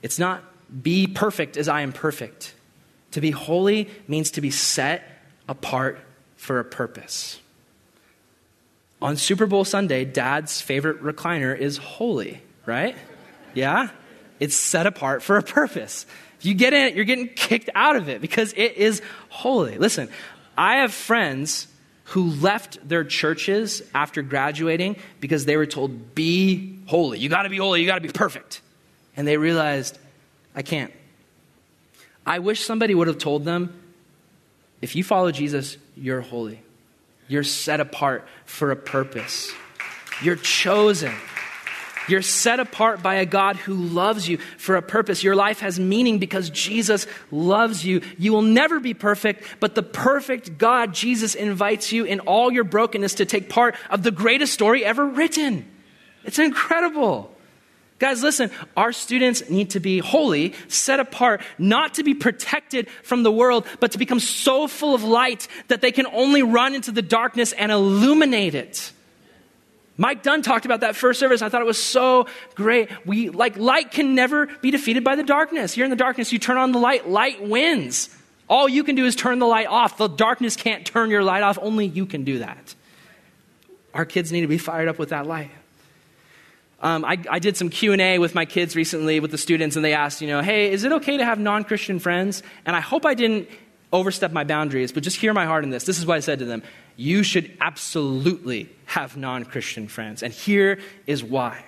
it's 0.00 0.18
not 0.18 0.42
be 0.82 1.06
perfect 1.06 1.56
as 1.56 1.68
I 1.68 1.82
am 1.82 1.92
perfect. 1.92 2.54
To 3.12 3.20
be 3.20 3.30
holy 3.30 3.88
means 4.08 4.32
to 4.32 4.40
be 4.40 4.50
set 4.50 5.02
apart 5.48 5.98
for 6.36 6.58
a 6.58 6.64
purpose. 6.64 7.40
On 9.00 9.16
Super 9.16 9.46
Bowl 9.46 9.64
Sunday, 9.64 10.04
dad's 10.04 10.60
favorite 10.60 11.02
recliner 11.02 11.56
is 11.56 11.76
holy, 11.76 12.40
right? 12.66 12.96
Yeah? 13.54 13.90
It's 14.38 14.54
set 14.54 14.86
apart 14.86 15.22
for 15.22 15.36
a 15.36 15.42
purpose. 15.42 16.06
If 16.38 16.46
you 16.46 16.54
get 16.54 16.72
in 16.72 16.82
it, 16.82 16.94
you're 16.94 17.04
getting 17.04 17.28
kicked 17.28 17.70
out 17.74 17.96
of 17.96 18.08
it 18.08 18.20
because 18.20 18.52
it 18.56 18.76
is 18.76 19.02
holy. 19.28 19.78
Listen, 19.78 20.08
I 20.56 20.76
have 20.76 20.92
friends 20.92 21.68
who 22.04 22.24
left 22.24 22.86
their 22.88 23.04
churches 23.04 23.82
after 23.94 24.22
graduating 24.22 24.96
because 25.20 25.44
they 25.44 25.56
were 25.56 25.66
told, 25.66 26.14
be 26.14 26.78
holy. 26.86 27.18
You 27.18 27.28
got 27.28 27.42
to 27.42 27.48
be 27.48 27.56
holy. 27.56 27.80
You 27.80 27.86
got 27.86 27.96
to 27.96 28.00
be 28.00 28.08
perfect. 28.08 28.60
And 29.16 29.26
they 29.26 29.36
realized, 29.36 29.98
I 30.54 30.62
can't. 30.62 30.92
I 32.24 32.38
wish 32.38 32.64
somebody 32.64 32.94
would 32.94 33.08
have 33.08 33.18
told 33.18 33.44
them 33.44 33.78
if 34.80 34.96
you 34.96 35.04
follow 35.04 35.30
Jesus, 35.30 35.76
you're 35.96 36.20
holy. 36.20 36.60
You're 37.28 37.44
set 37.44 37.80
apart 37.80 38.26
for 38.44 38.70
a 38.72 38.76
purpose. 38.76 39.52
You're 40.22 40.36
chosen. 40.36 41.12
You're 42.08 42.22
set 42.22 42.58
apart 42.58 43.02
by 43.02 43.16
a 43.16 43.26
God 43.26 43.56
who 43.56 43.74
loves 43.74 44.28
you 44.28 44.38
for 44.58 44.74
a 44.74 44.82
purpose. 44.82 45.22
Your 45.22 45.36
life 45.36 45.60
has 45.60 45.78
meaning 45.78 46.18
because 46.18 46.50
Jesus 46.50 47.06
loves 47.30 47.84
you. 47.84 48.02
You 48.18 48.32
will 48.32 48.42
never 48.42 48.80
be 48.80 48.92
perfect, 48.92 49.44
but 49.60 49.76
the 49.76 49.84
perfect 49.84 50.58
God, 50.58 50.94
Jesus, 50.94 51.36
invites 51.36 51.92
you 51.92 52.04
in 52.04 52.20
all 52.20 52.52
your 52.52 52.64
brokenness 52.64 53.14
to 53.14 53.24
take 53.24 53.48
part 53.48 53.76
of 53.88 54.02
the 54.02 54.10
greatest 54.10 54.52
story 54.52 54.84
ever 54.84 55.06
written. 55.06 55.70
It's 56.24 56.40
incredible. 56.40 57.31
Guys, 58.02 58.20
listen, 58.20 58.50
our 58.76 58.92
students 58.92 59.48
need 59.48 59.70
to 59.70 59.78
be 59.78 60.00
holy, 60.00 60.54
set 60.66 60.98
apart, 60.98 61.40
not 61.56 61.94
to 61.94 62.02
be 62.02 62.14
protected 62.14 62.90
from 63.04 63.22
the 63.22 63.30
world, 63.30 63.64
but 63.78 63.92
to 63.92 63.98
become 63.98 64.18
so 64.18 64.66
full 64.66 64.92
of 64.92 65.04
light 65.04 65.46
that 65.68 65.82
they 65.82 65.92
can 65.92 66.06
only 66.06 66.42
run 66.42 66.74
into 66.74 66.90
the 66.90 67.00
darkness 67.00 67.52
and 67.52 67.70
illuminate 67.70 68.56
it. 68.56 68.90
Mike 69.96 70.24
Dunn 70.24 70.42
talked 70.42 70.64
about 70.64 70.80
that 70.80 70.96
first 70.96 71.20
service. 71.20 71.42
I 71.42 71.48
thought 71.48 71.60
it 71.60 71.64
was 71.64 71.80
so 71.80 72.26
great. 72.56 72.90
We 73.06 73.30
like 73.30 73.56
light 73.56 73.92
can 73.92 74.16
never 74.16 74.46
be 74.46 74.72
defeated 74.72 75.04
by 75.04 75.14
the 75.14 75.22
darkness. 75.22 75.76
You're 75.76 75.84
in 75.84 75.90
the 75.90 75.96
darkness, 75.96 76.32
you 76.32 76.40
turn 76.40 76.56
on 76.56 76.72
the 76.72 76.80
light, 76.80 77.08
light 77.08 77.40
wins. 77.40 78.08
All 78.48 78.68
you 78.68 78.82
can 78.82 78.96
do 78.96 79.04
is 79.04 79.14
turn 79.14 79.38
the 79.38 79.46
light 79.46 79.68
off. 79.68 79.96
The 79.96 80.08
darkness 80.08 80.56
can't 80.56 80.84
turn 80.84 81.08
your 81.08 81.22
light 81.22 81.44
off. 81.44 81.56
Only 81.62 81.86
you 81.86 82.06
can 82.06 82.24
do 82.24 82.40
that. 82.40 82.74
Our 83.94 84.04
kids 84.04 84.32
need 84.32 84.40
to 84.40 84.48
be 84.48 84.58
fired 84.58 84.88
up 84.88 84.98
with 84.98 85.10
that 85.10 85.24
light. 85.24 85.52
Um, 86.82 87.04
I, 87.04 87.16
I, 87.30 87.38
did 87.38 87.56
some 87.56 87.70
q&a 87.70 88.18
with 88.18 88.34
my 88.34 88.44
kids 88.44 88.74
recently 88.74 89.20
with 89.20 89.30
the 89.30 89.38
students 89.38 89.76
and 89.76 89.84
they 89.84 89.94
asked 89.94 90.20
you 90.20 90.26
know 90.26 90.42
hey 90.42 90.72
is 90.72 90.82
it 90.82 90.90
okay 90.90 91.16
to 91.16 91.24
have 91.24 91.38
non-christian 91.38 92.00
friends? 92.00 92.42
And 92.66 92.74
i 92.74 92.80
hope 92.80 93.06
i 93.06 93.14
didn't 93.14 93.48
overstep 93.92 94.32
my 94.32 94.42
boundaries 94.42 94.90
but 94.90 95.04
just 95.04 95.16
hear 95.16 95.32
my 95.32 95.46
heart 95.46 95.62
in 95.64 95.70
this. 95.70 95.84
This 95.84 95.98
is 95.98 96.06
what 96.06 96.16
i 96.16 96.20
said 96.20 96.40
to 96.40 96.44
them 96.44 96.62
you 96.96 97.22
should 97.22 97.56
absolutely 97.60 98.68
have 98.84 99.16
non-christian 99.16 99.88
friends. 99.88 100.22
And 100.22 100.32
here 100.32 100.78
is 101.06 101.24
why. 101.24 101.64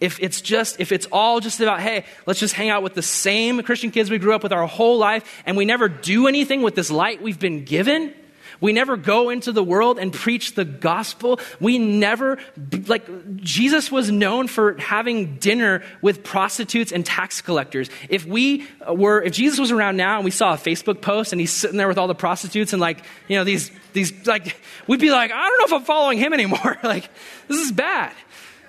If 0.00 0.20
it's 0.20 0.40
just 0.40 0.78
if 0.80 0.92
it's 0.92 1.06
all 1.10 1.40
just 1.40 1.60
about 1.60 1.80
hey 1.80 2.04
let's 2.26 2.38
just 2.38 2.54
hang 2.54 2.68
out 2.68 2.82
with 2.84 2.94
the 2.94 3.02
same 3.02 3.62
christian 3.62 3.90
kids 3.90 4.10
we 4.10 4.18
grew 4.18 4.32
up 4.32 4.44
with 4.44 4.52
our 4.52 4.66
whole 4.66 4.96
life 4.98 5.42
and 5.44 5.56
we 5.56 5.64
never 5.64 5.88
do 5.88 6.28
anything 6.28 6.62
with 6.62 6.76
this 6.76 6.90
light 6.90 7.20
we've 7.20 7.40
been 7.40 7.64
given 7.64 8.14
we 8.60 8.72
never 8.72 8.96
go 8.96 9.30
into 9.30 9.52
the 9.52 9.62
world 9.62 9.98
and 9.98 10.12
preach 10.12 10.54
the 10.54 10.64
gospel. 10.64 11.40
We 11.60 11.78
never, 11.78 12.38
like, 12.86 13.36
Jesus 13.36 13.90
was 13.90 14.10
known 14.10 14.48
for 14.48 14.76
having 14.78 15.36
dinner 15.36 15.82
with 16.02 16.24
prostitutes 16.24 16.90
and 16.90 17.06
tax 17.06 17.40
collectors. 17.40 17.88
If 18.08 18.26
we 18.26 18.66
were, 18.88 19.22
if 19.22 19.32
Jesus 19.32 19.58
was 19.58 19.70
around 19.70 19.96
now 19.96 20.16
and 20.16 20.24
we 20.24 20.30
saw 20.30 20.54
a 20.54 20.56
Facebook 20.56 21.00
post 21.00 21.32
and 21.32 21.40
he's 21.40 21.52
sitting 21.52 21.76
there 21.76 21.88
with 21.88 21.98
all 21.98 22.08
the 22.08 22.14
prostitutes 22.14 22.72
and, 22.72 22.80
like, 22.80 23.04
you 23.28 23.36
know, 23.36 23.44
these, 23.44 23.70
these, 23.92 24.26
like, 24.26 24.56
we'd 24.86 25.00
be 25.00 25.10
like, 25.10 25.30
I 25.30 25.48
don't 25.48 25.58
know 25.58 25.76
if 25.76 25.80
I'm 25.80 25.86
following 25.86 26.18
him 26.18 26.32
anymore. 26.32 26.78
like, 26.82 27.08
this 27.46 27.58
is 27.58 27.72
bad. 27.72 28.12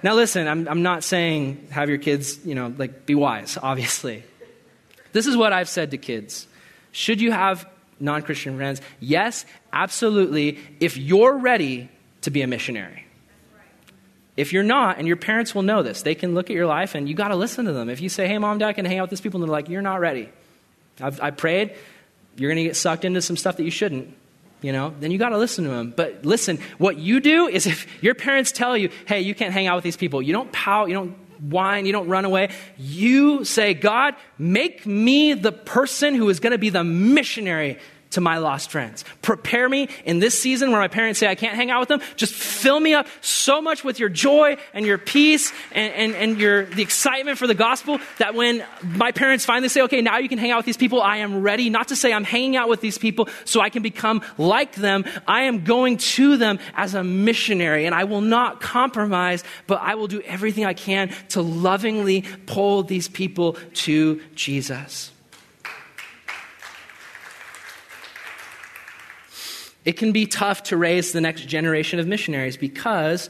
Now, 0.03 0.13
listen, 0.13 0.47
I'm, 0.47 0.67
I'm 0.67 0.83
not 0.83 1.03
saying 1.03 1.67
have 1.71 1.89
your 1.89 1.97
kids, 1.97 2.45
you 2.45 2.55
know, 2.55 2.73
like, 2.77 3.05
be 3.05 3.15
wise, 3.15 3.57
obviously. 3.61 4.23
This 5.11 5.27
is 5.27 5.35
what 5.35 5.51
I've 5.51 5.67
said 5.67 5.91
to 5.91 5.97
kids. 5.97 6.47
Should 6.91 7.21
you 7.21 7.31
have 7.31 7.67
non 7.99 8.21
Christian 8.21 8.57
friends? 8.57 8.81
Yes, 8.99 9.45
absolutely, 9.73 10.59
if 10.79 10.97
you're 10.97 11.37
ready 11.37 11.89
to 12.21 12.31
be 12.31 12.41
a 12.41 12.47
missionary. 12.47 13.05
If 14.37 14.53
you're 14.53 14.63
not, 14.63 14.99
and 14.99 15.07
your 15.07 15.17
parents 15.17 15.53
will 15.53 15.63
know 15.63 15.83
this, 15.83 16.01
they 16.01 16.15
can 16.15 16.33
look 16.33 16.49
at 16.49 16.55
your 16.55 16.65
life 16.65 16.95
and 16.95 17.09
you 17.09 17.15
got 17.15 17.27
to 17.27 17.35
listen 17.35 17.65
to 17.65 17.73
them. 17.73 17.89
If 17.89 17.99
you 17.99 18.07
say, 18.07 18.27
hey, 18.27 18.37
mom, 18.37 18.59
dad, 18.59 18.69
I 18.69 18.73
can 18.73 18.85
hang 18.85 18.99
out 18.99 19.03
with 19.03 19.09
these 19.09 19.21
people, 19.21 19.41
and 19.41 19.49
they're 19.49 19.53
like, 19.53 19.67
you're 19.67 19.81
not 19.81 19.99
ready. 19.99 20.29
I've, 21.01 21.19
I 21.21 21.31
prayed, 21.31 21.75
you're 22.37 22.49
going 22.49 22.63
to 22.63 22.63
get 22.63 22.75
sucked 22.75 23.03
into 23.03 23.21
some 23.21 23.35
stuff 23.35 23.57
that 23.57 23.63
you 23.63 23.71
shouldn't, 23.71 24.15
you 24.61 24.71
know, 24.71 24.93
then 24.99 25.11
you 25.11 25.17
got 25.17 25.29
to 25.29 25.37
listen 25.37 25.65
to 25.65 25.69
them. 25.69 25.93
But 25.95 26.25
listen, 26.25 26.59
what 26.77 26.97
you 26.97 27.19
do 27.19 27.47
is 27.47 27.65
if 27.65 28.01
your 28.03 28.15
parents 28.15 28.51
tell 28.51 28.77
you, 28.77 28.89
hey, 29.07 29.21
you 29.21 29.35
can't 29.35 29.53
hang 29.53 29.67
out 29.67 29.75
with 29.75 29.83
these 29.83 29.97
people, 29.97 30.21
you 30.21 30.33
don't 30.33 30.51
pout, 30.51 30.87
you 30.87 30.93
don't 30.93 31.15
whine, 31.41 31.85
you 31.85 31.91
don't 31.91 32.07
run 32.07 32.25
away. 32.25 32.49
You 32.77 33.43
say, 33.45 33.73
God, 33.73 34.15
make 34.37 34.85
me 34.85 35.33
the 35.33 35.51
person 35.51 36.15
who 36.15 36.29
is 36.29 36.39
going 36.39 36.51
to 36.51 36.57
be 36.57 36.69
the 36.69 36.83
missionary 36.83 37.79
to 38.11 38.21
my 38.21 38.37
lost 38.37 38.71
friends. 38.71 39.05
Prepare 39.21 39.69
me 39.69 39.87
in 40.03 40.19
this 40.19 40.39
season 40.39 40.71
where 40.71 40.79
my 40.79 40.87
parents 40.87 41.19
say 41.19 41.27
I 41.27 41.35
can't 41.35 41.55
hang 41.55 41.69
out 41.69 41.79
with 41.79 41.89
them. 41.89 42.01
Just 42.15 42.33
fill 42.33 42.79
me 42.79 42.93
up 42.93 43.07
so 43.21 43.61
much 43.61 43.83
with 43.83 43.99
your 43.99 44.09
joy 44.09 44.57
and 44.73 44.85
your 44.85 44.97
peace 44.97 45.53
and, 45.71 45.93
and, 45.93 46.15
and 46.15 46.39
your, 46.39 46.65
the 46.65 46.81
excitement 46.81 47.37
for 47.37 47.47
the 47.47 47.53
gospel 47.53 47.99
that 48.17 48.33
when 48.33 48.63
my 48.83 49.11
parents 49.11 49.45
finally 49.45 49.69
say, 49.69 49.81
okay, 49.83 50.01
now 50.01 50.17
you 50.17 50.29
can 50.29 50.37
hang 50.37 50.51
out 50.51 50.57
with 50.57 50.65
these 50.65 50.77
people, 50.77 51.01
I 51.01 51.17
am 51.17 51.41
ready. 51.41 51.69
Not 51.69 51.89
to 51.89 51.95
say 51.95 52.11
I'm 52.11 52.23
hanging 52.23 52.55
out 52.55 52.69
with 52.69 52.81
these 52.81 52.97
people 52.97 53.29
so 53.45 53.61
I 53.61 53.69
can 53.69 53.83
become 53.83 54.23
like 54.37 54.73
them. 54.75 55.05
I 55.27 55.43
am 55.43 55.63
going 55.63 55.97
to 55.97 56.37
them 56.37 56.59
as 56.75 56.95
a 56.95 57.03
missionary 57.03 57.85
and 57.85 57.93
I 57.93 58.05
will 58.05 58.21
not 58.21 58.61
compromise, 58.61 59.43
but 59.67 59.79
I 59.81 59.95
will 59.95 60.07
do 60.07 60.21
everything 60.21 60.65
I 60.65 60.73
can 60.73 61.13
to 61.29 61.41
lovingly 61.41 62.25
pull 62.47 62.83
these 62.83 63.07
people 63.07 63.57
to 63.73 64.21
Jesus. 64.33 65.11
It 69.85 69.93
can 69.93 70.11
be 70.11 70.25
tough 70.25 70.63
to 70.63 70.77
raise 70.77 71.11
the 71.11 71.21
next 71.21 71.47
generation 71.47 71.99
of 71.99 72.07
missionaries 72.07 72.57
because 72.57 73.29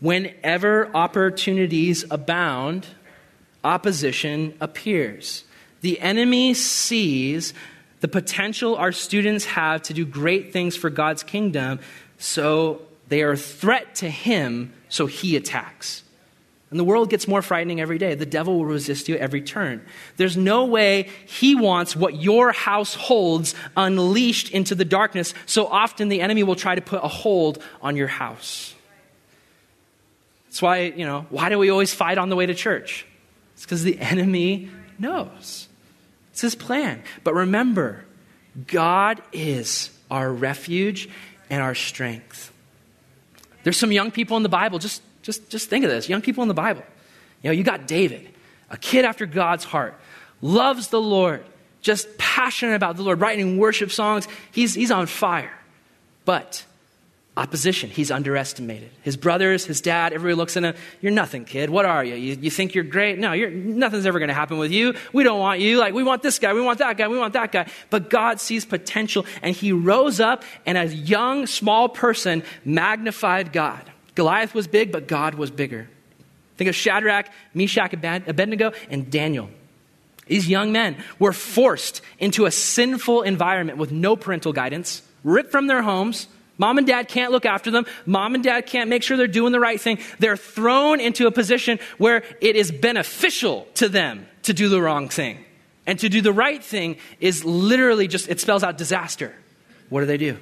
whenever 0.00 0.94
opportunities 0.94 2.04
abound, 2.10 2.86
opposition 3.64 4.54
appears. 4.60 5.44
The 5.80 6.00
enemy 6.00 6.54
sees 6.54 7.54
the 8.00 8.08
potential 8.08 8.76
our 8.76 8.92
students 8.92 9.44
have 9.44 9.82
to 9.82 9.94
do 9.94 10.06
great 10.06 10.52
things 10.52 10.76
for 10.76 10.90
God's 10.90 11.22
kingdom, 11.22 11.80
so 12.18 12.82
they 13.08 13.22
are 13.22 13.32
a 13.32 13.36
threat 13.36 13.94
to 13.96 14.08
him, 14.08 14.72
so 14.88 15.06
he 15.06 15.36
attacks. 15.36 16.02
And 16.70 16.78
the 16.78 16.84
world 16.84 17.10
gets 17.10 17.26
more 17.26 17.42
frightening 17.42 17.80
every 17.80 17.98
day. 17.98 18.14
The 18.14 18.24
devil 18.24 18.58
will 18.58 18.64
resist 18.64 19.08
you 19.08 19.16
every 19.16 19.42
turn. 19.42 19.84
There's 20.16 20.36
no 20.36 20.66
way 20.66 21.08
he 21.26 21.56
wants 21.56 21.96
what 21.96 22.14
your 22.14 22.52
house 22.52 22.94
holds 22.94 23.56
unleashed 23.76 24.50
into 24.50 24.76
the 24.76 24.84
darkness. 24.84 25.34
So 25.46 25.66
often 25.66 26.08
the 26.08 26.20
enemy 26.20 26.44
will 26.44 26.54
try 26.54 26.76
to 26.76 26.80
put 26.80 27.02
a 27.02 27.08
hold 27.08 27.60
on 27.82 27.96
your 27.96 28.06
house. 28.06 28.72
That's 30.46 30.62
why, 30.62 30.92
you 30.96 31.04
know, 31.04 31.26
why 31.30 31.48
do 31.48 31.58
we 31.58 31.70
always 31.70 31.92
fight 31.92 32.18
on 32.18 32.28
the 32.28 32.36
way 32.36 32.46
to 32.46 32.54
church? 32.54 33.04
It's 33.54 33.64
because 33.64 33.82
the 33.82 33.98
enemy 33.98 34.70
knows. 34.96 35.68
It's 36.30 36.40
his 36.40 36.54
plan. 36.54 37.02
But 37.24 37.34
remember, 37.34 38.04
God 38.68 39.22
is 39.32 39.90
our 40.08 40.32
refuge 40.32 41.08
and 41.50 41.62
our 41.62 41.74
strength. 41.74 42.52
There's 43.64 43.76
some 43.76 43.92
young 43.92 44.10
people 44.12 44.36
in 44.36 44.42
the 44.42 44.48
Bible, 44.48 44.78
just 44.78 45.02
just, 45.30 45.48
just 45.48 45.70
think 45.70 45.84
of 45.84 45.90
this 45.90 46.08
young 46.08 46.22
people 46.22 46.42
in 46.42 46.48
the 46.48 46.54
Bible. 46.54 46.82
You 47.42 47.50
know, 47.50 47.52
you 47.52 47.62
got 47.62 47.86
David, 47.86 48.28
a 48.68 48.76
kid 48.76 49.04
after 49.04 49.26
God's 49.26 49.64
heart, 49.64 49.94
loves 50.42 50.88
the 50.88 51.00
Lord, 51.00 51.44
just 51.80 52.18
passionate 52.18 52.74
about 52.74 52.96
the 52.96 53.02
Lord, 53.02 53.20
writing 53.20 53.56
worship 53.56 53.92
songs. 53.92 54.26
He's, 54.50 54.74
he's 54.74 54.90
on 54.90 55.06
fire. 55.06 55.52
But 56.24 56.64
opposition, 57.36 57.90
he's 57.90 58.10
underestimated. 58.10 58.90
His 59.02 59.16
brothers, 59.16 59.64
his 59.64 59.80
dad, 59.80 60.12
everybody 60.12 60.34
looks 60.34 60.56
at 60.56 60.64
him, 60.64 60.74
You're 61.00 61.12
nothing, 61.12 61.44
kid. 61.44 61.70
What 61.70 61.86
are 61.86 62.04
you? 62.04 62.16
You, 62.16 62.36
you 62.40 62.50
think 62.50 62.74
you're 62.74 62.84
great? 62.84 63.18
No, 63.18 63.32
you're, 63.32 63.50
nothing's 63.50 64.04
ever 64.04 64.18
going 64.18 64.28
to 64.28 64.34
happen 64.34 64.58
with 64.58 64.72
you. 64.72 64.94
We 65.12 65.22
don't 65.22 65.38
want 65.38 65.60
you. 65.60 65.78
Like, 65.78 65.94
we 65.94 66.02
want 66.02 66.22
this 66.22 66.38
guy, 66.40 66.52
we 66.52 66.60
want 66.60 66.80
that 66.80 66.96
guy, 66.96 67.06
we 67.08 67.18
want 67.18 67.34
that 67.34 67.52
guy. 67.52 67.70
But 67.88 68.10
God 68.10 68.40
sees 68.40 68.64
potential, 68.64 69.24
and 69.42 69.54
he 69.54 69.72
rose 69.72 70.18
up, 70.18 70.42
and 70.66 70.76
as 70.76 70.92
a 70.92 70.96
young, 70.96 71.46
small 71.46 71.88
person, 71.88 72.42
magnified 72.64 73.52
God. 73.52 73.90
Goliath 74.14 74.54
was 74.54 74.66
big, 74.66 74.92
but 74.92 75.08
God 75.08 75.34
was 75.34 75.50
bigger. 75.50 75.88
Think 76.56 76.68
of 76.68 76.74
Shadrach, 76.74 77.28
Meshach, 77.54 77.92
Abednego, 77.94 78.72
and 78.90 79.10
Daniel. 79.10 79.48
These 80.26 80.48
young 80.48 80.72
men 80.72 80.96
were 81.18 81.32
forced 81.32 82.02
into 82.18 82.44
a 82.44 82.50
sinful 82.50 83.22
environment 83.22 83.78
with 83.78 83.90
no 83.90 84.14
parental 84.14 84.52
guidance, 84.52 85.02
ripped 85.24 85.50
from 85.50 85.66
their 85.66 85.82
homes. 85.82 86.28
Mom 86.58 86.78
and 86.78 86.86
dad 86.86 87.08
can't 87.08 87.32
look 87.32 87.46
after 87.46 87.70
them. 87.70 87.86
Mom 88.04 88.34
and 88.34 88.44
dad 88.44 88.66
can't 88.66 88.90
make 88.90 89.02
sure 89.02 89.16
they're 89.16 89.26
doing 89.26 89.52
the 89.52 89.58
right 89.58 89.80
thing. 89.80 89.98
They're 90.18 90.36
thrown 90.36 91.00
into 91.00 91.26
a 91.26 91.30
position 91.32 91.78
where 91.98 92.22
it 92.40 92.54
is 92.54 92.70
beneficial 92.70 93.66
to 93.74 93.88
them 93.88 94.26
to 94.42 94.52
do 94.52 94.68
the 94.68 94.80
wrong 94.80 95.08
thing. 95.08 95.44
And 95.86 95.98
to 96.00 96.08
do 96.08 96.20
the 96.20 96.32
right 96.32 96.62
thing 96.62 96.98
is 97.18 97.44
literally 97.44 98.06
just, 98.06 98.28
it 98.28 98.38
spells 98.38 98.62
out 98.62 98.76
disaster. 98.76 99.34
What 99.88 100.00
do 100.00 100.06
they 100.06 100.18
do? 100.18 100.36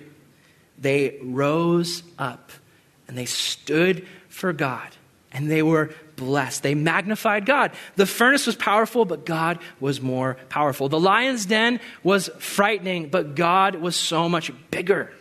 They 0.77 1.19
rose 1.23 2.03
up 2.19 2.51
and 3.09 3.19
they 3.19 3.25
stood 3.25 4.07
for 4.29 4.53
God 4.53 4.89
and 5.33 5.51
they 5.51 5.63
were 5.63 5.91
blessed. 6.17 6.63
They 6.63 6.75
magnified 6.75 7.47
God. 7.47 7.73
The 7.97 8.07
furnace 8.07 8.47
was 8.47 8.57
powerful, 8.57 9.05
but 9.05 9.27
God 9.27 9.59
was 9.81 10.01
more 10.01 10.37
powerful. 10.49 10.89
The 10.89 11.01
lion's 11.01 11.47
den 11.47 11.81
was 12.03 12.31
frightening, 12.39 13.09
but 13.09 13.35
God 13.35 13.77
was 13.77 13.97
so 13.97 14.29
much 14.29 14.51
bigger. 14.71 15.13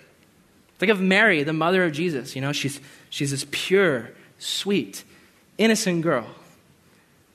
Think 0.79 0.91
of 0.91 1.01
Mary, 1.01 1.43
the 1.43 1.53
mother 1.53 1.83
of 1.83 1.91
Jesus. 1.91 2.35
You 2.35 2.41
know, 2.41 2.51
she's, 2.51 2.79
she's 3.09 3.31
this 3.31 3.45
pure, 3.51 4.11
sweet, 4.39 5.03
innocent 5.57 6.03
girl, 6.03 6.27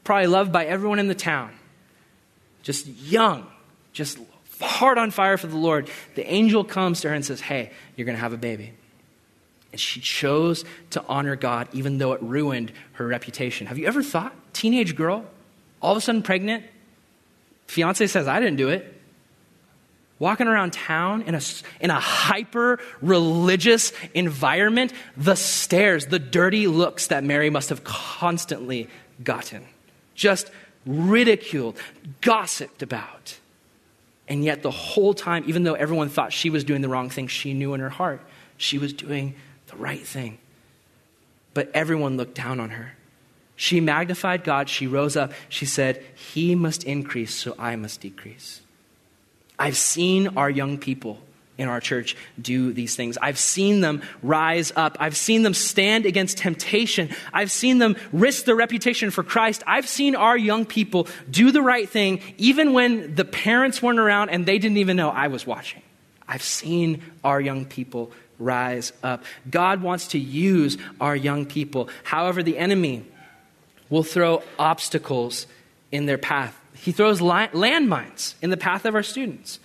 probably 0.05 0.29
loved 0.29 0.53
by 0.53 0.65
everyone 0.65 0.99
in 0.99 1.09
the 1.09 1.15
town, 1.15 1.53
just 2.63 2.87
young, 2.87 3.47
just 3.93 4.19
heart 4.61 4.97
on 4.97 5.11
fire 5.11 5.37
for 5.37 5.49
the 5.49 5.57
Lord. 5.57 5.91
The 6.15 6.27
angel 6.27 6.65
comes 6.65 7.01
to 7.01 7.09
her 7.09 7.15
and 7.15 7.25
says, 7.25 7.41
Hey, 7.41 7.73
you're 7.97 8.05
going 8.05 8.17
to 8.17 8.21
have 8.23 8.33
a 8.33 8.39
baby. 8.39 8.73
And 9.73 9.81
she 9.81 10.01
chose 10.01 10.65
to 10.91 11.03
honor 11.09 11.35
God 11.35 11.69
even 11.73 11.99
though 11.99 12.13
it 12.13 12.23
ruined 12.23 12.73
her 12.93 13.07
reputation. 13.07 13.67
Have 13.67 13.79
you 13.79 13.87
ever 13.87 14.03
thought, 14.03 14.35
teenage 14.53 14.95
girl, 14.95 15.25
all 15.81 15.93
of 15.93 15.99
a 15.99 16.01
sudden 16.01 16.23
pregnant? 16.23 16.65
Fiance 17.67 18.07
says, 18.07 18.29
I 18.29 18.39
didn't 18.39 18.57
do 18.57 18.69
it. 18.69 19.01
Walking 20.19 20.47
around 20.47 20.73
town 20.73 21.23
in 21.23 21.35
a, 21.35 21.41
in 21.81 21.91
a 21.91 21.99
hyper 21.99 22.79
religious 23.01 23.93
environment, 24.15 24.93
the 25.17 25.35
stares, 25.35 26.07
the 26.07 26.21
dirty 26.21 26.69
looks 26.69 27.09
that 27.09 27.25
Mary 27.25 27.51
must 27.51 27.71
have 27.71 27.83
constantly 27.83 28.89
gotten, 29.25 29.65
just 30.15 30.51
ridiculed, 30.87 31.77
gossiped 32.21 32.83
about. 32.83 33.39
And 34.29 34.45
yet, 34.45 34.63
the 34.63 34.71
whole 34.71 35.13
time, 35.13 35.45
even 35.47 35.65
though 35.65 35.75
everyone 35.75 36.09
thought 36.09 36.33
she 36.33 36.51
was 36.51 36.63
doing 36.63 36.83
the 36.83 36.89
wrong 36.89 37.11
thing, 37.11 37.27
she 37.27 37.53
knew 37.53 37.75
in 37.75 37.81
her 37.81 37.91
heart 37.91 38.21
she 38.57 38.79
was 38.79 38.93
doing 38.93 39.35
the 39.73 39.79
right 39.79 40.05
thing. 40.07 40.39
But 41.55 41.71
everyone 41.75 42.17
looked 42.17 42.35
down 42.35 42.61
on 42.61 42.71
her. 42.71 42.93
She 43.57 43.81
magnified 43.81 44.45
God. 44.45 44.69
She 44.69 44.87
rose 44.87 45.17
up. 45.17 45.33
She 45.49 45.67
said, 45.67 46.03
He 46.15 46.55
must 46.55 46.85
increase, 46.85 47.35
so 47.35 47.55
I 47.59 47.77
must 47.77 48.01
decrease. 48.01 48.63
I've 49.59 49.77
seen 49.77 50.37
our 50.37 50.51
young 50.51 50.79
people 50.79 51.21
in 51.59 51.69
our 51.69 51.81
church 51.81 52.17
do 52.41 52.73
these 52.73 52.97
things. 52.97 53.19
I've 53.21 53.39
seen 53.39 53.81
them 53.81 54.03
rise 54.23 54.73
up. 54.75 54.97
I've 54.99 55.17
seen 55.17 55.43
them 55.43 55.55
stand 55.55 56.07
against 56.07 56.39
temptation. 56.39 57.11
I've 57.33 57.51
seen 57.51 57.79
them 57.79 57.97
risk 58.13 58.47
their 58.47 58.57
reputation 58.57 59.11
for 59.11 59.23
Christ. 59.23 59.63
I've 59.67 59.87
seen 59.87 60.17
our 60.17 60.37
young 60.37 60.65
people 60.65 61.07
do 61.31 61.53
the 61.53 61.63
right 61.63 61.89
thing 61.89 62.21
even 62.39 62.73
when 62.73 63.15
the 63.15 63.25
parents 63.25 63.83
weren't 63.83 63.99
around 63.99 64.31
and 64.31 64.47
they 64.47 64.59
didn't 64.59 64.79
even 64.79 64.97
know 64.97 65.11
I 65.11 65.29
was 65.29 65.47
watching. 65.47 65.83
I've 66.27 66.43
seen 66.43 67.03
our 67.23 67.41
young 67.41 67.67
people 67.67 68.11
rise 68.43 68.93
up. 69.03 69.25
God 69.51 69.83
wants 69.83 70.09
to 70.09 70.19
use 70.19 70.79
our 71.01 71.17
young 71.17 71.47
people. 71.47 71.89
However, 72.05 72.43
the 72.43 72.59
enemy 72.59 73.05
will 73.91 74.03
throw 74.03 74.43
obstacles 74.59 75.47
in 75.91 76.07
their 76.07 76.19
path. 76.19 76.59
He 76.75 76.93
throws 76.93 77.21
landmines 77.21 78.35
in 78.43 78.51
the 78.51 78.57
path 78.57 78.85
of 78.85 78.95
our 78.95 79.03
students. 79.03 79.61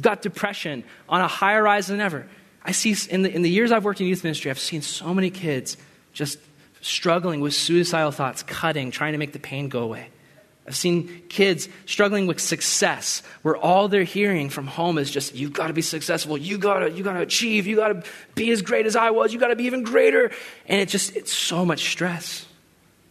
Got 0.00 0.22
depression 0.22 0.84
on 1.08 1.20
a 1.20 1.28
higher 1.28 1.62
rise 1.62 1.86
than 1.86 2.00
ever. 2.00 2.26
I 2.64 2.72
see 2.72 2.96
in 3.10 3.22
the, 3.22 3.32
in 3.32 3.42
the 3.42 3.50
years 3.50 3.70
I've 3.72 3.84
worked 3.84 4.00
in 4.00 4.06
youth 4.06 4.24
ministry, 4.24 4.50
I've 4.50 4.58
seen 4.58 4.82
so 4.82 5.14
many 5.14 5.30
kids 5.30 5.76
just 6.12 6.38
struggling 6.80 7.40
with 7.40 7.54
suicidal 7.54 8.10
thoughts, 8.10 8.42
cutting, 8.42 8.90
trying 8.90 9.12
to 9.12 9.18
make 9.18 9.32
the 9.32 9.38
pain 9.38 9.68
go 9.68 9.80
away. 9.80 10.08
I've 10.66 10.76
seen 10.76 11.22
kids 11.28 11.68
struggling 11.84 12.26
with 12.26 12.40
success 12.40 13.22
where 13.42 13.56
all 13.56 13.88
they're 13.88 14.04
hearing 14.04 14.48
from 14.48 14.66
home 14.66 14.96
is 14.96 15.10
just, 15.10 15.34
you've 15.34 15.52
gotta 15.52 15.74
be 15.74 15.82
successful, 15.82 16.38
you 16.38 16.56
gotta, 16.56 16.90
you 16.90 17.04
gotta 17.04 17.20
achieve, 17.20 17.66
you 17.66 17.76
gotta 17.76 18.02
be 18.34 18.50
as 18.50 18.62
great 18.62 18.86
as 18.86 18.96
I 18.96 19.10
was, 19.10 19.32
you 19.32 19.38
gotta 19.38 19.56
be 19.56 19.64
even 19.64 19.82
greater. 19.82 20.30
And 20.66 20.80
it 20.80 20.88
just, 20.88 21.16
it's 21.16 21.32
so 21.32 21.66
much 21.66 21.90
stress. 21.90 22.46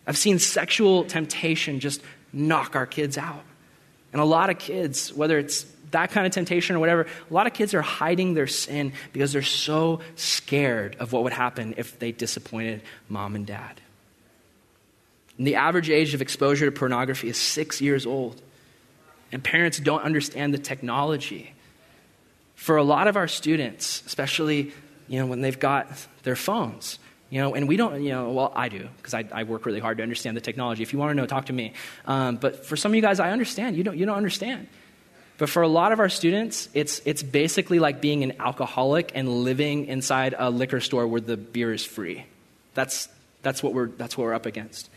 I've 0.07 0.17
seen 0.17 0.39
sexual 0.39 1.03
temptation 1.03 1.79
just 1.79 2.01
knock 2.33 2.75
our 2.75 2.87
kids 2.87 3.17
out. 3.17 3.43
And 4.11 4.21
a 4.21 4.25
lot 4.25 4.49
of 4.49 4.57
kids, 4.57 5.13
whether 5.13 5.37
it's 5.37 5.65
that 5.91 6.09
kind 6.09 6.25
of 6.25 6.33
temptation 6.33 6.75
or 6.75 6.79
whatever, 6.79 7.03
a 7.29 7.33
lot 7.33 7.45
of 7.45 7.53
kids 7.53 7.75
are 7.75 7.81
hiding 7.83 8.33
their 8.33 8.47
sin 8.47 8.93
because 9.11 9.31
they're 9.31 9.43
so 9.43 10.01
scared 10.15 10.95
of 10.99 11.13
what 11.13 11.23
would 11.23 11.33
happen 11.33 11.75
if 11.77 11.99
they 11.99 12.11
disappointed 12.11 12.81
mom 13.09 13.35
and 13.35 13.45
dad. 13.45 13.79
And 15.38 15.47
the 15.47 15.55
average 15.55 15.89
age 15.89 16.13
of 16.13 16.21
exposure 16.21 16.65
to 16.65 16.71
pornography 16.71 17.29
is 17.29 17.38
six 17.38 17.81
years 17.81 18.05
old. 18.05 18.41
And 19.31 19.43
parents 19.43 19.79
don't 19.79 20.03
understand 20.03 20.53
the 20.53 20.59
technology. 20.59 21.53
For 22.55 22.77
a 22.77 22.84
lot 22.84 23.07
of 23.07 23.17
our 23.17 23.27
students, 23.27 24.03
especially 24.05 24.73
you 25.07 25.19
know, 25.19 25.25
when 25.25 25.41
they've 25.41 25.59
got 25.59 25.88
their 26.23 26.36
phones, 26.36 26.99
you 27.29 27.41
know, 27.41 27.55
and 27.55 27.67
we 27.67 27.77
don't, 27.77 28.03
you 28.03 28.09
know, 28.09 28.29
well, 28.31 28.53
I 28.55 28.69
do, 28.69 28.88
because 28.97 29.13
I, 29.13 29.25
I, 29.31 29.43
work 29.43 29.65
really 29.65 29.79
hard 29.79 29.97
to 29.97 30.03
understand 30.03 30.38
the 30.38 30.41
technology. 30.41 30.84
If 30.84 30.93
you 30.93 30.99
want 30.99 31.11
to 31.11 31.15
know, 31.15 31.25
talk 31.25 31.47
to 31.47 31.53
me. 31.53 31.73
Um, 32.05 32.38
but 32.38 32.65
for 32.65 32.77
some 32.77 32.91
of 32.91 32.95
you 32.95 33.01
guys, 33.01 33.19
I 33.19 33.31
understand. 33.31 33.75
You 33.75 33.84
don't, 33.84 33.97
you 33.97 34.05
don't 34.05 34.17
understand. 34.17 34.67
But 35.39 35.49
for 35.49 35.63
a 35.63 35.67
lot 35.67 35.91
of 35.91 35.99
our 35.99 36.09
students, 36.09 36.69
it's, 36.73 37.01
it's 37.05 37.23
basically 37.23 37.79
like 37.79 38.01
being 38.01 38.23
an 38.23 38.34
alcoholic 38.39 39.11
and 39.15 39.27
living 39.27 39.88
inside 39.88 40.36
a 40.38 40.51
liquor 40.51 40.79
store 40.79 41.07
where 41.07 41.21
the 41.21 41.36
beer 41.36 41.73
is 41.73 41.84
free. 41.84 42.25
That's, 42.75 43.09
that's, 43.41 43.63
what, 43.63 43.73
we're, 43.73 43.88
that's 43.88 44.15
what 44.15 44.25
we're 44.25 44.36
up 44.36 44.45
against. 44.45 44.89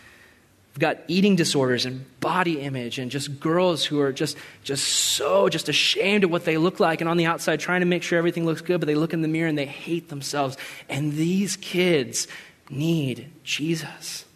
We've 0.76 0.82
got 0.82 0.98
eating 1.08 1.36
disorders 1.36 1.86
and 1.86 2.04
body 2.20 2.60
image 2.60 2.98
and 2.98 3.10
just 3.10 3.40
girls 3.40 3.82
who 3.82 3.98
are 4.02 4.12
just, 4.12 4.36
just 4.62 4.86
so 4.86 5.48
just 5.48 5.70
ashamed 5.70 6.22
of 6.22 6.30
what 6.30 6.44
they 6.44 6.58
look 6.58 6.78
like 6.80 7.00
and 7.00 7.08
on 7.08 7.16
the 7.16 7.24
outside 7.24 7.60
trying 7.60 7.80
to 7.80 7.86
make 7.86 8.02
sure 8.02 8.18
everything 8.18 8.44
looks 8.44 8.60
good, 8.60 8.78
but 8.78 8.86
they 8.86 8.94
look 8.94 9.14
in 9.14 9.22
the 9.22 9.28
mirror 9.28 9.48
and 9.48 9.56
they 9.56 9.64
hate 9.64 10.10
themselves. 10.10 10.58
And 10.90 11.14
these 11.14 11.56
kids 11.56 12.28
need 12.68 13.30
Jesus. 13.42 14.26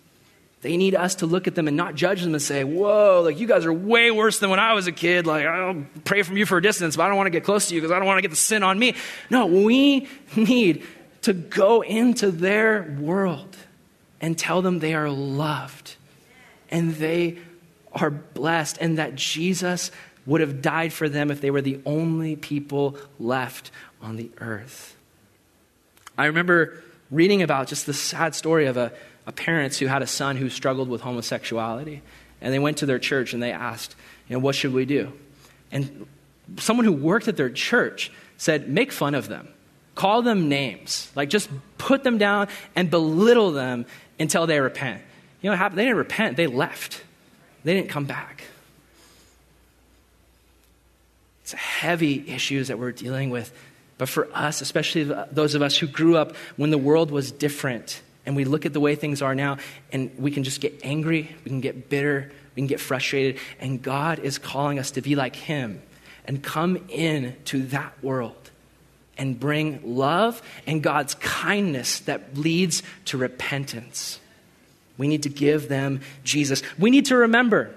They 0.63 0.79
need 0.79 0.95
us 0.95 1.17
to 1.17 1.27
look 1.27 1.47
at 1.47 1.57
them 1.57 1.69
and 1.69 1.77
not 1.77 1.95
judge 1.95 2.23
them 2.23 2.33
and 2.33 2.41
say, 2.41 2.65
Whoa, 2.65 3.21
like 3.23 3.39
you 3.39 3.47
guys 3.47 3.67
are 3.67 3.73
way 3.73 4.11
worse 4.11 4.39
than 4.39 4.49
when 4.49 4.59
I 4.59 4.73
was 4.73 4.87
a 4.87 4.93
kid. 4.93 5.27
Like, 5.27 5.45
I'll 5.45 5.85
pray 6.07 6.23
from 6.23 6.39
you 6.39 6.47
for 6.47 6.57
a 6.57 6.63
distance, 6.63 6.97
but 6.97 7.03
I 7.03 7.09
don't 7.09 7.19
want 7.19 7.27
to 7.27 7.33
get 7.33 7.45
close 7.45 7.69
to 7.69 7.75
you 7.75 7.83
because 7.83 7.93
I 7.93 7.99
don't 7.99 8.07
want 8.07 8.17
to 8.17 8.23
get 8.23 8.31
the 8.31 8.37
sin 8.37 8.63
on 8.63 8.79
me. 8.79 8.95
No, 9.29 9.45
we 9.45 10.09
need 10.37 10.87
to 11.21 11.35
go 11.35 11.83
into 11.83 12.31
their 12.31 12.97
world 12.99 13.59
and 14.23 14.39
tell 14.39 14.63
them 14.63 14.79
they 14.79 14.95
are 14.95 15.11
loved 15.11 15.97
and 16.71 16.95
they 16.95 17.39
are 17.93 18.11
blessed, 18.11 18.79
and 18.81 18.99
that 18.99 19.17
Jesus 19.17 19.91
would 20.27 20.41
have 20.41 20.63
died 20.63 20.93
for 20.93 21.09
them 21.09 21.31
if 21.31 21.41
they 21.41 21.51
were 21.51 21.63
the 21.63 21.81
only 21.85 22.37
people 22.37 22.97
left 23.19 23.71
on 24.01 24.17
the 24.17 24.31
earth. 24.39 24.97
I 26.17 26.27
remember 26.27 26.83
reading 27.11 27.43
about 27.43 27.67
just 27.67 27.87
the 27.87 27.95
sad 27.95 28.35
story 28.35 28.67
of 28.67 28.77
a, 28.77 28.93
a 29.27 29.33
parents 29.33 29.79
who 29.79 29.87
had 29.87 30.03
a 30.03 30.07
son 30.07 30.37
who 30.37 30.49
struggled 30.49 30.89
with 30.89 31.01
homosexuality. 31.01 32.03
And 32.41 32.55
they 32.55 32.59
went 32.59 32.79
to 32.79 32.87
their 32.87 32.99
church 32.99 33.35
and 33.35 33.43
they 33.43 33.53
asked, 33.53 33.95
you 34.29 34.37
know, 34.37 34.41
what 34.41 34.55
should 34.55 34.73
we 34.73 34.85
do? 34.85 35.13
And 35.73 36.07
someone 36.59 36.87
who 36.87 36.93
worked 36.93 37.29
at 37.29 37.37
their 37.37 37.51
church 37.51 38.11
said, 38.39 38.69
make 38.69 38.93
fun 38.93 39.15
of 39.15 39.29
them. 39.29 39.49
Call 39.95 40.23
them 40.23 40.49
names. 40.49 41.11
Like 41.15 41.29
just 41.29 41.51
put 41.79 42.03
them 42.03 42.17
down 42.17 42.49
and 42.75 42.91
belittle 42.91 43.53
them 43.53 43.87
until 44.19 44.47
they 44.47 44.61
repent. 44.61 45.03
You 45.41 45.49
know 45.49 45.53
what 45.53 45.59
happened? 45.59 45.79
They 45.79 45.85
didn't 45.85 45.99
repent, 45.99 46.37
they 46.37 46.47
left. 46.47 47.03
They 47.65 47.75
didn't 47.75 47.91
come 47.91 48.05
back. 48.05 48.45
It's 51.43 51.53
heavy 51.53 52.29
issues 52.29 52.69
that 52.69 52.79
we're 52.79 52.93
dealing 52.93 53.31
with. 53.31 53.53
But 53.99 54.09
for 54.09 54.29
us, 54.33 54.61
especially 54.61 55.05
those 55.05 55.55
of 55.55 55.63
us 55.63 55.77
who 55.77 55.87
grew 55.87 56.17
up 56.17 56.35
when 56.57 56.71
the 56.71 56.79
world 56.79 57.11
was 57.11 57.33
different, 57.33 58.01
and 58.25 58.35
we 58.37 58.45
look 58.45 58.65
at 58.65 58.73
the 58.73 58.81
way 58.81 58.95
things 58.95 59.21
are 59.21 59.35
now, 59.35 59.59
and 59.93 60.11
we 60.19 60.31
can 60.31 60.43
just 60.43 60.61
get 60.61 60.81
angry, 60.85 61.35
we 61.45 61.51
can 61.51 61.61
get 61.61 61.91
bitter, 61.91 62.33
we 62.55 62.61
can 62.61 62.67
get 62.67 62.81
frustrated, 62.81 63.39
and 63.59 63.83
God 63.83 64.19
is 64.21 64.39
calling 64.39 64.79
us 64.79 64.93
to 64.93 65.03
be 65.03 65.17
like 65.17 65.37
Him 65.37 65.83
and 66.25 66.43
come 66.43 66.79
in 66.89 67.37
to 67.47 67.63
that 67.67 67.93
world 68.03 68.51
and 69.19 69.39
bring 69.39 69.97
love 69.97 70.41
and 70.67 70.83
God's 70.83 71.15
kindness 71.17 72.01
that 72.01 72.39
leads 72.39 72.83
to 73.07 73.19
repentance. 73.19 74.19
We 75.01 75.09
need 75.09 75.23
to 75.23 75.31
give 75.31 75.71
them 75.71 76.03
Jesus. 76.25 76.63
We 76.79 76.91
need 76.91 77.07
to 77.07 77.17
remember 77.17 77.75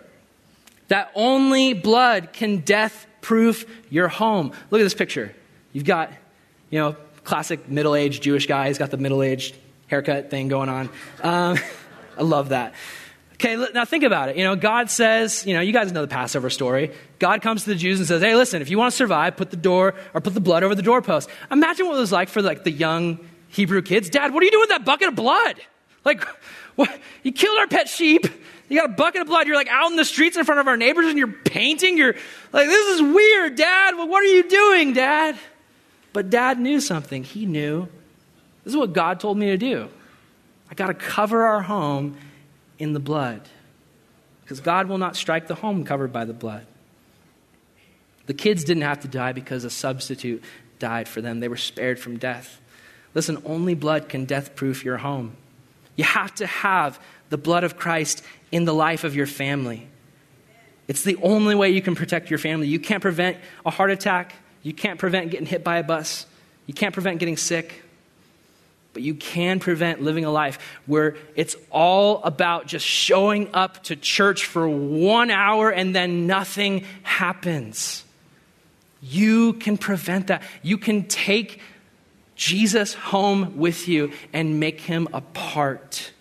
that 0.89 1.09
only 1.15 1.73
blood 1.73 2.33
can 2.33 2.57
death 2.57 3.07
proof 3.21 3.65
your 3.89 4.09
home. 4.09 4.47
Look 4.69 4.81
at 4.81 4.83
this 4.83 4.93
picture. 4.93 5.33
You've 5.71 5.85
got, 5.85 6.11
you 6.69 6.79
know, 6.79 6.97
classic 7.23 7.69
middle 7.69 7.95
aged 7.95 8.21
Jewish 8.21 8.45
guy. 8.45 8.67
He's 8.67 8.77
got 8.77 8.91
the 8.91 8.97
middle 8.97 9.23
aged 9.23 9.55
haircut 9.87 10.31
thing 10.31 10.49
going 10.49 10.67
on. 10.67 10.89
Um, 11.21 11.57
I 12.17 12.23
love 12.23 12.49
that. 12.49 12.73
Okay, 13.35 13.55
now 13.73 13.85
think 13.85 14.03
about 14.03 14.27
it. 14.27 14.35
You 14.35 14.43
know, 14.43 14.57
God 14.57 14.89
says, 14.89 15.47
you 15.47 15.53
know, 15.53 15.61
you 15.61 15.71
guys 15.71 15.93
know 15.93 16.01
the 16.01 16.09
Passover 16.09 16.49
story. 16.49 16.91
God 17.19 17.41
comes 17.41 17.63
to 17.63 17.69
the 17.69 17.75
Jews 17.75 17.99
and 17.99 18.07
says, 18.07 18.21
hey, 18.21 18.35
listen, 18.35 18.61
if 18.61 18.69
you 18.69 18.77
want 18.77 18.91
to 18.91 18.97
survive, 18.97 19.37
put 19.37 19.49
the 19.49 19.55
door 19.55 19.95
or 20.13 20.19
put 20.19 20.33
the 20.33 20.41
blood 20.41 20.63
over 20.63 20.75
the 20.75 20.81
doorpost. 20.81 21.29
Imagine 21.49 21.87
what 21.87 21.95
it 21.95 22.01
was 22.01 22.11
like 22.11 22.27
for 22.27 22.41
like 22.41 22.65
the 22.65 22.71
young 22.71 23.17
Hebrew 23.47 23.81
kids. 23.81 24.09
Dad, 24.09 24.33
what 24.33 24.43
are 24.43 24.45
you 24.45 24.51
doing 24.51 24.63
with 24.63 24.69
that 24.71 24.83
bucket 24.83 25.07
of 25.07 25.15
blood? 25.15 25.55
Like, 26.03 26.27
what? 26.75 26.99
You 27.23 27.31
killed 27.31 27.57
our 27.57 27.67
pet 27.67 27.87
sheep. 27.89 28.25
You 28.69 28.79
got 28.79 28.89
a 28.89 28.93
bucket 28.93 29.21
of 29.21 29.27
blood. 29.27 29.47
You're 29.47 29.55
like 29.55 29.67
out 29.67 29.91
in 29.91 29.97
the 29.97 30.05
streets 30.05 30.37
in 30.37 30.45
front 30.45 30.59
of 30.59 30.67
our 30.67 30.77
neighbors 30.77 31.05
and 31.05 31.17
you're 31.17 31.27
painting. 31.27 31.97
You're 31.97 32.15
like, 32.51 32.67
this 32.67 32.95
is 32.95 33.01
weird, 33.01 33.55
Dad. 33.55 33.95
What 33.95 34.23
are 34.23 34.27
you 34.27 34.49
doing, 34.49 34.93
Dad? 34.93 35.37
But 36.11 36.29
Dad 36.29 36.59
knew 36.59 36.79
something. 36.79 37.23
He 37.23 37.45
knew 37.45 37.87
this 38.63 38.73
is 38.73 38.77
what 38.77 38.93
God 38.93 39.19
told 39.19 39.37
me 39.37 39.47
to 39.47 39.57
do. 39.57 39.89
I 40.71 40.75
got 40.75 40.87
to 40.87 40.93
cover 40.93 41.43
our 41.43 41.61
home 41.61 42.17
in 42.79 42.93
the 42.93 42.99
blood 42.99 43.41
because 44.41 44.59
God 44.59 44.87
will 44.87 44.97
not 44.97 45.15
strike 45.15 45.47
the 45.47 45.55
home 45.55 45.83
covered 45.83 46.11
by 46.11 46.25
the 46.25 46.33
blood. 46.33 46.65
The 48.25 48.33
kids 48.33 48.63
didn't 48.63 48.83
have 48.83 49.01
to 49.01 49.07
die 49.07 49.33
because 49.33 49.65
a 49.65 49.69
substitute 49.69 50.43
died 50.79 51.07
for 51.07 51.21
them, 51.21 51.39
they 51.39 51.47
were 51.47 51.57
spared 51.57 51.99
from 51.99 52.17
death. 52.17 52.59
Listen, 53.13 53.41
only 53.45 53.75
blood 53.75 54.09
can 54.09 54.25
death 54.25 54.55
proof 54.55 54.83
your 54.83 54.97
home. 54.97 55.35
You 55.95 56.03
have 56.03 56.33
to 56.35 56.45
have 56.47 56.99
the 57.29 57.37
blood 57.37 57.63
of 57.63 57.77
Christ 57.77 58.23
in 58.51 58.65
the 58.65 58.73
life 58.73 59.03
of 59.03 59.15
your 59.15 59.27
family. 59.27 59.87
It's 60.87 61.03
the 61.03 61.17
only 61.17 61.55
way 61.55 61.69
you 61.69 61.81
can 61.81 61.95
protect 61.95 62.29
your 62.29 62.39
family. 62.39 62.67
You 62.67 62.79
can't 62.79 63.01
prevent 63.01 63.37
a 63.65 63.69
heart 63.69 63.91
attack. 63.91 64.35
You 64.63 64.73
can't 64.73 64.99
prevent 64.99 65.31
getting 65.31 65.47
hit 65.47 65.63
by 65.63 65.77
a 65.77 65.83
bus. 65.83 66.25
You 66.67 66.73
can't 66.73 66.93
prevent 66.93 67.19
getting 67.19 67.37
sick. 67.37 67.83
But 68.93 69.01
you 69.01 69.15
can 69.15 69.59
prevent 69.59 70.03
living 70.03 70.23
a 70.23 70.31
life 70.31 70.59
where 70.85 71.15
it's 71.35 71.55
all 71.71 72.21
about 72.23 72.67
just 72.67 72.85
showing 72.85 73.49
up 73.53 73.83
to 73.85 73.95
church 73.95 74.45
for 74.45 74.69
one 74.69 75.31
hour 75.31 75.71
and 75.71 75.95
then 75.95 76.27
nothing 76.27 76.85
happens. 77.01 78.03
You 79.01 79.53
can 79.53 79.77
prevent 79.77 80.27
that. 80.27 80.43
You 80.61 80.77
can 80.77 81.07
take 81.07 81.59
Jesus 82.43 82.93
home 82.93 83.57
with 83.57 83.87
you 83.87 84.11
and 84.33 84.59
make 84.59 84.81
him 84.81 85.07
a 85.13 85.21
part. 85.21 86.11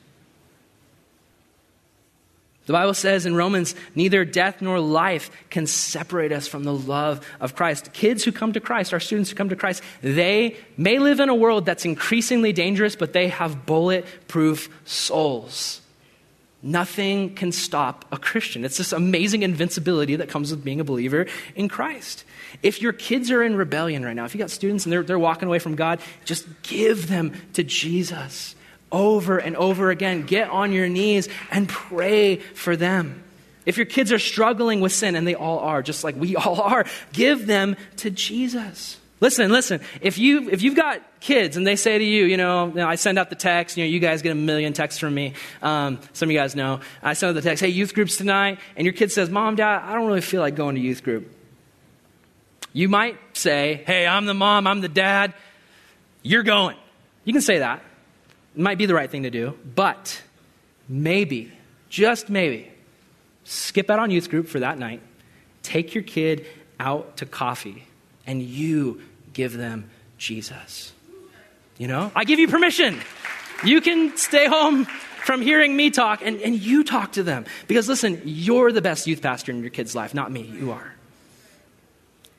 The 2.66 2.72
Bible 2.72 2.94
says 2.94 3.26
in 3.26 3.34
Romans, 3.34 3.74
neither 3.96 4.24
death 4.24 4.62
nor 4.62 4.78
life 4.78 5.32
can 5.50 5.66
separate 5.66 6.30
us 6.30 6.46
from 6.46 6.62
the 6.62 6.72
love 6.72 7.26
of 7.40 7.56
Christ. 7.56 7.92
Kids 7.92 8.22
who 8.22 8.30
come 8.30 8.52
to 8.52 8.60
Christ, 8.60 8.92
our 8.92 9.00
students 9.00 9.30
who 9.30 9.36
come 9.36 9.48
to 9.48 9.56
Christ, 9.56 9.82
they 10.00 10.56
may 10.76 11.00
live 11.00 11.18
in 11.18 11.28
a 11.28 11.34
world 11.34 11.66
that's 11.66 11.84
increasingly 11.84 12.52
dangerous, 12.52 12.94
but 12.94 13.12
they 13.12 13.26
have 13.28 13.66
bulletproof 13.66 14.68
souls. 14.84 15.81
Nothing 16.62 17.34
can 17.34 17.50
stop 17.50 18.04
a 18.12 18.16
Christian. 18.16 18.64
It's 18.64 18.76
this 18.76 18.92
amazing 18.92 19.42
invincibility 19.42 20.14
that 20.16 20.28
comes 20.28 20.52
with 20.52 20.62
being 20.62 20.78
a 20.78 20.84
believer 20.84 21.26
in 21.56 21.68
Christ. 21.68 22.24
If 22.62 22.80
your 22.80 22.92
kids 22.92 23.32
are 23.32 23.42
in 23.42 23.56
rebellion 23.56 24.04
right 24.04 24.14
now, 24.14 24.24
if 24.24 24.34
you 24.34 24.38
got 24.38 24.50
students 24.50 24.84
and 24.86 24.92
they're, 24.92 25.02
they're 25.02 25.18
walking 25.18 25.48
away 25.48 25.58
from 25.58 25.74
God, 25.74 26.00
just 26.24 26.46
give 26.62 27.08
them 27.08 27.32
to 27.54 27.64
Jesus 27.64 28.54
over 28.92 29.38
and 29.38 29.56
over 29.56 29.90
again. 29.90 30.24
Get 30.24 30.50
on 30.50 30.72
your 30.72 30.88
knees 30.88 31.28
and 31.50 31.68
pray 31.68 32.36
for 32.36 32.76
them. 32.76 33.24
If 33.66 33.76
your 33.76 33.86
kids 33.86 34.12
are 34.12 34.18
struggling 34.18 34.80
with 34.80 34.92
sin, 34.92 35.16
and 35.16 35.26
they 35.26 35.34
all 35.34 35.60
are, 35.60 35.82
just 35.82 36.04
like 36.04 36.16
we 36.16 36.36
all 36.36 36.60
are, 36.62 36.84
give 37.12 37.46
them 37.46 37.76
to 37.96 38.10
Jesus. 38.10 38.98
Listen, 39.22 39.52
listen. 39.52 39.80
If 40.00 40.18
you 40.18 40.50
if 40.50 40.62
you've 40.62 40.74
got 40.74 41.00
kids 41.20 41.56
and 41.56 41.64
they 41.64 41.76
say 41.76 41.96
to 41.96 42.04
you, 42.04 42.24
you 42.24 42.36
know, 42.36 42.66
you 42.66 42.74
know 42.74 42.88
I 42.88 42.96
send 42.96 43.20
out 43.20 43.30
the 43.30 43.36
text. 43.36 43.76
You 43.76 43.84
know, 43.84 43.88
you 43.88 44.00
guys 44.00 44.20
get 44.20 44.32
a 44.32 44.34
million 44.34 44.72
texts 44.72 44.98
from 44.98 45.14
me. 45.14 45.34
Um, 45.62 46.00
some 46.12 46.28
of 46.28 46.32
you 46.32 46.38
guys 46.40 46.56
know. 46.56 46.80
I 47.04 47.12
send 47.12 47.30
out 47.30 47.34
the 47.40 47.48
text, 47.48 47.62
hey, 47.62 47.68
youth 47.68 47.94
groups 47.94 48.16
tonight, 48.16 48.58
and 48.74 48.84
your 48.84 48.92
kid 48.92 49.12
says, 49.12 49.30
Mom, 49.30 49.54
Dad, 49.54 49.82
I 49.84 49.94
don't 49.94 50.08
really 50.08 50.22
feel 50.22 50.40
like 50.40 50.56
going 50.56 50.74
to 50.74 50.80
youth 50.80 51.04
group. 51.04 51.32
You 52.72 52.88
might 52.88 53.16
say, 53.34 53.84
hey, 53.86 54.08
I'm 54.08 54.26
the 54.26 54.34
mom, 54.34 54.66
I'm 54.66 54.80
the 54.80 54.88
dad. 54.88 55.34
You're 56.24 56.42
going. 56.42 56.76
You 57.24 57.32
can 57.32 57.42
say 57.42 57.60
that. 57.60 57.80
It 58.56 58.60
might 58.60 58.76
be 58.76 58.86
the 58.86 58.94
right 58.94 59.08
thing 59.08 59.22
to 59.22 59.30
do, 59.30 59.56
but 59.76 60.20
maybe, 60.88 61.52
just 61.88 62.28
maybe, 62.28 62.72
skip 63.44 63.88
out 63.88 64.00
on 64.00 64.10
youth 64.10 64.28
group 64.30 64.48
for 64.48 64.58
that 64.58 64.78
night. 64.78 65.00
Take 65.62 65.94
your 65.94 66.02
kid 66.02 66.44
out 66.80 67.18
to 67.18 67.26
coffee, 67.26 67.86
and 68.26 68.42
you 68.42 69.00
give 69.32 69.56
them 69.56 69.90
Jesus. 70.18 70.92
You 71.78 71.88
know, 71.88 72.12
I 72.14 72.24
give 72.24 72.38
you 72.38 72.48
permission. 72.48 73.00
You 73.64 73.80
can 73.80 74.16
stay 74.16 74.46
home 74.46 74.84
from 75.24 75.40
hearing 75.40 75.76
me 75.76 75.90
talk 75.90 76.20
and, 76.22 76.40
and 76.40 76.54
you 76.54 76.84
talk 76.84 77.12
to 77.12 77.22
them. 77.22 77.44
Because 77.68 77.88
listen, 77.88 78.20
you're 78.24 78.72
the 78.72 78.82
best 78.82 79.06
youth 79.06 79.22
pastor 79.22 79.52
in 79.52 79.60
your 79.60 79.70
kid's 79.70 79.94
life, 79.94 80.14
not 80.14 80.30
me. 80.30 80.42
You 80.42 80.72
are. 80.72 80.94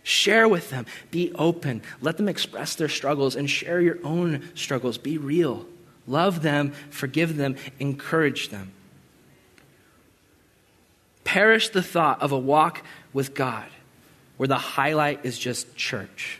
Share 0.04 0.50
with 0.50 0.70
them. 0.70 0.86
Be 1.12 1.32
open. 1.36 1.82
Let 2.02 2.18
them 2.18 2.28
express 2.28 2.76
their 2.76 2.90
struggles 2.90 3.36
and 3.36 3.50
share 3.50 3.80
your 3.80 4.00
own 4.04 4.50
struggles. 4.54 4.98
Be 4.98 5.18
real. 5.18 5.66
Love 6.06 6.42
them, 6.42 6.74
forgive 6.90 7.38
them, 7.38 7.56
encourage 7.80 8.50
them. 8.50 8.74
Perish 11.24 11.70
the 11.70 11.82
thought 11.82 12.22
of 12.22 12.34
a 12.34 12.38
walk 12.38 12.84
with 13.14 13.34
God 13.34 13.66
where 14.36 14.48
the 14.48 14.58
highlight 14.58 15.26
is 15.26 15.40
just 15.40 15.76
church. 15.78 16.40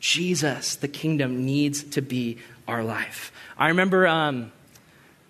Jesus, 0.00 0.76
the 0.76 0.88
kingdom, 0.88 1.44
needs 1.44 1.82
to 1.82 2.02
be 2.02 2.38
our 2.68 2.84
life. 2.84 3.32
I 3.58 3.68
remember 3.68 4.06
um, 4.06 4.52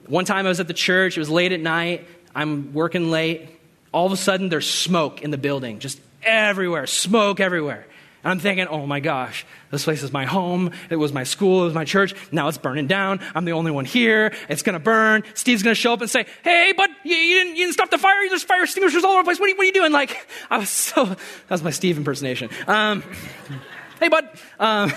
one 0.06 0.24
time 0.24 0.46
I 0.46 0.48
was 0.48 0.60
at 0.60 0.68
the 0.68 0.74
church, 0.74 1.16
it 1.16 1.20
was 1.20 1.30
late 1.30 1.52
at 1.52 1.60
night, 1.60 2.06
I'm 2.34 2.72
working 2.72 3.10
late. 3.10 3.48
All 3.92 4.06
of 4.06 4.12
a 4.12 4.16
sudden, 4.16 4.48
there's 4.48 4.68
smoke 4.68 5.22
in 5.22 5.30
the 5.30 5.38
building, 5.38 5.78
just 5.78 6.00
everywhere, 6.22 6.86
smoke 6.86 7.40
everywhere. 7.40 7.86
And 8.26 8.32
I'm 8.32 8.40
thinking, 8.40 8.66
oh 8.66 8.86
my 8.86 8.98
gosh, 8.98 9.46
this 9.70 9.84
place 9.84 10.02
is 10.02 10.12
my 10.12 10.24
home. 10.24 10.72
It 10.90 10.96
was 10.96 11.12
my 11.12 11.22
school. 11.22 11.62
It 11.62 11.66
was 11.66 11.74
my 11.74 11.84
church. 11.84 12.12
Now 12.32 12.48
it's 12.48 12.58
burning 12.58 12.88
down. 12.88 13.20
I'm 13.36 13.44
the 13.44 13.52
only 13.52 13.70
one 13.70 13.84
here. 13.84 14.34
It's 14.48 14.62
going 14.62 14.72
to 14.72 14.80
burn. 14.80 15.22
Steve's 15.34 15.62
going 15.62 15.76
to 15.76 15.80
show 15.80 15.92
up 15.92 16.00
and 16.00 16.10
say, 16.10 16.26
hey, 16.42 16.72
bud, 16.76 16.90
you, 17.04 17.14
you, 17.14 17.34
didn't, 17.36 17.56
you 17.56 17.62
didn't 17.66 17.74
stop 17.74 17.90
the 17.90 17.98
fire. 17.98 18.28
There's 18.28 18.42
fire 18.42 18.64
extinguishers 18.64 19.04
all 19.04 19.12
over 19.12 19.22
the 19.22 19.26
place. 19.26 19.38
What 19.38 19.46
are, 19.46 19.50
you, 19.50 19.56
what 19.56 19.62
are 19.62 19.66
you 19.66 19.72
doing? 19.72 19.92
Like, 19.92 20.26
I 20.50 20.58
was 20.58 20.70
so, 20.70 21.04
that 21.04 21.18
was 21.48 21.62
my 21.62 21.70
Steve 21.70 21.98
impersonation. 21.98 22.50
Um, 22.66 23.04
hey, 24.00 24.08
bud. 24.08 24.28
Um, 24.58 24.92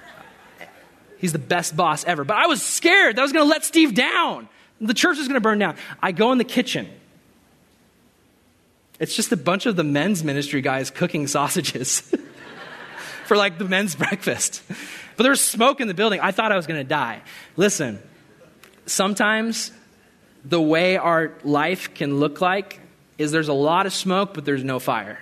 he's 1.18 1.32
the 1.32 1.38
best 1.38 1.76
boss 1.76 2.04
ever. 2.04 2.24
But 2.24 2.36
I 2.36 2.46
was 2.46 2.62
scared 2.62 3.16
that 3.16 3.20
I 3.20 3.24
was 3.24 3.32
going 3.32 3.44
to 3.44 3.50
let 3.50 3.64
Steve 3.64 3.94
down. 3.94 4.48
The 4.80 4.94
church 4.94 5.18
is 5.18 5.26
going 5.26 5.34
to 5.34 5.40
burn 5.40 5.58
down. 5.58 5.76
I 6.02 6.12
go 6.12 6.32
in 6.32 6.38
the 6.38 6.44
kitchen. 6.44 6.88
It's 9.00 9.14
just 9.14 9.30
a 9.32 9.36
bunch 9.36 9.66
of 9.66 9.76
the 9.76 9.84
men's 9.84 10.24
ministry 10.24 10.60
guys 10.60 10.90
cooking 10.90 11.26
sausages 11.26 12.00
for 13.26 13.36
like 13.36 13.58
the 13.58 13.64
men's 13.64 13.94
breakfast. 13.94 14.62
But 15.16 15.22
there 15.22 15.30
was 15.30 15.40
smoke 15.40 15.80
in 15.80 15.88
the 15.88 15.94
building. 15.94 16.20
I 16.20 16.30
thought 16.30 16.52
I 16.52 16.56
was 16.56 16.66
going 16.66 16.80
to 16.80 16.88
die. 16.88 17.22
Listen, 17.56 18.00
sometimes 18.86 19.72
the 20.44 20.60
way 20.60 20.96
our 20.96 21.32
life 21.44 21.94
can 21.94 22.18
look 22.18 22.40
like 22.40 22.80
is 23.18 23.32
there's 23.32 23.48
a 23.48 23.52
lot 23.52 23.86
of 23.86 23.92
smoke, 23.92 24.34
but 24.34 24.44
there's 24.44 24.64
no 24.64 24.78
fire. 24.78 25.18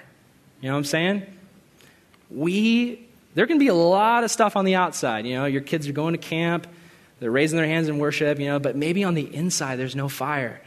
You 0.61 0.69
know 0.69 0.75
what 0.75 0.79
I'm 0.79 0.85
saying? 0.85 1.36
We, 2.31 3.07
there 3.35 3.47
can 3.47 3.59
be 3.59 3.69
a 3.69 3.75
lot 3.75 4.25
of 4.25 4.31
stuff 4.31 4.57
on 4.57 4.65
the 4.65 4.75
outside. 4.75 5.27
You 5.27 5.35
know, 5.35 5.45
your 5.47 5.61
kids 5.61 5.89
are 5.89 5.93
going 5.93 6.13
to 6.13 6.19
camp, 6.19 6.67
they're 7.21 7.31
raising 7.31 7.57
their 7.57 7.67
hands 7.67 7.89
in 7.89 7.99
worship, 7.99 8.39
you 8.39 8.47
know, 8.47 8.59
but 8.59 8.77
maybe 8.77 9.05
on 9.05 9.15
the 9.15 9.35
inside 9.35 9.77
there's 9.77 9.97
no 9.97 10.09
fire. 10.09 10.61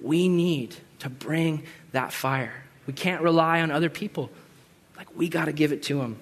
We 0.00 0.28
need 0.28 0.76
to 1.00 1.08
bring 1.08 1.64
that 1.92 2.12
fire. 2.12 2.64
We 2.86 2.92
can't 2.92 3.22
rely 3.22 3.60
on 3.60 3.70
other 3.70 3.88
people. 3.88 4.30
Like, 4.96 5.16
we 5.16 5.28
got 5.28 5.46
to 5.46 5.52
give 5.52 5.72
it 5.72 5.82
to 5.84 5.98
them. 5.98 6.18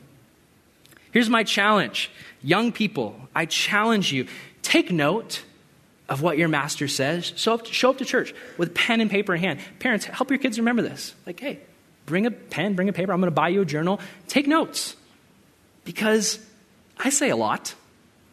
Here's 1.10 1.28
my 1.28 1.44
challenge 1.44 2.10
young 2.42 2.72
people, 2.72 3.28
I 3.34 3.46
challenge 3.46 4.12
you 4.12 4.26
take 4.62 4.90
note 4.90 5.42
of 6.08 6.22
what 6.22 6.38
your 6.38 6.48
master 6.48 6.88
says. 6.88 7.32
Show 7.36 7.54
up, 7.54 7.66
show 7.66 7.90
up 7.90 7.98
to 7.98 8.04
church 8.04 8.34
with 8.58 8.74
pen 8.74 9.00
and 9.00 9.10
paper 9.10 9.34
in 9.34 9.40
hand. 9.40 9.60
Parents, 9.78 10.04
help 10.04 10.30
your 10.30 10.38
kids 10.38 10.58
remember 10.58 10.82
this. 10.82 11.14
Like, 11.26 11.40
hey, 11.40 11.60
bring 12.06 12.26
a 12.26 12.30
pen, 12.30 12.74
bring 12.74 12.88
a 12.88 12.92
paper. 12.92 13.12
I'm 13.12 13.20
going 13.20 13.30
to 13.30 13.34
buy 13.34 13.48
you 13.48 13.62
a 13.62 13.64
journal. 13.64 14.00
Take 14.28 14.46
notes. 14.46 14.96
Because 15.84 16.38
I 16.98 17.10
say 17.10 17.30
a 17.30 17.36
lot. 17.36 17.74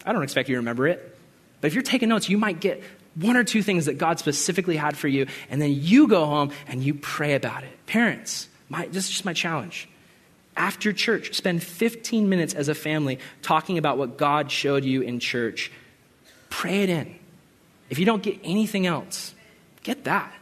I 0.06 0.14
don't 0.14 0.24
expect 0.24 0.50
you 0.50 0.56
to 0.56 0.60
remember 0.60 0.88
it. 0.88 1.18
But 1.62 1.68
if 1.68 1.74
you're 1.74 1.84
taking 1.84 2.10
notes, 2.10 2.30
you 2.30 2.38
might 2.38 2.60
get 2.60 2.84
one 3.16 3.36
or 3.36 3.44
two 3.44 3.62
things 3.62 3.86
that 3.86 3.98
God 3.98 4.20
specifically 4.20 4.78
had 4.78 4.96
for 4.96 5.08
you, 5.08 5.28
and 5.50 5.62
then 5.62 5.72
you 5.74 6.08
go 6.08 6.26
home 6.26 6.52
and 6.68 6.84
you 6.84 6.94
pray 6.94 7.36
about 7.36 7.64
it. 7.64 7.86
Parents, 7.86 8.48
my, 8.70 8.86
this 8.88 9.06
is 9.06 9.10
just 9.10 9.26
my 9.26 9.34
challenge. 9.34 9.90
After 10.56 10.94
church, 10.94 11.34
spend 11.36 11.64
15 11.64 12.30
minutes 12.30 12.54
as 12.54 12.70
a 12.70 12.76
family 12.76 13.20
talking 13.42 13.78
about 13.78 13.98
what 13.98 14.18
God 14.18 14.52
showed 14.52 14.84
you 14.84 15.02
in 15.02 15.20
church. 15.20 15.72
Pray 16.50 16.84
it 16.84 16.90
in. 16.90 17.18
If 17.90 17.98
you 17.98 18.06
don't 18.06 18.22
get 18.22 18.40
anything 18.44 18.86
else, 18.86 19.34
get 19.84 20.04
that. 20.04 20.34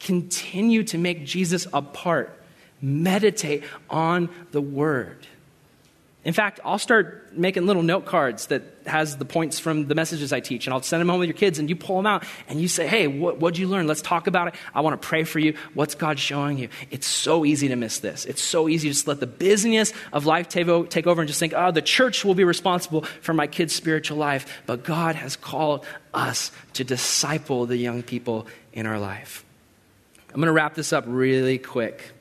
Continue 0.00 0.84
to 0.84 0.98
make 0.98 1.24
Jesus 1.24 1.66
a 1.72 1.82
part. 1.82 2.34
Meditate 2.80 3.64
on 3.90 4.28
the 4.52 4.60
word. 4.60 5.26
In 6.24 6.34
fact, 6.34 6.60
I'll 6.64 6.78
start 6.78 7.32
making 7.32 7.66
little 7.66 7.82
note 7.82 8.04
cards 8.04 8.46
that 8.46 8.62
has 8.86 9.16
the 9.16 9.24
points 9.24 9.58
from 9.58 9.86
the 9.86 9.94
messages 9.94 10.32
I 10.32 10.40
teach, 10.40 10.66
and 10.66 10.74
I'll 10.74 10.82
send 10.82 11.00
them 11.00 11.08
home 11.08 11.20
with 11.20 11.28
your 11.28 11.36
kids, 11.36 11.58
and 11.58 11.70
you 11.70 11.76
pull 11.76 11.96
them 11.96 12.06
out, 12.06 12.24
and 12.48 12.60
you 12.60 12.68
say, 12.68 12.86
"Hey, 12.86 13.06
what 13.06 13.40
did 13.40 13.58
you 13.58 13.68
learn? 13.68 13.86
Let's 13.86 14.02
talk 14.02 14.26
about 14.26 14.48
it. 14.48 14.54
I 14.74 14.80
want 14.80 15.00
to 15.00 15.08
pray 15.08 15.24
for 15.24 15.38
you. 15.38 15.54
What's 15.74 15.94
God 15.94 16.18
showing 16.18 16.58
you?" 16.58 16.68
It's 16.90 17.06
so 17.06 17.44
easy 17.44 17.68
to 17.68 17.76
miss 17.76 18.00
this. 18.00 18.26
It's 18.26 18.42
so 18.42 18.68
easy 18.68 18.88
to 18.88 18.94
just 18.94 19.06
let 19.08 19.20
the 19.20 19.26
busyness 19.26 19.92
of 20.12 20.26
life 20.26 20.48
take 20.48 20.66
over 20.68 21.20
and 21.20 21.28
just 21.28 21.40
think, 21.40 21.54
"Oh, 21.56 21.70
the 21.70 21.80
church 21.80 22.24
will 22.24 22.34
be 22.34 22.44
responsible 22.44 23.02
for 23.22 23.32
my 23.32 23.46
kids' 23.46 23.74
spiritual 23.74 24.18
life." 24.18 24.62
But 24.66 24.84
God 24.84 25.14
has 25.14 25.36
called 25.36 25.86
us 26.12 26.50
to 26.74 26.84
disciple 26.84 27.64
the 27.64 27.76
young 27.76 28.02
people 28.02 28.46
in 28.72 28.86
our 28.86 28.98
life. 28.98 29.44
I'm 30.38 30.42
going 30.42 30.46
to 30.46 30.52
wrap 30.52 30.76
this 30.76 30.92
up 30.92 31.02
really 31.08 31.58
quick. 31.58 32.12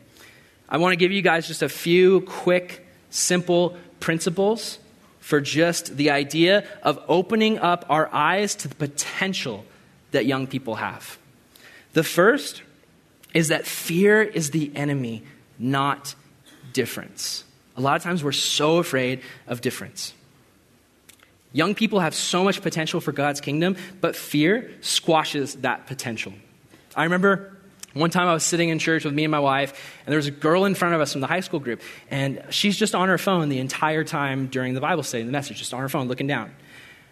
I 0.67 0.77
want 0.77 0.93
to 0.93 0.95
give 0.95 1.11
you 1.11 1.21
guys 1.21 1.45
just 1.45 1.61
a 1.61 1.69
few 1.69 2.21
quick, 2.21 2.83
simple 3.11 3.77
principles 3.99 4.79
for 5.19 5.39
just 5.39 5.97
the 5.97 6.09
idea 6.09 6.67
of 6.81 6.99
opening 7.07 7.59
up 7.59 7.85
our 7.89 8.11
eyes 8.11 8.55
to 8.55 8.69
the 8.69 8.73
potential 8.73 9.65
that 10.13 10.25
young 10.25 10.47
people 10.47 10.73
have. 10.73 11.19
The 11.93 12.01
first 12.01 12.63
is 13.35 13.49
that 13.49 13.67
fear 13.67 14.23
is 14.23 14.49
the 14.49 14.71
enemy, 14.75 15.21
not 15.59 16.15
difference. 16.73 17.43
A 17.75 17.81
lot 17.81 17.97
of 17.97 18.01
times 18.01 18.23
we're 18.23 18.31
so 18.31 18.77
afraid 18.77 19.21
of 19.45 19.61
difference. 19.61 20.15
Young 21.53 21.75
people 21.75 21.99
have 21.99 22.15
so 22.15 22.43
much 22.43 22.63
potential 22.63 22.99
for 22.99 23.11
God's 23.11 23.41
kingdom, 23.41 23.75
but 24.01 24.15
fear 24.15 24.71
squashes 24.81 25.53
that 25.57 25.85
potential. 25.85 26.33
I 26.95 27.03
remember 27.03 27.56
one 27.93 28.09
time 28.09 28.27
I 28.27 28.33
was 28.33 28.43
sitting 28.43 28.69
in 28.69 28.79
church 28.79 29.05
with 29.05 29.13
me 29.13 29.23
and 29.23 29.31
my 29.31 29.39
wife, 29.39 29.95
and 30.05 30.11
there 30.11 30.17
was 30.17 30.27
a 30.27 30.31
girl 30.31 30.65
in 30.65 30.75
front 30.75 30.95
of 30.95 31.01
us 31.01 31.11
from 31.11 31.21
the 31.21 31.27
high 31.27 31.39
school 31.39 31.59
group, 31.59 31.81
and 32.11 32.43
she's 32.49 32.77
just 32.77 32.93
on 32.93 33.07
her 33.07 33.17
phone 33.17 33.49
the 33.49 33.59
entire 33.59 34.03
time 34.03 34.47
during 34.47 34.73
the 34.73 34.81
Bible 34.81 35.03
study, 35.03 35.23
the 35.23 35.31
message, 35.31 35.57
just 35.57 35.73
on 35.73 35.81
her 35.81 35.89
phone 35.89 36.07
looking 36.07 36.27
down. 36.27 36.53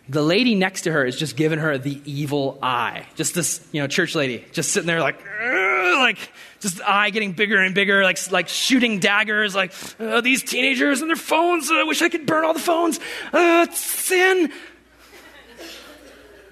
The 0.07 0.21
lady 0.21 0.53
next 0.53 0.83
to 0.83 0.91
her 0.91 1.03
is 1.03 1.17
just 1.17 1.35
giving 1.35 1.57
her 1.57 1.79
the 1.79 1.99
evil 2.05 2.59
eye. 2.61 3.07
Just 3.15 3.33
this, 3.33 3.67
you 3.71 3.81
know, 3.81 3.87
church 3.87 4.13
lady, 4.13 4.45
just 4.51 4.71
sitting 4.71 4.85
there 4.85 4.99
like, 4.99 5.19
like, 5.23 6.31
just 6.59 6.79
eye 6.81 7.09
getting 7.09 7.31
bigger 7.31 7.57
and 7.59 7.73
bigger, 7.73 8.03
like, 8.03 8.31
like 8.31 8.47
shooting 8.47 8.99
daggers, 8.99 9.55
like, 9.55 9.73
uh, 9.99 10.21
these 10.21 10.43
teenagers 10.43 11.01
and 11.01 11.09
their 11.09 11.15
phones, 11.15 11.71
I 11.71 11.83
wish 11.83 12.03
I 12.03 12.09
could 12.09 12.27
burn 12.27 12.45
all 12.45 12.53
the 12.53 12.59
phones. 12.59 12.99
Uh, 13.33 13.65
sin. 13.71 14.51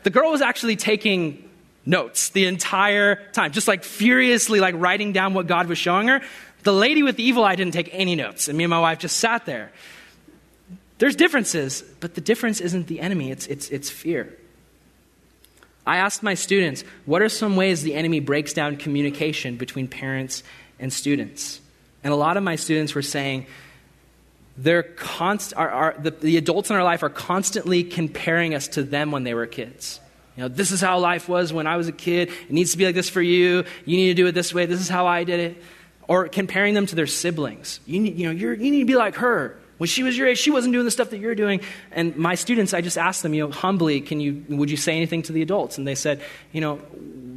The 0.01 0.09
girl 0.09 0.32
was 0.32 0.41
actually 0.41 0.76
taking 0.76 1.42
notes 1.86 2.29
the 2.29 2.45
entire 2.45 3.15
time, 3.31 3.51
just 3.51 3.67
like 3.67 3.84
furiously 3.84 4.59
like 4.59 4.75
writing 4.77 5.13
down 5.13 5.34
what 5.34 5.47
God 5.47 5.67
was 5.67 5.77
showing 5.77 6.07
her. 6.07 6.21
The 6.63 6.73
lady 6.73 7.03
with 7.03 7.17
the 7.17 7.23
evil 7.23 7.43
eye 7.43 7.55
didn't 7.55 7.73
take 7.73 7.89
any 7.91 8.15
notes, 8.15 8.47
and 8.47 8.57
me 8.57 8.63
and 8.63 8.71
my 8.71 8.79
wife 8.79 8.99
just 8.99 9.17
sat 9.17 9.45
there. 9.45 9.71
There's 10.99 11.15
differences, 11.15 11.84
but 11.99 12.15
the 12.15 12.21
difference 12.21 12.61
isn't 12.61 12.88
the 12.88 13.01
enemy, 13.01 13.31
it's, 13.31 13.47
it's, 13.47 13.69
it's 13.69 13.89
fear. 13.89 14.38
I 15.86 15.97
asked 15.97 16.23
my 16.23 16.34
students, 16.34 16.86
what 17.05 17.21
are 17.21 17.27
some 17.27 17.57
ways 17.57 17.84
the 17.84 17.93
enemy 17.93 18.21
breaks 18.21 18.53
down 18.53 18.77
communication 18.77 19.57
between 19.57 19.89
parents 19.89 20.43
and 20.79 20.93
students? 20.93 21.59
And 22.03 22.13
a 22.13 22.15
lot 22.15 22.38
of 22.38 22.43
my 22.43 22.55
students 22.55 22.95
were 22.95 23.01
saying, 23.01 23.47
they're 24.55 24.84
const- 24.84 25.53
are, 25.57 25.95
the, 25.99 26.11
the 26.11 26.38
adults 26.38 26.69
in 26.69 26.75
our 26.75 26.84
life 26.84 27.03
are 27.03 27.09
constantly 27.09 27.84
comparing 27.84 28.53
us 28.53 28.67
to 28.69 28.84
them 28.84 29.11
when 29.11 29.23
they 29.23 29.34
were 29.34 29.47
kids. 29.47 29.99
You 30.36 30.43
know, 30.43 30.47
this 30.47 30.71
is 30.71 30.81
how 30.81 30.99
life 30.99 31.29
was 31.29 31.53
when 31.53 31.67
I 31.67 31.77
was 31.77 31.88
a 31.88 31.91
kid. 31.91 32.29
It 32.29 32.51
needs 32.51 32.71
to 32.71 32.77
be 32.77 32.86
like 32.86 32.95
this 32.95 33.09
for 33.09 33.21
you. 33.21 33.65
You 33.86 33.97
need 33.97 34.07
to 34.07 34.13
do 34.13 34.27
it 34.27 34.31
this 34.31 34.53
way. 34.53 34.65
This 34.65 34.81
is 34.81 34.89
how 34.89 35.05
I 35.05 35.23
did 35.23 35.39
it. 35.39 35.63
Or 36.07 36.27
comparing 36.27 36.73
them 36.73 36.86
to 36.88 36.95
their 36.95 37.07
siblings. 37.07 37.79
You 37.86 37.99
need, 37.99 38.17
you 38.17 38.25
know, 38.25 38.31
you 38.31 38.55
need 38.57 38.79
to 38.79 38.86
be 38.86 38.95
like 38.95 39.15
her. 39.15 39.57
When 39.77 39.88
she 39.88 40.03
was 40.03 40.17
your 40.17 40.27
age, 40.27 40.38
she 40.38 40.51
wasn't 40.51 40.73
doing 40.73 40.86
the 40.86 40.91
stuff 40.91 41.09
that 41.09 41.17
you're 41.17 41.36
doing. 41.36 41.61
And 41.91 42.15
my 42.15 42.36
students, 42.36 42.73
I 42.73 42.81
just 42.81 42.97
asked 42.97 43.23
them, 43.23 43.34
you 43.34 43.45
know, 43.45 43.51
humbly, 43.51 44.01
can 44.01 44.19
you, 44.19 44.45
would 44.49 44.69
you 44.69 44.77
say 44.77 44.95
anything 44.95 45.23
to 45.23 45.34
the 45.34 45.41
adults? 45.41 45.77
And 45.77 45.88
they 45.88 45.95
said, 45.95 46.21
you 46.51 46.61
know, 46.61 46.79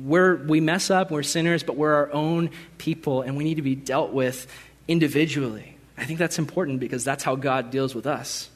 we're, 0.04 0.36
we 0.36 0.60
mess 0.60 0.90
up, 0.90 1.10
we're 1.10 1.22
sinners, 1.22 1.62
but 1.62 1.76
we're 1.76 1.94
our 1.94 2.12
own 2.12 2.50
people, 2.78 3.22
and 3.22 3.36
we 3.36 3.44
need 3.44 3.56
to 3.56 3.62
be 3.62 3.74
dealt 3.74 4.12
with 4.12 4.46
individually. 4.86 5.76
I 5.98 6.04
think 6.04 6.18
that's 6.18 6.38
important 6.38 6.78
because 6.78 7.04
that's 7.04 7.24
how 7.24 7.36
God 7.36 7.70
deals 7.70 7.94
with 7.94 8.06
us. 8.06 8.48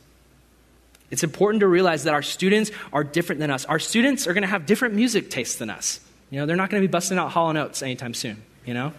It's 1.11 1.25
important 1.25 1.61
to 1.61 1.67
realize 1.67 2.05
that 2.05 2.15
our 2.15 2.23
students 2.23 2.71
are 2.93 3.05
different 3.05 3.41
than 3.41 3.51
us. 3.51 3.65
Our 3.65 3.79
students 3.79 4.27
are 4.27 4.33
going 4.33 4.43
to 4.43 4.49
have 4.49 4.67
different 4.67 4.95
music 4.95 5.31
tastes 5.31 5.57
than 5.57 5.71
us. 5.71 6.01
You 6.31 6.39
know, 6.39 6.47
they're 6.47 6.57
not 6.57 6.71
going 6.71 6.81
to 6.81 6.87
be 6.87 6.91
busting 6.91 7.19
out 7.19 7.33
Hall 7.33 7.57
& 7.57 7.59
Oates 7.59 7.83
anytime 7.83 8.15
soon, 8.15 8.43
you 8.65 8.75
know? 8.75 8.93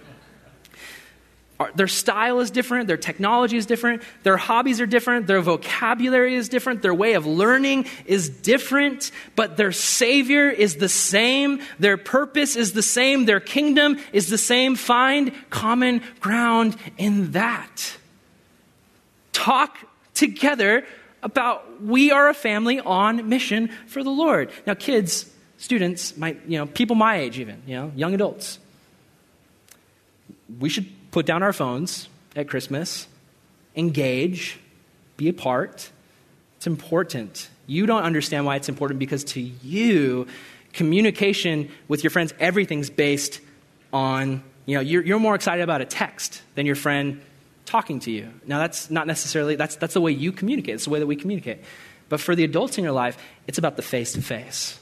Their 1.76 1.88
style 1.88 2.40
is 2.40 2.50
different, 2.50 2.88
their 2.88 2.98
technology 2.98 3.56
is 3.56 3.68
different, 3.68 4.02
their 4.24 4.36
hobbies 4.36 4.82
are 4.82 4.88
different, 4.88 5.28
their 5.28 5.42
vocabulary 5.42 6.36
is 6.36 6.50
different, 6.50 6.82
their 6.82 6.94
way 6.94 7.14
of 7.14 7.28
learning 7.28 7.86
is 8.08 8.30
different, 8.30 9.12
but 9.36 9.58
their 9.58 9.72
Savior 9.72 10.50
is 10.50 10.78
the 10.78 10.90
same, 10.90 11.62
their 11.78 11.98
purpose 11.98 12.56
is 12.56 12.74
the 12.74 12.82
same, 12.82 13.26
their 13.26 13.40
kingdom 13.40 14.00
is 14.12 14.28
the 14.28 14.40
same. 14.40 14.76
Find 14.76 15.32
common 15.52 16.02
ground 16.20 16.76
in 16.98 17.34
that. 17.34 17.96
Talk 19.32 19.78
together 20.16 20.84
about 21.24 21.82
we 21.82 22.12
are 22.12 22.30
a 22.30 22.34
family 22.34 22.80
on 22.80 23.30
mission 23.30 23.70
for 23.88 24.04
the 24.04 24.10
Lord. 24.10 24.52
Now, 24.66 24.74
kids, 24.74 25.32
students, 25.58 26.18
my, 26.18 26.36
you 26.48 26.58
know, 26.58 26.66
people 26.66 26.96
my 26.96 27.18
age 27.18 27.40
even, 27.40 27.62
you 27.66 27.76
know, 27.76 27.92
young 27.96 28.14
adults, 28.14 28.60
we 30.60 30.70
should 30.70 30.88
put 31.12 31.26
down 31.26 31.44
our 31.44 31.54
phones 31.54 32.10
at 32.36 32.48
Christmas, 32.48 33.08
engage, 33.76 34.60
be 35.18 35.30
a 35.30 35.34
part. 35.34 35.92
It's 36.58 36.68
important. 36.68 37.50
You 37.68 37.86
don't 37.86 38.04
understand 38.04 38.46
why 38.46 38.56
it's 38.56 38.70
important 38.70 39.00
because 39.00 39.24
to 39.26 39.42
you, 39.42 40.28
communication 40.74 41.70
with 41.88 42.04
your 42.04 42.12
friends, 42.12 42.34
everything's 42.40 42.90
based 42.90 43.40
on 43.94 44.44
You 44.66 44.76
know, 44.76 44.82
you're, 44.82 45.04
you're 45.04 45.20
more 45.20 45.36
excited 45.36 45.64
about 45.64 45.82
a 45.82 45.86
text 45.86 46.42
than 46.56 46.66
your 46.66 46.76
friend 46.76 47.22
talking 47.72 48.02
to 48.02 48.12
you. 48.12 48.30
Now, 48.46 48.60
that's 48.60 48.92
not 48.92 49.08
necessarily, 49.08 49.56
that's, 49.56 49.78
that's 49.78 49.94
the 49.94 50.02
way 50.02 50.12
you 50.12 50.34
communicate. 50.34 50.76
It's 50.76 50.84
the 50.84 50.90
way 50.90 51.00
that 51.00 51.08
we 51.08 51.16
communicate. 51.16 51.60
But 52.10 52.20
for 52.20 52.36
the 52.36 52.44
adults 52.44 52.78
in 52.78 52.84
your 52.84 52.92
life, 52.92 53.18
it's 53.48 53.58
about 53.58 53.78
the 53.78 53.82
face 53.82 54.12
to 54.14 54.22
face. 54.22 54.78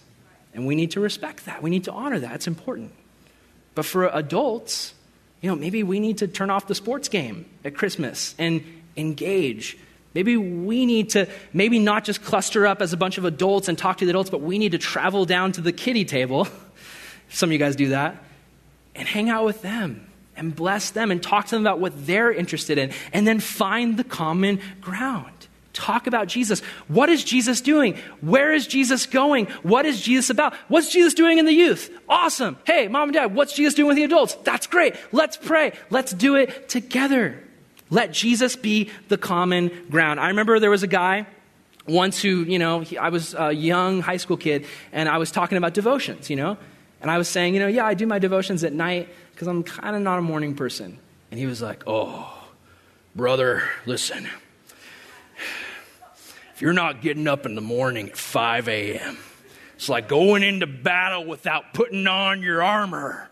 And 0.56 0.66
we 0.66 0.74
need 0.74 0.92
to 0.92 1.00
respect 1.00 1.46
that. 1.46 1.62
We 1.62 1.70
need 1.70 1.84
to 1.84 1.92
honor 1.92 2.18
that. 2.20 2.34
It's 2.34 2.48
important. 2.48 2.92
But 3.76 3.86
for 3.86 4.08
adults, 4.08 4.96
you 5.40 5.50
know, 5.52 5.56
maybe 5.56 5.84
we 5.84 6.00
need 6.00 6.18
to 6.18 6.28
turn 6.28 6.50
off 6.50 6.66
the 6.66 6.74
sports 6.74 7.10
game 7.10 7.46
at 7.64 7.76
Christmas 7.76 8.34
and 8.40 8.64
engage. 8.98 9.78
Maybe 10.16 10.36
we 10.36 10.88
need 10.88 11.12
to 11.12 11.30
maybe 11.54 11.78
not 11.78 12.04
just 12.06 12.24
cluster 12.24 12.66
up 12.66 12.82
as 12.82 12.92
a 12.92 12.98
bunch 12.98 13.20
of 13.20 13.26
adults 13.26 13.68
and 13.68 13.78
talk 13.78 14.00
to 14.00 14.06
the 14.06 14.10
adults, 14.10 14.32
but 14.32 14.42
we 14.42 14.58
need 14.58 14.72
to 14.72 14.80
travel 14.80 15.26
down 15.26 15.52
to 15.52 15.62
the 15.62 15.72
kiddie 15.72 16.06
table. 16.06 16.48
Some 17.30 17.50
of 17.50 17.54
you 17.54 17.60
guys 17.60 17.76
do 17.76 17.90
that. 17.90 18.18
And 18.96 19.08
hang 19.08 19.30
out 19.30 19.46
with 19.46 19.62
them 19.62 20.09
and 20.40 20.56
bless 20.56 20.90
them 20.92 21.12
and 21.12 21.22
talk 21.22 21.46
to 21.46 21.52
them 21.52 21.62
about 21.62 21.80
what 21.80 22.08
they're 22.08 22.32
interested 22.32 22.78
in 22.78 22.92
and 23.14 23.28
then 23.28 23.40
find 23.40 23.98
the 23.98 24.04
common 24.04 24.60
ground. 24.82 25.32
Talk 25.74 26.08
about 26.08 26.28
Jesus. 26.28 26.62
What 26.88 27.10
is 27.10 27.24
Jesus 27.24 27.62
doing? 27.62 27.96
Where 28.22 28.52
is 28.52 28.66
Jesus 28.66 29.06
going? 29.06 29.46
What 29.64 29.86
is 29.86 30.02
Jesus 30.02 30.30
about? 30.30 30.54
What's 30.68 30.92
Jesus 30.92 31.14
doing 31.14 31.38
in 31.38 31.46
the 31.46 31.54
youth? 31.54 31.90
Awesome. 32.10 32.58
Hey, 32.66 32.88
mom 32.88 33.10
and 33.10 33.14
dad, 33.14 33.36
what's 33.36 33.54
Jesus 33.54 33.76
doing 33.76 33.88
with 33.88 33.98
the 33.98 34.04
adults? 34.04 34.34
That's 34.44 34.68
great. 34.68 34.96
Let's 35.12 35.38
pray. 35.38 35.74
Let's 35.90 36.12
do 36.12 36.36
it 36.36 36.68
together. 36.68 37.42
Let 37.90 38.12
Jesus 38.12 38.56
be 38.56 38.90
the 39.08 39.18
common 39.18 39.72
ground. 39.90 40.20
I 40.20 40.30
remember 40.30 40.60
there 40.60 40.70
was 40.70 40.84
a 40.84 40.88
guy 40.88 41.28
once 41.88 42.22
who, 42.22 42.44
you 42.44 42.60
know, 42.60 42.82
he, 42.82 42.98
I 42.98 43.10
was 43.10 43.34
a 43.34 43.52
young 43.52 44.02
high 44.02 44.18
school 44.18 44.38
kid 44.38 44.66
and 44.92 45.08
I 45.08 45.18
was 45.18 45.32
talking 45.32 45.58
about 45.58 45.74
devotions, 45.74 46.30
you 46.30 46.36
know, 46.36 46.58
and 47.02 47.10
I 47.10 47.18
was 47.18 47.28
saying, 47.28 47.54
you 47.54 47.60
know, 47.60 47.68
yeah, 47.68 47.86
I 47.86 47.94
do 47.94 48.06
my 48.06 48.20
devotions 48.20 48.64
at 48.64 48.74
night 48.74 49.10
because 49.40 49.48
I'm 49.48 49.64
kind 49.64 49.96
of 49.96 50.02
not 50.02 50.20
a 50.20 50.22
morning 50.22 50.54
person. 50.54 51.00
And 51.32 51.40
he 51.40 51.46
was 51.46 51.62
like, 51.62 51.84
oh, 51.88 52.30
brother, 53.16 53.64
listen. 53.86 54.28
If 56.54 56.62
you're 56.62 56.74
not 56.74 57.02
getting 57.02 57.26
up 57.26 57.46
in 57.46 57.56
the 57.56 57.62
morning 57.62 58.10
at 58.10 58.18
5 58.18 58.68
a.m., 58.68 59.18
it's 59.76 59.88
like 59.88 60.10
going 60.10 60.44
into 60.44 60.68
battle 60.68 61.24
without 61.24 61.74
putting 61.74 62.06
on 62.06 62.42
your 62.42 62.62
armor. 62.62 63.30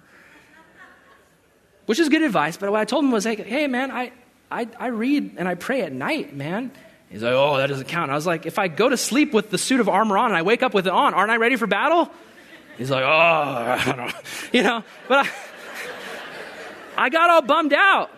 Which 1.88 2.00
is 2.00 2.08
good 2.08 2.22
advice, 2.22 2.56
but 2.56 2.72
what 2.72 2.80
I 2.80 2.86
told 2.86 3.04
him 3.04 3.12
was, 3.12 3.26
like, 3.26 3.40
hey, 3.40 3.68
man, 3.68 3.92
I, 3.92 4.14
I, 4.50 4.70
I 4.80 4.88
read 4.88 5.36
and 5.36 5.46
I 5.46 5.56
pray 5.56 5.82
at 5.82 5.92
night, 5.92 6.34
man. 6.34 6.72
He's 7.10 7.22
like, 7.22 7.34
oh, 7.34 7.58
that 7.58 7.68
doesn't 7.68 7.90
count. 7.90 8.12
I 8.12 8.16
was 8.16 8.26
like, 8.26 8.46
if 8.46 8.58
I 8.58 8.70
go 8.70 8.88
to 8.88 8.96
sleep 8.96 9.34
with 9.34 9.50
the 9.50 9.58
suit 9.58 9.82
of 9.82 9.90
armor 9.90 10.18
on 10.18 10.28
and 10.28 10.38
I 10.38 10.44
wake 10.44 10.64
up 10.64 10.74
with 10.74 10.88
it 10.88 10.94
on, 10.94 11.14
aren't 11.14 11.32
I 11.32 11.36
ready 11.36 11.58
for 11.58 11.68
battle? 11.68 12.10
He's 12.78 12.92
like, 12.92 13.04
oh, 13.04 13.08
I 13.10 13.84
don't 13.86 13.98
know. 13.98 14.12
You 14.54 14.64
know, 14.64 14.84
but 15.10 15.26
I, 15.26 15.30
I 16.98 17.10
got 17.10 17.30
all 17.30 17.42
bummed 17.42 17.74
out 17.74 18.10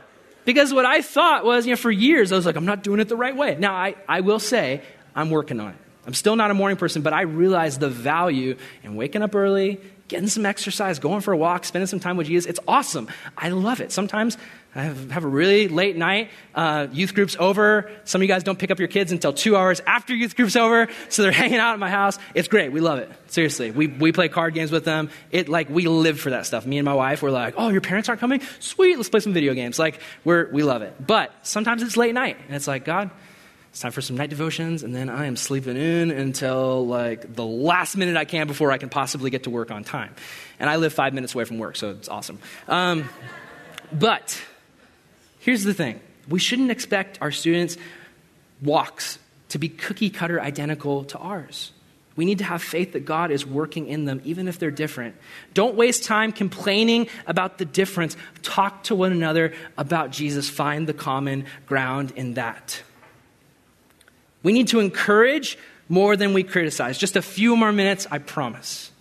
because 0.46 0.74
what 0.74 0.86
I 0.86 1.02
thought 1.02 1.46
was, 1.46 1.66
you 1.66 1.74
know, 1.74 1.78
for 1.78 1.92
years, 1.92 2.32
I 2.32 2.36
was 2.36 2.46
like, 2.46 2.56
I'm 2.56 2.66
not 2.66 2.84
doing 2.84 3.00
it 3.00 3.10
the 3.10 3.16
right 3.16 3.36
way. 3.36 3.56
Now, 3.60 3.76
I, 3.76 3.96
I 4.08 4.22
will 4.22 4.40
say, 4.40 4.82
I'm 5.16 5.30
working 5.30 5.60
on 5.60 5.70
it. 5.70 5.76
I'm 6.06 6.14
still 6.14 6.36
not 6.36 6.50
a 6.50 6.54
morning 6.54 6.78
person, 6.78 7.02
but 7.02 7.14
I 7.14 7.22
realize 7.22 7.78
the 7.78 7.90
value 7.90 8.58
in 8.84 8.96
waking 8.96 9.22
up 9.22 9.36
early, 9.36 9.80
getting 10.08 10.28
some 10.28 10.46
exercise, 10.46 10.98
going 10.98 11.22
for 11.22 11.34
a 11.34 11.38
walk, 11.38 11.66
spending 11.66 11.88
some 11.88 12.00
time 12.00 12.18
with 12.18 12.28
Jesus. 12.28 12.50
It's 12.50 12.60
awesome. 12.68 13.08
I 13.38 13.50
love 13.50 13.80
it. 13.80 13.92
Sometimes 13.92 14.38
I 14.76 14.84
have, 14.84 15.12
have 15.12 15.24
a 15.24 15.28
really 15.28 15.68
late 15.68 15.98
night. 15.98 16.30
Uh, 16.54 16.88
youth 16.92 17.16
group's 17.16 17.36
over. 17.40 17.90
Some 18.04 18.22
of 18.22 18.24
you 18.24 18.28
guys 18.28 18.44
don't 18.44 18.60
pick 18.60 18.70
up 18.70 18.78
your 18.78 18.88
kids 18.88 19.12
until 19.12 19.34
two 19.34 19.56
hours 19.56 19.82
after 19.88 20.14
youth 20.14 20.36
group's 20.36 20.56
over, 20.56 20.88
so 21.10 21.24
they're 21.24 21.32
hanging 21.44 21.58
out 21.58 21.74
at 21.74 21.80
my 21.80 21.90
house. 21.90 22.20
It's 22.36 22.48
great. 22.48 22.72
We 22.72 22.80
love 22.80 23.00
it. 23.00 23.12
Seriously, 23.28 23.72
we 23.72 23.88
we 23.88 24.12
play 24.12 24.30
card 24.30 24.54
games 24.54 24.72
with 24.72 24.86
them. 24.86 25.10
It 25.32 25.50
like 25.50 25.70
we 25.70 25.88
live 25.88 26.20
for 26.20 26.32
that 26.32 26.46
stuff. 26.46 26.66
Me 26.66 26.78
and 26.78 26.86
my 26.86 26.94
wife, 26.94 27.22
we're 27.22 27.32
like, 27.32 27.56
oh, 27.58 27.70
your 27.70 27.82
parents 27.82 28.10
aren't 28.10 28.22
coming? 28.22 28.42
Sweet, 28.60 28.98
let's 28.98 29.10
play 29.10 29.20
some 29.22 29.34
video 29.34 29.54
games. 29.54 29.80
Like 29.80 30.00
we're 30.24 30.50
we 30.52 30.64
love 30.64 30.84
it. 30.84 30.96
But 31.06 31.32
sometimes 31.42 31.82
it's 31.82 31.98
late 31.98 32.14
night, 32.14 32.38
and 32.48 32.56
it's 32.56 32.68
like 32.68 32.86
God 32.86 33.10
it's 33.72 33.82
time 33.82 33.92
for 33.92 34.02
some 34.02 34.18
night 34.18 34.32
devotions, 34.32 34.82
and 34.82 34.96
then 34.96 35.10
I 35.10 35.26
am 35.26 35.36
sleeping 35.36 35.78
in 35.78 36.10
until 36.10 36.88
like 36.88 37.36
the 37.36 37.46
last 37.46 37.96
minute 37.96 38.18
I 38.18 38.26
can 38.26 38.48
before 38.48 38.72
I 38.72 38.80
can 38.80 38.90
possibly 38.90 39.30
get 39.30 39.44
to 39.44 39.52
work 39.52 39.70
on 39.70 39.84
time. 39.84 40.16
And 40.60 40.70
I 40.70 40.78
live 40.78 40.92
five 40.92 41.14
minutes 41.14 41.36
away 41.36 41.46
from 41.46 41.60
work, 41.60 41.76
so 41.76 41.92
it's 41.92 42.10
awesome. 42.10 42.40
Um, 42.68 43.08
but 43.92 44.42
here's 45.40 45.64
the 45.64 45.74
thing 45.74 46.00
we 46.28 46.40
shouldn't 46.40 46.72
expect 46.72 47.18
our 47.22 47.32
students' 47.32 47.78
walks 48.62 49.20
to 49.50 49.58
be 49.58 49.70
cookie 49.70 50.10
cutter 50.10 50.40
identical 50.40 51.04
to 51.06 51.18
ours. 51.18 51.72
We 52.16 52.26
need 52.26 52.40
to 52.40 52.44
have 52.44 52.62
faith 52.62 52.94
that 52.94 53.06
God 53.06 53.32
is 53.32 53.46
working 53.46 53.88
in 53.88 54.04
them, 54.04 54.22
even 54.26 54.50
if 54.50 54.60
they're 54.60 54.72
different. 54.72 55.16
Don't 55.54 55.76
waste 55.76 56.04
time 56.04 56.34
complaining 56.34 57.08
about 57.26 57.60
the 57.60 57.66
difference. 57.66 58.18
Talk 58.42 58.84
to 58.84 58.96
one 58.96 59.14
another 59.14 59.54
about 59.78 60.12
Jesus. 60.12 60.50
Find 60.50 60.86
the 60.86 60.94
common 60.94 61.46
ground 61.66 62.12
in 62.18 62.34
that. 62.34 62.84
We 64.44 64.52
need 64.52 64.68
to 64.70 64.82
encourage 64.82 65.58
more 65.88 66.18
than 66.18 66.34
we 66.34 66.44
criticize. 66.44 66.98
Just 66.98 67.16
a 67.16 67.22
few 67.22 67.56
more 67.56 67.72
minutes, 67.72 68.06
I 68.12 68.18
promise. 68.18 68.92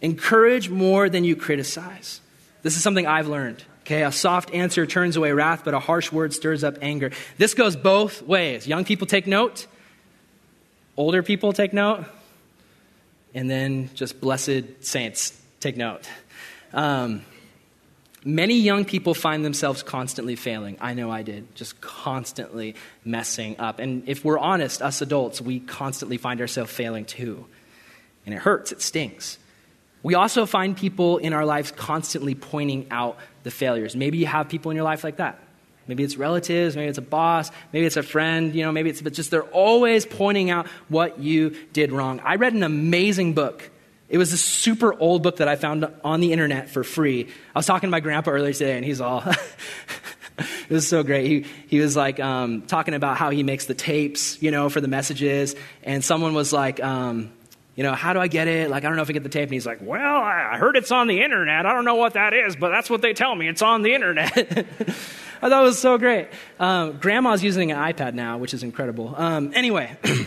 Encourage 0.00 0.68
more 0.68 1.08
than 1.08 1.22
you 1.22 1.36
criticize. 1.36 2.20
This 2.62 2.76
is 2.76 2.82
something 2.82 3.06
I've 3.06 3.28
learned. 3.28 3.64
Okay, 3.90 4.04
a 4.04 4.12
soft 4.12 4.54
answer 4.54 4.86
turns 4.86 5.16
away 5.16 5.32
wrath, 5.32 5.62
but 5.64 5.74
a 5.74 5.80
harsh 5.80 6.12
word 6.12 6.32
stirs 6.32 6.62
up 6.62 6.78
anger. 6.80 7.10
This 7.38 7.54
goes 7.54 7.74
both 7.74 8.22
ways. 8.22 8.64
Young 8.64 8.84
people 8.84 9.08
take 9.08 9.26
note, 9.26 9.66
older 10.96 11.24
people 11.24 11.52
take 11.52 11.72
note, 11.72 12.04
and 13.34 13.50
then 13.50 13.90
just 13.94 14.20
blessed 14.20 14.62
saints 14.84 15.36
take 15.58 15.76
note. 15.76 16.08
Um, 16.72 17.22
Many 18.22 18.60
young 18.60 18.84
people 18.84 19.14
find 19.14 19.44
themselves 19.44 19.82
constantly 19.82 20.36
failing. 20.36 20.76
I 20.80 20.92
know 20.92 21.10
I 21.10 21.22
did, 21.22 21.52
just 21.56 21.80
constantly 21.80 22.76
messing 23.02 23.58
up. 23.58 23.80
And 23.80 24.06
if 24.08 24.24
we're 24.24 24.38
honest, 24.38 24.82
us 24.82 25.00
adults, 25.00 25.40
we 25.40 25.58
constantly 25.58 26.18
find 26.18 26.40
ourselves 26.40 26.70
failing 26.70 27.06
too. 27.06 27.46
And 28.26 28.34
it 28.34 28.38
hurts, 28.38 28.72
it 28.72 28.82
stings. 28.82 29.38
We 30.02 30.14
also 30.14 30.46
find 30.46 30.76
people 30.76 31.18
in 31.18 31.32
our 31.32 31.44
lives 31.44 31.72
constantly 31.72 32.34
pointing 32.34 32.86
out 32.90 33.18
the 33.42 33.50
failures. 33.50 33.94
Maybe 33.94 34.18
you 34.18 34.26
have 34.26 34.48
people 34.48 34.70
in 34.70 34.76
your 34.76 34.84
life 34.84 35.04
like 35.04 35.16
that. 35.16 35.38
Maybe 35.86 36.04
it's 36.04 36.16
relatives, 36.16 36.76
maybe 36.76 36.88
it's 36.88 36.98
a 36.98 37.02
boss, 37.02 37.50
maybe 37.72 37.84
it's 37.84 37.96
a 37.96 38.02
friend, 38.02 38.54
you 38.54 38.62
know, 38.62 38.70
maybe 38.70 38.90
it's 38.90 39.02
but 39.02 39.12
just 39.12 39.30
they're 39.30 39.42
always 39.42 40.06
pointing 40.06 40.48
out 40.48 40.68
what 40.88 41.18
you 41.18 41.56
did 41.72 41.90
wrong. 41.90 42.20
I 42.20 42.36
read 42.36 42.52
an 42.52 42.62
amazing 42.62 43.34
book 43.34 43.70
it 44.10 44.18
was 44.18 44.32
a 44.32 44.36
super 44.36 44.92
old 44.92 45.22
book 45.22 45.36
that 45.36 45.46
I 45.46 45.54
found 45.54 45.88
on 46.02 46.20
the 46.20 46.32
internet 46.32 46.68
for 46.68 46.82
free. 46.82 47.28
I 47.54 47.58
was 47.58 47.64
talking 47.64 47.86
to 47.86 47.92
my 47.92 48.00
grandpa 48.00 48.32
earlier 48.32 48.52
today, 48.52 48.74
and 48.76 48.84
he's 48.84 49.00
all. 49.00 49.22
it 50.38 50.70
was 50.70 50.88
so 50.88 51.04
great. 51.04 51.26
He, 51.26 51.46
he 51.68 51.78
was 51.78 51.96
like 51.96 52.18
um, 52.18 52.62
talking 52.62 52.94
about 52.94 53.16
how 53.16 53.30
he 53.30 53.44
makes 53.44 53.66
the 53.66 53.74
tapes, 53.74 54.42
you 54.42 54.50
know, 54.50 54.68
for 54.68 54.80
the 54.80 54.88
messages. 54.88 55.54
And 55.84 56.04
someone 56.04 56.34
was 56.34 56.52
like, 56.52 56.82
um, 56.82 57.30
you 57.76 57.82
know, 57.82 57.94
how 57.94 58.12
do 58.12 58.20
I 58.20 58.28
get 58.28 58.48
it? 58.48 58.70
Like, 58.70 58.84
I 58.84 58.88
don't 58.88 58.96
know 58.96 59.02
if 59.02 59.10
I 59.10 59.12
get 59.12 59.22
the 59.22 59.28
tape. 59.28 59.44
And 59.44 59.52
he's 59.52 59.66
like, 59.66 59.78
well, 59.80 60.16
I 60.16 60.56
heard 60.58 60.76
it's 60.76 60.90
on 60.90 61.06
the 61.06 61.22
internet. 61.22 61.66
I 61.66 61.72
don't 61.72 61.84
know 61.84 61.94
what 61.94 62.14
that 62.14 62.34
is, 62.34 62.56
but 62.56 62.70
that's 62.70 62.90
what 62.90 63.00
they 63.00 63.12
tell 63.12 63.34
me. 63.34 63.48
It's 63.48 63.62
on 63.62 63.82
the 63.82 63.94
internet. 63.94 64.36
I 65.42 65.48
thought 65.48 65.62
it 65.62 65.66
was 65.66 65.78
so 65.78 65.96
great. 65.96 66.28
Um, 66.58 66.98
grandma's 66.98 67.42
using 67.42 67.70
an 67.70 67.78
iPad 67.78 68.14
now, 68.14 68.38
which 68.38 68.52
is 68.52 68.62
incredible. 68.62 69.14
Um, 69.16 69.52
anyway. 69.54 69.96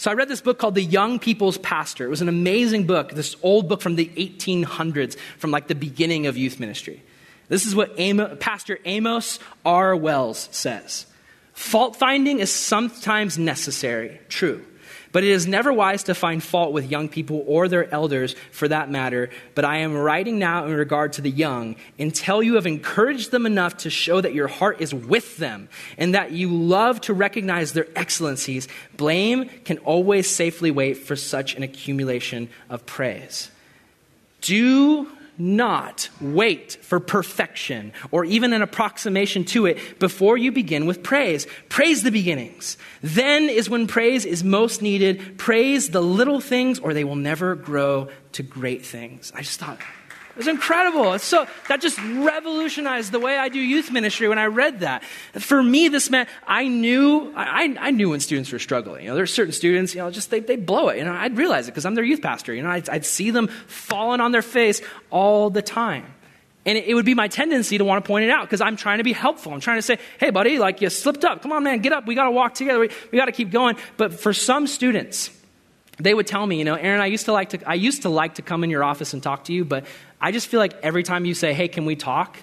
So 0.00 0.10
I 0.10 0.14
read 0.14 0.28
this 0.28 0.40
book 0.40 0.58
called 0.58 0.76
The 0.76 0.82
Young 0.82 1.18
People's 1.18 1.58
Pastor. 1.58 2.06
It 2.06 2.08
was 2.08 2.22
an 2.22 2.30
amazing 2.30 2.86
book, 2.86 3.12
this 3.12 3.36
old 3.42 3.68
book 3.68 3.82
from 3.82 3.96
the 3.96 4.06
1800s, 4.06 5.18
from 5.36 5.50
like 5.50 5.68
the 5.68 5.74
beginning 5.74 6.26
of 6.26 6.38
youth 6.38 6.58
ministry. 6.58 7.02
This 7.48 7.66
is 7.66 7.74
what 7.74 7.98
Pastor 8.40 8.78
Amos 8.86 9.38
R. 9.62 9.94
Wells 9.94 10.48
says 10.52 11.04
Fault 11.52 11.96
finding 11.96 12.38
is 12.38 12.50
sometimes 12.50 13.36
necessary, 13.36 14.22
true. 14.30 14.64
But 15.12 15.24
it 15.24 15.30
is 15.30 15.46
never 15.46 15.72
wise 15.72 16.04
to 16.04 16.14
find 16.14 16.42
fault 16.42 16.72
with 16.72 16.90
young 16.90 17.08
people 17.08 17.44
or 17.46 17.66
their 17.66 17.92
elders 17.92 18.36
for 18.52 18.68
that 18.68 18.90
matter. 18.90 19.30
But 19.54 19.64
I 19.64 19.78
am 19.78 19.96
writing 19.96 20.38
now 20.38 20.64
in 20.66 20.72
regard 20.72 21.14
to 21.14 21.20
the 21.20 21.30
young 21.30 21.76
until 21.98 22.42
you 22.42 22.54
have 22.54 22.66
encouraged 22.66 23.30
them 23.32 23.44
enough 23.44 23.78
to 23.78 23.90
show 23.90 24.20
that 24.20 24.34
your 24.34 24.46
heart 24.48 24.80
is 24.80 24.94
with 24.94 25.36
them 25.38 25.68
and 25.98 26.14
that 26.14 26.30
you 26.32 26.48
love 26.48 27.00
to 27.02 27.14
recognize 27.14 27.72
their 27.72 27.88
excellencies. 27.96 28.68
Blame 28.96 29.48
can 29.64 29.78
always 29.78 30.30
safely 30.30 30.70
wait 30.70 30.94
for 30.94 31.16
such 31.16 31.56
an 31.56 31.62
accumulation 31.62 32.48
of 32.68 32.86
praise. 32.86 33.50
Do 34.40 34.56
not 35.40 36.08
wait 36.20 36.78
for 36.82 37.00
perfection 37.00 37.92
or 38.10 38.24
even 38.24 38.52
an 38.52 38.62
approximation 38.62 39.44
to 39.46 39.66
it 39.66 39.98
before 39.98 40.36
you 40.36 40.52
begin 40.52 40.86
with 40.86 41.02
praise. 41.02 41.46
Praise 41.68 42.02
the 42.02 42.10
beginnings. 42.10 42.76
Then 43.02 43.48
is 43.48 43.70
when 43.70 43.86
praise 43.86 44.24
is 44.24 44.44
most 44.44 44.82
needed. 44.82 45.38
Praise 45.38 45.90
the 45.90 46.02
little 46.02 46.40
things 46.40 46.78
or 46.78 46.94
they 46.94 47.04
will 47.04 47.16
never 47.16 47.54
grow 47.54 48.08
to 48.32 48.42
great 48.42 48.84
things. 48.84 49.32
I 49.34 49.42
just 49.42 49.58
thought 49.58 49.78
it 50.30 50.36
was 50.36 50.46
incredible. 50.46 51.18
So 51.18 51.46
that 51.68 51.80
just 51.80 51.98
revolutionized 51.98 53.10
the 53.10 53.18
way 53.18 53.36
I 53.36 53.48
do 53.48 53.58
youth 53.58 53.90
ministry 53.90 54.28
when 54.28 54.38
I 54.38 54.46
read 54.46 54.80
that. 54.80 55.04
For 55.34 55.62
me, 55.62 55.88
this 55.88 56.08
meant 56.08 56.28
I 56.46 56.68
knew 56.68 57.32
I, 57.34 57.76
I 57.78 57.90
knew 57.90 58.10
when 58.10 58.20
students 58.20 58.52
were 58.52 58.60
struggling. 58.60 59.04
You 59.04 59.10
know, 59.10 59.16
there's 59.16 59.34
certain 59.34 59.52
students, 59.52 59.94
you 59.94 60.00
know, 60.00 60.10
just 60.10 60.30
they 60.30 60.40
they 60.40 60.56
blow 60.56 60.88
it. 60.88 60.98
You 60.98 61.04
know, 61.04 61.12
I'd 61.12 61.36
realize 61.36 61.66
it 61.66 61.72
because 61.72 61.84
I'm 61.84 61.94
their 61.94 62.04
youth 62.04 62.22
pastor. 62.22 62.54
You 62.54 62.62
know, 62.62 62.70
I'd, 62.70 62.88
I'd 62.88 63.04
see 63.04 63.30
them 63.32 63.48
falling 63.66 64.20
on 64.20 64.30
their 64.32 64.42
face 64.42 64.80
all 65.10 65.50
the 65.50 65.62
time. 65.62 66.06
And 66.66 66.76
it, 66.76 66.94
would 66.94 67.06
be 67.06 67.14
my 67.14 67.28
tendency 67.28 67.78
to 67.78 67.84
want 67.84 68.04
to 68.04 68.06
point 68.06 68.24
it 68.24 68.30
out 68.30 68.42
because 68.42 68.60
I'm 68.60 68.76
trying 68.76 68.98
to 68.98 69.04
be 69.04 69.14
helpful. 69.14 69.52
I'm 69.52 69.60
trying 69.60 69.78
to 69.78 69.82
say, 69.82 69.98
hey, 70.18 70.30
buddy, 70.30 70.58
like 70.58 70.82
you 70.82 70.90
slipped 70.90 71.24
up. 71.24 71.40
Come 71.40 71.52
on, 71.52 71.64
man, 71.64 71.80
get 71.80 71.92
up. 71.92 72.06
We 72.06 72.14
got 72.14 72.24
to 72.24 72.30
walk 72.30 72.54
together. 72.54 72.80
We, 72.80 72.90
we 73.10 73.18
got 73.18 73.26
to 73.26 73.32
keep 73.32 73.50
going. 73.50 73.76
But 73.96 74.12
for 74.12 74.34
some 74.34 74.66
students, 74.66 75.30
they 75.98 76.12
would 76.12 76.26
tell 76.26 76.46
me, 76.46 76.58
you 76.58 76.64
know, 76.64 76.74
Aaron, 76.74 77.00
I 77.00 77.06
used 77.06 77.26
to 77.26 77.32
like 77.32 77.50
to, 77.50 77.68
I 77.68 77.74
used 77.74 78.02
to 78.02 78.10
like 78.10 78.34
to 78.34 78.42
come 78.42 78.62
in 78.62 78.68
your 78.68 78.84
office 78.84 79.14
and 79.14 79.22
talk 79.22 79.44
to 79.44 79.54
you, 79.54 79.64
but 79.64 79.84
I 80.20 80.32
just 80.32 80.48
feel 80.48 80.60
like 80.60 80.74
every 80.82 81.02
time 81.02 81.24
you 81.24 81.34
say, 81.34 81.54
hey, 81.54 81.68
can 81.68 81.84
we 81.84 81.96
talk? 81.96 82.36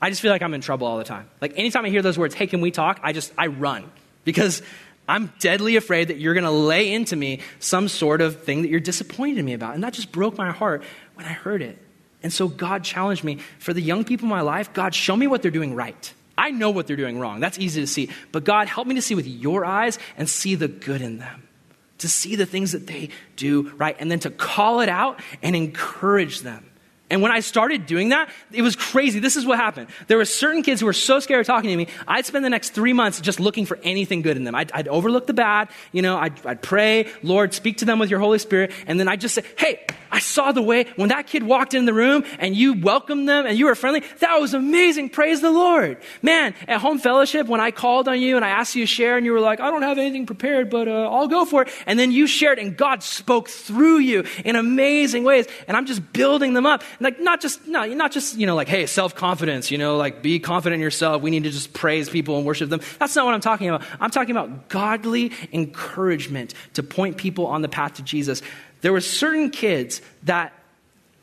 I 0.00 0.10
just 0.10 0.22
feel 0.22 0.30
like 0.30 0.42
I'm 0.42 0.54
in 0.54 0.60
trouble 0.60 0.86
all 0.86 0.98
the 0.98 1.04
time. 1.04 1.28
Like 1.40 1.54
anytime 1.56 1.84
I 1.84 1.88
hear 1.88 2.02
those 2.02 2.18
words, 2.18 2.34
hey, 2.34 2.46
can 2.46 2.60
we 2.60 2.70
talk? 2.70 3.00
I 3.02 3.12
just, 3.12 3.32
I 3.38 3.48
run 3.48 3.90
because 4.24 4.62
I'm 5.08 5.32
deadly 5.38 5.76
afraid 5.76 6.08
that 6.08 6.18
you're 6.18 6.34
going 6.34 6.44
to 6.44 6.50
lay 6.50 6.92
into 6.92 7.16
me 7.16 7.40
some 7.58 7.88
sort 7.88 8.20
of 8.20 8.42
thing 8.42 8.62
that 8.62 8.68
you're 8.68 8.80
disappointed 8.80 9.38
in 9.38 9.44
me 9.44 9.54
about. 9.54 9.74
And 9.74 9.84
that 9.84 9.92
just 9.92 10.12
broke 10.12 10.36
my 10.36 10.50
heart 10.50 10.82
when 11.14 11.26
I 11.26 11.32
heard 11.32 11.62
it. 11.62 11.78
And 12.22 12.32
so 12.32 12.48
God 12.48 12.84
challenged 12.84 13.22
me 13.22 13.38
for 13.58 13.74
the 13.74 13.82
young 13.82 14.04
people 14.04 14.24
in 14.24 14.30
my 14.30 14.40
life, 14.40 14.72
God, 14.72 14.94
show 14.94 15.14
me 15.14 15.26
what 15.26 15.42
they're 15.42 15.50
doing 15.50 15.74
right. 15.74 16.12
I 16.36 16.50
know 16.50 16.70
what 16.70 16.86
they're 16.86 16.96
doing 16.96 17.20
wrong. 17.20 17.40
That's 17.40 17.58
easy 17.58 17.80
to 17.82 17.86
see. 17.86 18.10
But 18.32 18.44
God, 18.44 18.66
help 18.66 18.86
me 18.86 18.94
to 18.94 19.02
see 19.02 19.14
with 19.14 19.26
your 19.26 19.64
eyes 19.64 19.98
and 20.16 20.28
see 20.28 20.54
the 20.54 20.68
good 20.68 21.02
in 21.02 21.18
them, 21.18 21.46
to 21.98 22.08
see 22.08 22.34
the 22.34 22.46
things 22.46 22.72
that 22.72 22.86
they 22.86 23.10
do 23.36 23.70
right, 23.76 23.94
and 23.98 24.10
then 24.10 24.20
to 24.20 24.30
call 24.30 24.80
it 24.80 24.88
out 24.88 25.20
and 25.42 25.54
encourage 25.54 26.40
them. 26.40 26.64
And 27.14 27.22
when 27.22 27.30
I 27.30 27.38
started 27.38 27.86
doing 27.86 28.08
that, 28.08 28.28
it 28.50 28.62
was 28.62 28.74
crazy. 28.74 29.20
This 29.20 29.36
is 29.36 29.46
what 29.46 29.56
happened. 29.56 29.86
There 30.08 30.18
were 30.18 30.24
certain 30.24 30.64
kids 30.64 30.80
who 30.80 30.86
were 30.86 30.92
so 30.92 31.20
scared 31.20 31.42
of 31.42 31.46
talking 31.46 31.70
to 31.70 31.76
me, 31.76 31.86
I'd 32.08 32.26
spend 32.26 32.44
the 32.44 32.50
next 32.50 32.70
three 32.70 32.92
months 32.92 33.20
just 33.20 33.38
looking 33.38 33.66
for 33.66 33.78
anything 33.84 34.20
good 34.20 34.36
in 34.36 34.42
them. 34.42 34.56
I'd, 34.56 34.72
I'd 34.72 34.88
overlook 34.88 35.28
the 35.28 35.32
bad, 35.32 35.68
you 35.92 36.02
know, 36.02 36.16
I'd, 36.16 36.44
I'd, 36.44 36.60
pray, 36.60 37.08
Lord, 37.22 37.54
speak 37.54 37.76
to 37.78 37.84
them 37.84 38.00
with 38.00 38.10
your 38.10 38.18
Holy 38.18 38.40
Spirit, 38.40 38.72
and 38.88 38.98
then 38.98 39.06
I'd 39.06 39.20
just 39.20 39.36
say, 39.36 39.44
hey, 39.56 39.86
I 40.14 40.20
saw 40.20 40.52
the 40.52 40.62
way 40.62 40.86
when 40.94 41.08
that 41.08 41.26
kid 41.26 41.42
walked 41.42 41.74
in 41.74 41.86
the 41.86 41.92
room 41.92 42.24
and 42.38 42.54
you 42.54 42.74
welcomed 42.80 43.28
them 43.28 43.46
and 43.46 43.58
you 43.58 43.66
were 43.66 43.74
friendly. 43.74 44.00
That 44.20 44.40
was 44.40 44.54
amazing. 44.54 45.10
Praise 45.10 45.40
the 45.40 45.50
Lord. 45.50 45.98
Man, 46.22 46.54
at 46.68 46.80
home 46.80 47.00
fellowship, 47.00 47.48
when 47.48 47.60
I 47.60 47.72
called 47.72 48.06
on 48.06 48.20
you 48.20 48.36
and 48.36 48.44
I 48.44 48.50
asked 48.50 48.76
you 48.76 48.84
to 48.84 48.86
share 48.86 49.16
and 49.16 49.26
you 49.26 49.32
were 49.32 49.40
like, 49.40 49.58
I 49.58 49.72
don't 49.72 49.82
have 49.82 49.98
anything 49.98 50.24
prepared, 50.24 50.70
but 50.70 50.86
uh, 50.86 51.10
I'll 51.10 51.26
go 51.26 51.44
for 51.44 51.62
it. 51.62 51.68
And 51.84 51.98
then 51.98 52.12
you 52.12 52.28
shared 52.28 52.60
and 52.60 52.76
God 52.76 53.02
spoke 53.02 53.48
through 53.48 53.98
you 53.98 54.24
in 54.44 54.54
amazing 54.54 55.24
ways. 55.24 55.48
And 55.66 55.76
I'm 55.76 55.84
just 55.84 56.12
building 56.12 56.54
them 56.54 56.64
up. 56.64 56.84
And 57.00 57.03
like, 57.04 57.20
not 57.20 57.40
just, 57.40 57.66
no, 57.66 57.84
not 57.84 58.12
just, 58.12 58.36
you 58.36 58.46
know, 58.46 58.56
like, 58.56 58.66
hey, 58.66 58.86
self 58.86 59.14
confidence, 59.14 59.70
you 59.70 59.76
know, 59.76 59.96
like 59.96 60.22
be 60.22 60.40
confident 60.40 60.76
in 60.76 60.80
yourself. 60.80 61.22
We 61.22 61.30
need 61.30 61.44
to 61.44 61.50
just 61.50 61.74
praise 61.74 62.08
people 62.08 62.38
and 62.38 62.46
worship 62.46 62.70
them. 62.70 62.80
That's 62.98 63.14
not 63.14 63.26
what 63.26 63.34
I'm 63.34 63.42
talking 63.42 63.68
about. 63.68 63.84
I'm 64.00 64.10
talking 64.10 64.30
about 64.30 64.68
godly 64.70 65.30
encouragement 65.52 66.54
to 66.72 66.82
point 66.82 67.18
people 67.18 67.46
on 67.46 67.62
the 67.62 67.68
path 67.68 67.94
to 67.94 68.02
Jesus. 68.02 68.42
There 68.80 68.92
were 68.92 69.02
certain 69.02 69.50
kids 69.50 70.00
that 70.24 70.54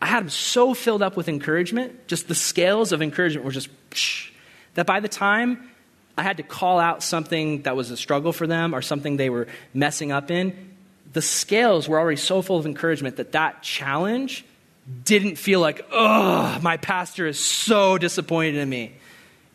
I 0.01 0.05
had 0.05 0.23
them 0.23 0.29
so 0.29 0.73
filled 0.73 1.01
up 1.01 1.17
with 1.17 1.27
encouragement, 1.27 2.07
just 2.07 2.27
the 2.27 2.35
scales 2.35 2.91
of 2.91 3.01
encouragement 3.01 3.43
were 3.43 3.51
just 3.51 3.69
psh, 3.89 4.31
that 4.75 4.85
by 4.85 4.99
the 4.99 5.09
time 5.09 5.67
I 6.17 6.23
had 6.23 6.37
to 6.37 6.43
call 6.43 6.79
out 6.79 7.01
something 7.01 7.63
that 7.63 7.75
was 7.75 7.89
a 7.89 7.97
struggle 7.97 8.33
for 8.33 8.45
them 8.45 8.75
or 8.75 8.81
something 8.81 9.17
they 9.17 9.29
were 9.31 9.47
messing 9.73 10.11
up 10.11 10.29
in, 10.29 10.75
the 11.13 11.21
scales 11.21 11.89
were 11.89 11.99
already 11.99 12.17
so 12.17 12.41
full 12.41 12.57
of 12.57 12.65
encouragement 12.65 13.17
that 13.17 13.31
that 13.33 13.63
challenge 13.63 14.45
didn't 15.03 15.35
feel 15.35 15.59
like, 15.59 15.85
oh, 15.91 16.59
my 16.61 16.77
pastor 16.77 17.27
is 17.27 17.39
so 17.39 17.97
disappointed 17.97 18.55
in 18.55 18.69
me. 18.69 18.93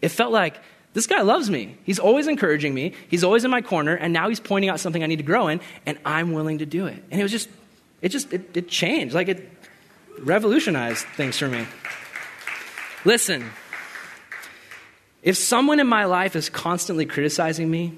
It 0.01 0.09
felt 0.09 0.33
like, 0.33 0.57
this 0.93 1.07
guy 1.07 1.21
loves 1.21 1.51
me. 1.51 1.77
He's 1.85 1.99
always 1.99 2.27
encouraging 2.27 2.73
me. 2.73 2.95
He's 3.09 3.23
always 3.23 3.45
in 3.45 3.51
my 3.51 3.61
corner, 3.61 3.95
and 3.95 4.15
now 4.15 4.31
he's 4.31 4.41
pointing 4.41 4.71
out 4.71 4.81
something 4.81 5.03
I 5.03 5.07
need 5.07 5.17
to 5.17 5.25
grow 5.25 5.49
in, 5.49 5.61
and 5.85 5.99
I'm 6.07 6.33
willing 6.33 6.59
to 6.59 6.67
do 6.67 6.87
it. 6.87 7.03
And 7.11 7.21
it 7.21 7.23
was 7.23 7.33
just 7.33 7.51
it 8.03 8.11
just 8.11 8.33
it, 8.33 8.57
it 8.57 8.69
changed 8.69 9.15
like 9.15 9.29
it 9.29 9.51
revolutionized 10.19 11.05
things 11.17 11.39
for 11.39 11.49
me 11.49 11.67
listen 13.05 13.51
if 15.23 15.37
someone 15.37 15.81
in 15.81 15.87
my 15.87 16.05
life 16.05 16.37
is 16.37 16.49
constantly 16.49 17.05
criticizing 17.05 17.71
me 17.71 17.93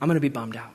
i'm 0.00 0.08
going 0.08 0.14
to 0.16 0.20
be 0.20 0.28
bummed 0.28 0.56
out 0.56 0.72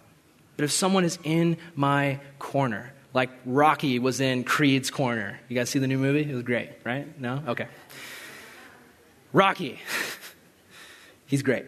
but 0.58 0.64
if 0.66 0.72
someone 0.72 1.04
is 1.04 1.18
in 1.24 1.58
my 1.76 2.20
corner 2.38 2.94
like 3.14 3.30
rocky 3.46 4.00
was 4.00 4.20
in 4.20 4.44
creed's 4.44 4.90
corner. 4.90 5.40
You 5.48 5.56
guys 5.56 5.70
see 5.70 5.80
the 5.80 5.88
new 5.88 5.98
movie? 5.98 6.30
It 6.30 6.34
was 6.34 6.44
great 6.44 6.72
right? 6.84 7.20
No? 7.20 7.44
Okay. 7.48 7.68
Rocky. 9.32 9.80
He's 11.26 11.42
great. 11.42 11.66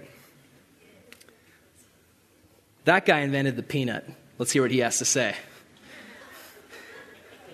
That 2.85 3.05
guy 3.05 3.21
invented 3.21 3.55
the 3.55 3.63
peanut. 3.63 4.07
Let's 4.37 4.51
hear 4.51 4.61
what 4.61 4.71
he 4.71 4.79
has 4.79 4.99
to 4.99 5.05
say. 5.05 5.35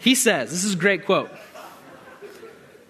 He 0.01 0.15
says, 0.15 0.51
this 0.51 0.63
is 0.63 0.73
a 0.73 0.77
great 0.77 1.05
quote. 1.05 1.31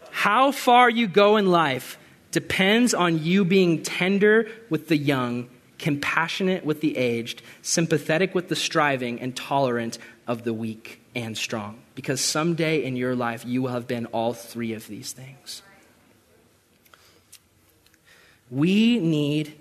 How 0.09 0.51
far 0.51 0.89
you 0.89 1.07
go 1.07 1.37
in 1.37 1.51
life 1.51 1.99
depends 2.31 2.93
on 2.93 3.21
you 3.21 3.43
being 3.43 3.83
tender 3.83 4.47
with 4.69 4.87
the 4.87 4.97
young, 4.97 5.49
compassionate 5.77 6.65
with 6.65 6.81
the 6.81 6.97
aged, 6.97 7.41
sympathetic 7.61 8.33
with 8.33 8.47
the 8.47 8.55
striving, 8.55 9.19
and 9.19 9.35
tolerant 9.35 9.97
of 10.27 10.43
the 10.43 10.53
weak 10.53 11.01
and 11.15 11.37
strong. 11.37 11.79
Because 11.95 12.21
someday 12.21 12.83
in 12.83 12.95
your 12.95 13.15
life, 13.15 13.45
you 13.45 13.61
will 13.61 13.71
have 13.71 13.87
been 13.87 14.05
all 14.07 14.33
three 14.33 14.73
of 14.73 14.87
these 14.87 15.11
things. 15.11 15.61
We 18.49 18.99
need 18.99 19.53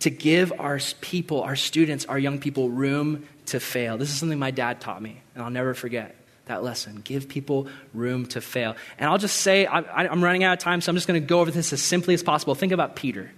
to 0.00 0.10
give 0.10 0.52
our 0.58 0.78
people, 1.00 1.42
our 1.42 1.56
students, 1.56 2.04
our 2.06 2.18
young 2.18 2.38
people 2.38 2.68
room 2.68 3.26
to 3.46 3.60
fail. 3.60 3.96
This 3.96 4.10
is 4.10 4.18
something 4.18 4.38
my 4.38 4.50
dad 4.50 4.80
taught 4.80 5.00
me, 5.00 5.22
and 5.34 5.42
I'll 5.42 5.50
never 5.50 5.74
forget 5.74 6.16
that 6.46 6.62
lesson. 6.62 7.00
Give 7.02 7.28
people 7.28 7.68
room 7.94 8.26
to 8.26 8.40
fail. 8.40 8.76
And 8.98 9.08
I'll 9.08 9.18
just 9.18 9.38
say, 9.38 9.66
I, 9.66 10.04
am 10.04 10.22
running 10.22 10.44
out 10.44 10.54
of 10.54 10.58
time, 10.58 10.80
so 10.80 10.90
I'm 10.90 10.96
just 10.96 11.08
going 11.08 11.20
to 11.20 11.26
go 11.26 11.40
over 11.40 11.50
this 11.50 11.72
as 11.72 11.82
simply 11.82 12.14
as 12.14 12.22
possible. 12.22 12.54
Think 12.54 12.72
about 12.72 12.96
Peter, 12.96 13.30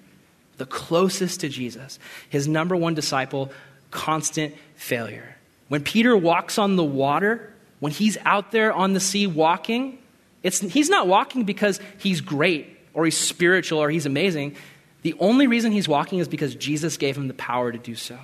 the 0.56 0.66
closest 0.66 1.40
to 1.40 1.48
Jesus, 1.48 1.98
his 2.28 2.48
number 2.48 2.76
one 2.76 2.94
disciple, 2.94 3.50
constant 3.90 4.54
failure. 4.74 5.37
When 5.68 5.82
Peter 5.82 6.16
walks 6.16 6.58
on 6.58 6.76
the 6.76 6.84
water, 6.84 7.52
when 7.80 7.92
he's 7.92 8.18
out 8.24 8.52
there 8.52 8.72
on 8.72 8.92
the 8.92 9.00
sea 9.00 9.26
walking, 9.26 9.98
it's, 10.42 10.60
he's 10.60 10.88
not 10.88 11.06
walking 11.06 11.44
because 11.44 11.80
he's 11.98 12.20
great 12.20 12.76
or 12.94 13.04
he's 13.04 13.16
spiritual 13.16 13.78
or 13.78 13.90
he's 13.90 14.06
amazing. 14.06 14.56
The 15.02 15.14
only 15.20 15.46
reason 15.46 15.72
he's 15.72 15.88
walking 15.88 16.18
is 16.18 16.28
because 16.28 16.54
Jesus 16.54 16.96
gave 16.96 17.16
him 17.16 17.28
the 17.28 17.34
power 17.34 17.70
to 17.70 17.78
do 17.78 17.94
so. 17.94 18.18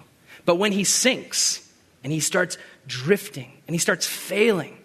But 0.44 0.56
when 0.56 0.72
he 0.72 0.84
sinks 0.84 1.66
and 2.02 2.12
he 2.12 2.20
starts 2.20 2.58
drifting 2.86 3.52
and 3.66 3.74
he 3.74 3.78
starts 3.78 4.06
failing, 4.06 4.76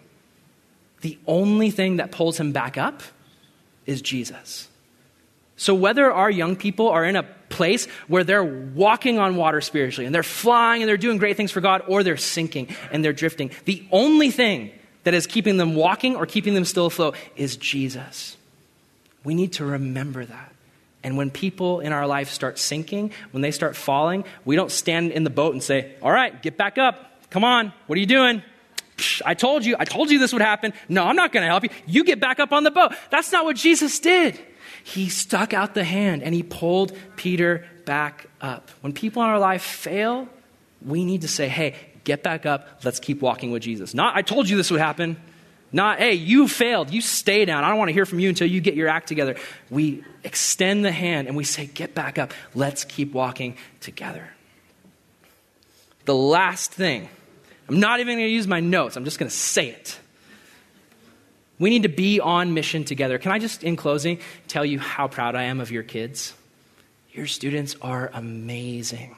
the 1.00 1.18
only 1.26 1.70
thing 1.70 1.96
that 1.96 2.12
pulls 2.12 2.38
him 2.38 2.52
back 2.52 2.78
up 2.78 3.02
is 3.86 4.02
Jesus. 4.02 4.69
So, 5.60 5.74
whether 5.74 6.10
our 6.10 6.30
young 6.30 6.56
people 6.56 6.88
are 6.88 7.04
in 7.04 7.16
a 7.16 7.22
place 7.50 7.84
where 8.08 8.24
they're 8.24 8.42
walking 8.42 9.18
on 9.18 9.36
water 9.36 9.60
spiritually 9.60 10.06
and 10.06 10.14
they're 10.14 10.22
flying 10.22 10.80
and 10.80 10.88
they're 10.88 10.96
doing 10.96 11.18
great 11.18 11.36
things 11.36 11.50
for 11.50 11.60
God, 11.60 11.82
or 11.86 12.02
they're 12.02 12.16
sinking 12.16 12.74
and 12.90 13.04
they're 13.04 13.12
drifting, 13.12 13.50
the 13.66 13.86
only 13.92 14.30
thing 14.30 14.70
that 15.04 15.12
is 15.12 15.26
keeping 15.26 15.58
them 15.58 15.74
walking 15.74 16.16
or 16.16 16.24
keeping 16.24 16.54
them 16.54 16.64
still 16.64 16.86
afloat 16.86 17.14
is 17.36 17.58
Jesus. 17.58 18.38
We 19.22 19.34
need 19.34 19.52
to 19.54 19.66
remember 19.66 20.24
that. 20.24 20.54
And 21.04 21.18
when 21.18 21.30
people 21.30 21.80
in 21.80 21.92
our 21.92 22.06
life 22.06 22.30
start 22.30 22.58
sinking, 22.58 23.12
when 23.32 23.42
they 23.42 23.50
start 23.50 23.76
falling, 23.76 24.24
we 24.46 24.56
don't 24.56 24.72
stand 24.72 25.12
in 25.12 25.24
the 25.24 25.30
boat 25.30 25.52
and 25.52 25.62
say, 25.62 25.94
All 26.00 26.10
right, 26.10 26.42
get 26.42 26.56
back 26.56 26.78
up. 26.78 27.28
Come 27.28 27.44
on, 27.44 27.70
what 27.86 27.98
are 27.98 28.00
you 28.00 28.06
doing? 28.06 28.42
I 29.26 29.34
told 29.34 29.66
you, 29.66 29.76
I 29.78 29.84
told 29.84 30.10
you 30.10 30.18
this 30.18 30.32
would 30.32 30.40
happen. 30.40 30.72
No, 30.88 31.04
I'm 31.04 31.16
not 31.16 31.32
going 31.32 31.42
to 31.42 31.48
help 31.48 31.64
you. 31.64 31.70
You 31.86 32.04
get 32.04 32.18
back 32.18 32.40
up 32.40 32.50
on 32.50 32.64
the 32.64 32.70
boat. 32.70 32.94
That's 33.10 33.30
not 33.30 33.44
what 33.44 33.56
Jesus 33.56 33.98
did. 33.98 34.40
He 34.90 35.08
stuck 35.08 35.54
out 35.54 35.74
the 35.74 35.84
hand 35.84 36.22
and 36.22 36.34
he 36.34 36.42
pulled 36.42 36.96
Peter 37.14 37.64
back 37.84 38.26
up. 38.40 38.70
When 38.80 38.92
people 38.92 39.22
in 39.22 39.28
our 39.28 39.38
life 39.38 39.62
fail, 39.62 40.28
we 40.84 41.04
need 41.04 41.22
to 41.22 41.28
say, 41.28 41.48
hey, 41.48 41.76
get 42.02 42.24
back 42.24 42.44
up. 42.44 42.66
Let's 42.84 42.98
keep 42.98 43.22
walking 43.22 43.52
with 43.52 43.62
Jesus. 43.62 43.94
Not, 43.94 44.16
I 44.16 44.22
told 44.22 44.48
you 44.48 44.56
this 44.56 44.70
would 44.70 44.80
happen. 44.80 45.16
Not, 45.70 45.98
hey, 46.00 46.14
you 46.14 46.48
failed. 46.48 46.90
You 46.90 47.00
stay 47.00 47.44
down. 47.44 47.62
I 47.62 47.68
don't 47.68 47.78
want 47.78 47.90
to 47.90 47.92
hear 47.92 48.04
from 48.04 48.18
you 48.18 48.28
until 48.28 48.48
you 48.48 48.60
get 48.60 48.74
your 48.74 48.88
act 48.88 49.06
together. 49.06 49.36
We 49.70 50.02
extend 50.24 50.84
the 50.84 50.90
hand 50.90 51.28
and 51.28 51.36
we 51.36 51.44
say, 51.44 51.66
get 51.66 51.94
back 51.94 52.18
up. 52.18 52.34
Let's 52.56 52.84
keep 52.84 53.12
walking 53.12 53.56
together. 53.78 54.28
The 56.04 56.16
last 56.16 56.72
thing 56.72 57.08
I'm 57.68 57.78
not 57.78 58.00
even 58.00 58.16
going 58.16 58.26
to 58.26 58.32
use 58.32 58.48
my 58.48 58.58
notes, 58.58 58.96
I'm 58.96 59.04
just 59.04 59.20
going 59.20 59.30
to 59.30 59.36
say 59.36 59.68
it. 59.68 60.00
We 61.60 61.68
need 61.70 61.82
to 61.84 61.88
be 61.88 62.18
on 62.18 62.54
mission 62.54 62.84
together. 62.84 63.18
Can 63.18 63.30
I 63.30 63.38
just, 63.38 63.62
in 63.62 63.76
closing, 63.76 64.18
tell 64.48 64.64
you 64.64 64.80
how 64.80 65.06
proud 65.06 65.36
I 65.36 65.44
am 65.44 65.60
of 65.60 65.70
your 65.70 65.82
kids? 65.82 66.34
Your 67.12 67.26
students 67.26 67.76
are 67.82 68.10
amazing. 68.14 69.14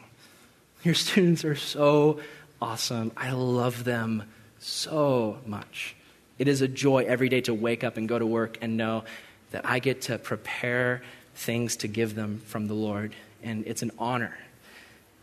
Your 0.82 0.95
students 0.95 1.45
are 1.45 1.55
so 1.55 2.20
awesome. 2.61 3.12
I 3.16 3.30
love 3.30 3.84
them 3.84 4.24
so 4.59 5.38
much. 5.47 5.95
It 6.38 6.49
is 6.49 6.62
a 6.62 6.68
joy 6.68 7.05
every 7.05 7.28
day 7.28 7.43
to 7.43 7.55
wake 7.55 7.84
up 7.84 7.97
and 7.97 8.09
go 8.09 8.18
to 8.18 8.26
work 8.26 8.59
and 8.61 8.76
know 8.76 9.05
that 9.53 9.64
I 9.64 9.78
get 9.78 10.03
to 10.03 10.18
prepare 10.18 11.03
things 11.36 11.76
to 11.76 11.88
give 11.88 12.16
them 12.16 12.43
from 12.47 12.66
the 12.66 12.74
Lord. 12.74 13.14
And 13.45 13.64
it's 13.68 13.82
an 13.82 13.93
honor. 14.01 14.36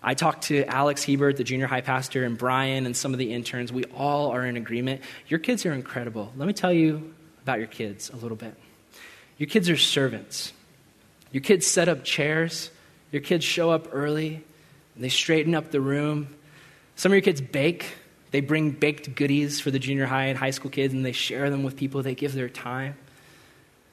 I 0.01 0.13
talked 0.13 0.43
to 0.43 0.63
Alex 0.63 1.03
Hebert, 1.03 1.37
the 1.37 1.43
junior 1.43 1.67
high 1.67 1.81
pastor, 1.81 2.23
and 2.23 2.37
Brian 2.37 2.85
and 2.85 2.95
some 2.95 3.13
of 3.13 3.19
the 3.19 3.33
interns. 3.33 3.71
We 3.71 3.83
all 3.95 4.31
are 4.31 4.45
in 4.45 4.55
agreement. 4.55 5.01
Your 5.27 5.39
kids 5.39 5.65
are 5.65 5.73
incredible. 5.73 6.31
Let 6.37 6.47
me 6.47 6.53
tell 6.53 6.71
you 6.71 7.13
about 7.43 7.59
your 7.59 7.67
kids 7.67 8.09
a 8.09 8.15
little 8.15 8.37
bit. 8.37 8.55
Your 9.37 9.47
kids 9.47 9.69
are 9.69 9.77
servants. 9.77 10.53
Your 11.31 11.41
kids 11.41 11.67
set 11.67 11.89
up 11.89 12.03
chairs. 12.03 12.71
Your 13.11 13.21
kids 13.21 13.43
show 13.43 13.71
up 13.71 13.89
early. 13.91 14.43
And 14.95 15.03
they 15.03 15.09
straighten 15.09 15.53
up 15.53 15.71
the 15.71 15.81
room. 15.81 16.33
Some 16.95 17.11
of 17.11 17.15
your 17.15 17.21
kids 17.21 17.41
bake. 17.41 17.85
They 18.31 18.41
bring 18.41 18.71
baked 18.71 19.15
goodies 19.15 19.59
for 19.59 19.71
the 19.71 19.79
junior 19.79 20.05
high 20.05 20.25
and 20.25 20.37
high 20.37 20.51
school 20.51 20.69
kids, 20.69 20.93
and 20.93 21.03
they 21.03 21.11
share 21.11 21.49
them 21.49 21.63
with 21.63 21.75
people. 21.75 22.03
They 22.03 22.15
give 22.15 22.33
their 22.33 22.49
time. 22.49 22.95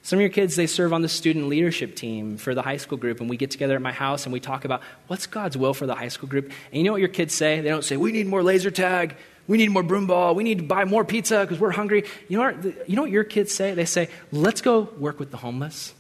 Some 0.07 0.18
of 0.18 0.20
your 0.20 0.30
kids, 0.30 0.54
they 0.54 0.68
serve 0.68 0.92
on 0.92 1.02
the 1.02 1.09
student 1.09 1.48
leadership 1.48 1.96
team 1.96 2.36
for 2.36 2.54
the 2.54 2.62
high 2.62 2.76
school 2.76 2.96
group, 2.96 3.20
and 3.20 3.28
we 3.28 3.36
get 3.36 3.50
together 3.50 3.74
at 3.74 3.82
my 3.82 3.90
house 3.90 4.22
and 4.24 4.32
we 4.32 4.38
talk 4.38 4.64
about 4.64 4.80
what's 5.09 5.26
God's 5.26 5.57
will 5.57 5.74
for 5.74 5.84
the 5.84 5.96
high 5.96 6.07
school 6.07 6.28
group. 6.28 6.44
And 6.44 6.78
you 6.78 6.84
know 6.84 6.92
what 6.92 7.00
your 7.00 7.09
kids 7.09 7.34
say? 7.34 7.61
They 7.61 7.70
don't 7.70 7.82
say, 7.82 7.96
We 7.96 8.12
need 8.12 8.28
more 8.28 8.40
laser 8.40 8.70
tag. 8.70 9.16
We 9.48 9.59
need 9.59 9.72
more 9.72 9.82
broom 9.82 10.07
ball. 10.07 10.36
We 10.36 10.44
need 10.44 10.59
to 10.59 10.64
buy 10.64 10.84
more 10.84 11.04
pizza 11.04 11.40
because 11.40 11.59
we're 11.59 11.72
hungry. 11.72 12.04
You 12.28 12.38
know, 12.38 12.44
what, 12.44 12.88
you 12.88 12.94
know 12.94 13.02
what 13.02 13.11
your 13.11 13.24
kids 13.24 13.52
say? 13.52 13.74
They 13.74 13.84
say, 13.84 14.09
let's 14.30 14.61
go 14.61 14.82
work 14.96 15.18
with 15.18 15.32
the 15.32 15.38
homeless. 15.38 15.92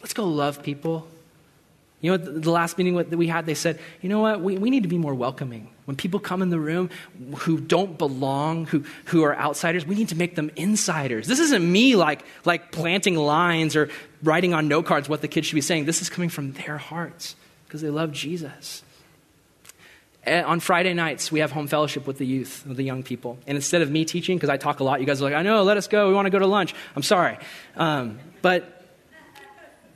Let's 0.00 0.14
go 0.14 0.26
love 0.26 0.64
people. 0.64 1.06
You 2.00 2.10
know, 2.10 2.16
the 2.16 2.50
last 2.50 2.76
meeting 2.76 2.96
that 2.96 3.16
we 3.16 3.28
had, 3.28 3.46
they 3.46 3.54
said, 3.54 3.78
you 4.00 4.08
know 4.08 4.20
what, 4.20 4.40
we, 4.40 4.58
we 4.58 4.68
need 4.68 4.82
to 4.82 4.88
be 4.88 4.98
more 4.98 5.14
welcoming. 5.14 5.68
When 5.88 5.96
people 5.96 6.20
come 6.20 6.42
in 6.42 6.50
the 6.50 6.60
room 6.60 6.90
who 7.38 7.58
don't 7.58 7.96
belong, 7.96 8.66
who, 8.66 8.84
who 9.06 9.24
are 9.24 9.34
outsiders, 9.34 9.86
we 9.86 9.94
need 9.94 10.10
to 10.10 10.16
make 10.16 10.34
them 10.34 10.50
insiders. 10.54 11.26
This 11.26 11.38
isn't 11.38 11.72
me 11.72 11.96
like, 11.96 12.26
like 12.44 12.72
planting 12.72 13.16
lines 13.16 13.74
or 13.74 13.88
writing 14.22 14.52
on 14.52 14.68
note 14.68 14.84
cards 14.84 15.08
what 15.08 15.22
the 15.22 15.28
kids 15.28 15.46
should 15.46 15.54
be 15.54 15.62
saying. 15.62 15.86
This 15.86 16.02
is 16.02 16.10
coming 16.10 16.28
from 16.28 16.52
their 16.52 16.76
hearts 16.76 17.36
because 17.64 17.80
they 17.80 17.88
love 17.88 18.12
Jesus. 18.12 18.82
Eh, 20.24 20.42
on 20.42 20.60
Friday 20.60 20.92
nights, 20.92 21.32
we 21.32 21.40
have 21.40 21.52
home 21.52 21.68
fellowship 21.68 22.06
with 22.06 22.18
the 22.18 22.26
youth, 22.26 22.66
with 22.66 22.76
the 22.76 22.84
young 22.84 23.02
people. 23.02 23.38
And 23.46 23.56
instead 23.56 23.80
of 23.80 23.90
me 23.90 24.04
teaching, 24.04 24.36
because 24.36 24.50
I 24.50 24.58
talk 24.58 24.80
a 24.80 24.84
lot, 24.84 25.00
you 25.00 25.06
guys 25.06 25.22
are 25.22 25.24
like, 25.24 25.32
I 25.32 25.40
know, 25.40 25.62
let 25.62 25.78
us 25.78 25.88
go. 25.88 26.08
We 26.08 26.14
want 26.14 26.26
to 26.26 26.30
go 26.30 26.38
to 26.38 26.46
lunch. 26.46 26.74
I'm 26.96 27.02
sorry. 27.02 27.38
Um, 27.76 28.18
but 28.42 28.77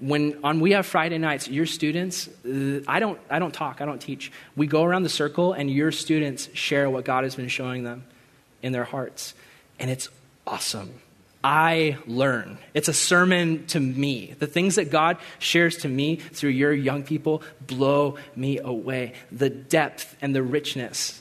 when 0.02 0.40
on 0.42 0.58
we 0.58 0.72
have 0.72 0.84
Friday 0.84 1.18
nights, 1.18 1.46
your 1.46 1.64
students, 1.64 2.28
uh, 2.44 2.80
I, 2.88 2.98
don't, 2.98 3.20
I 3.30 3.38
don't 3.38 3.54
talk, 3.54 3.80
I 3.80 3.84
don't 3.84 4.00
teach. 4.00 4.32
We 4.56 4.66
go 4.66 4.82
around 4.82 5.04
the 5.04 5.08
circle, 5.08 5.52
and 5.52 5.70
your 5.70 5.92
students 5.92 6.48
share 6.54 6.90
what 6.90 7.04
God 7.04 7.22
has 7.22 7.36
been 7.36 7.48
showing 7.48 7.84
them 7.84 8.04
in 8.62 8.72
their 8.72 8.84
hearts. 8.84 9.34
And 9.78 9.90
it's 9.90 10.08
awesome. 10.44 11.00
I 11.44 11.98
learn. 12.06 12.58
It's 12.74 12.88
a 12.88 12.92
sermon 12.92 13.66
to 13.68 13.78
me. 13.78 14.34
The 14.38 14.46
things 14.48 14.74
that 14.74 14.90
God 14.90 15.18
shares 15.38 15.78
to 15.78 15.88
me 15.88 16.16
through 16.16 16.50
your 16.50 16.72
young 16.72 17.04
people 17.04 17.42
blow 17.60 18.16
me 18.34 18.58
away. 18.58 19.14
The 19.30 19.50
depth 19.50 20.16
and 20.20 20.34
the 20.34 20.42
richness. 20.42 21.20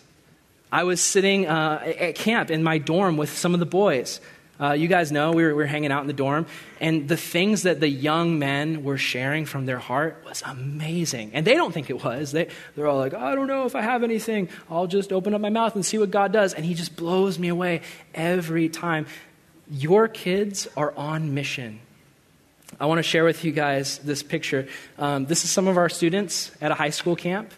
I 0.71 0.85
was 0.85 1.01
sitting 1.01 1.47
uh, 1.47 1.83
at 1.99 2.15
camp 2.15 2.49
in 2.49 2.63
my 2.63 2.79
dorm 2.79 3.17
with 3.17 3.35
some 3.35 3.53
of 3.53 3.59
the 3.59 3.65
boys. 3.65 4.21
Uh, 4.61 4.73
you 4.73 4.87
guys 4.87 5.11
know 5.11 5.31
we 5.31 5.43
were, 5.43 5.49
we 5.49 5.55
were 5.55 5.65
hanging 5.65 5.91
out 5.91 6.01
in 6.01 6.07
the 6.07 6.13
dorm, 6.13 6.45
and 6.79 7.07
the 7.07 7.17
things 7.17 7.63
that 7.63 7.79
the 7.79 7.87
young 7.87 8.37
men 8.37 8.83
were 8.83 8.97
sharing 8.97 9.43
from 9.45 9.65
their 9.65 9.79
heart 9.79 10.21
was 10.23 10.43
amazing. 10.45 11.31
And 11.33 11.47
they 11.47 11.55
don't 11.55 11.73
think 11.73 11.89
it 11.89 12.03
was. 12.03 12.31
They, 12.31 12.47
they're 12.75 12.85
all 12.85 12.99
like, 12.99 13.15
I 13.15 13.33
don't 13.33 13.47
know 13.47 13.65
if 13.65 13.75
I 13.75 13.81
have 13.81 14.03
anything. 14.03 14.49
I'll 14.69 14.85
just 14.85 15.11
open 15.11 15.33
up 15.33 15.41
my 15.41 15.49
mouth 15.49 15.73
and 15.73 15.83
see 15.83 15.97
what 15.97 16.11
God 16.11 16.31
does. 16.31 16.53
And 16.53 16.63
He 16.63 16.75
just 16.75 16.95
blows 16.95 17.39
me 17.39 17.47
away 17.47 17.81
every 18.13 18.69
time. 18.69 19.07
Your 19.67 20.07
kids 20.07 20.67
are 20.77 20.93
on 20.95 21.33
mission. 21.33 21.79
I 22.79 22.85
want 22.85 22.99
to 22.99 23.03
share 23.03 23.23
with 23.23 23.43
you 23.43 23.51
guys 23.51 23.97
this 23.99 24.21
picture. 24.21 24.67
Um, 24.99 25.25
this 25.25 25.43
is 25.43 25.49
some 25.49 25.67
of 25.67 25.77
our 25.77 25.89
students 25.89 26.51
at 26.61 26.71
a 26.71 26.75
high 26.75 26.91
school 26.91 27.15
camp. 27.15 27.51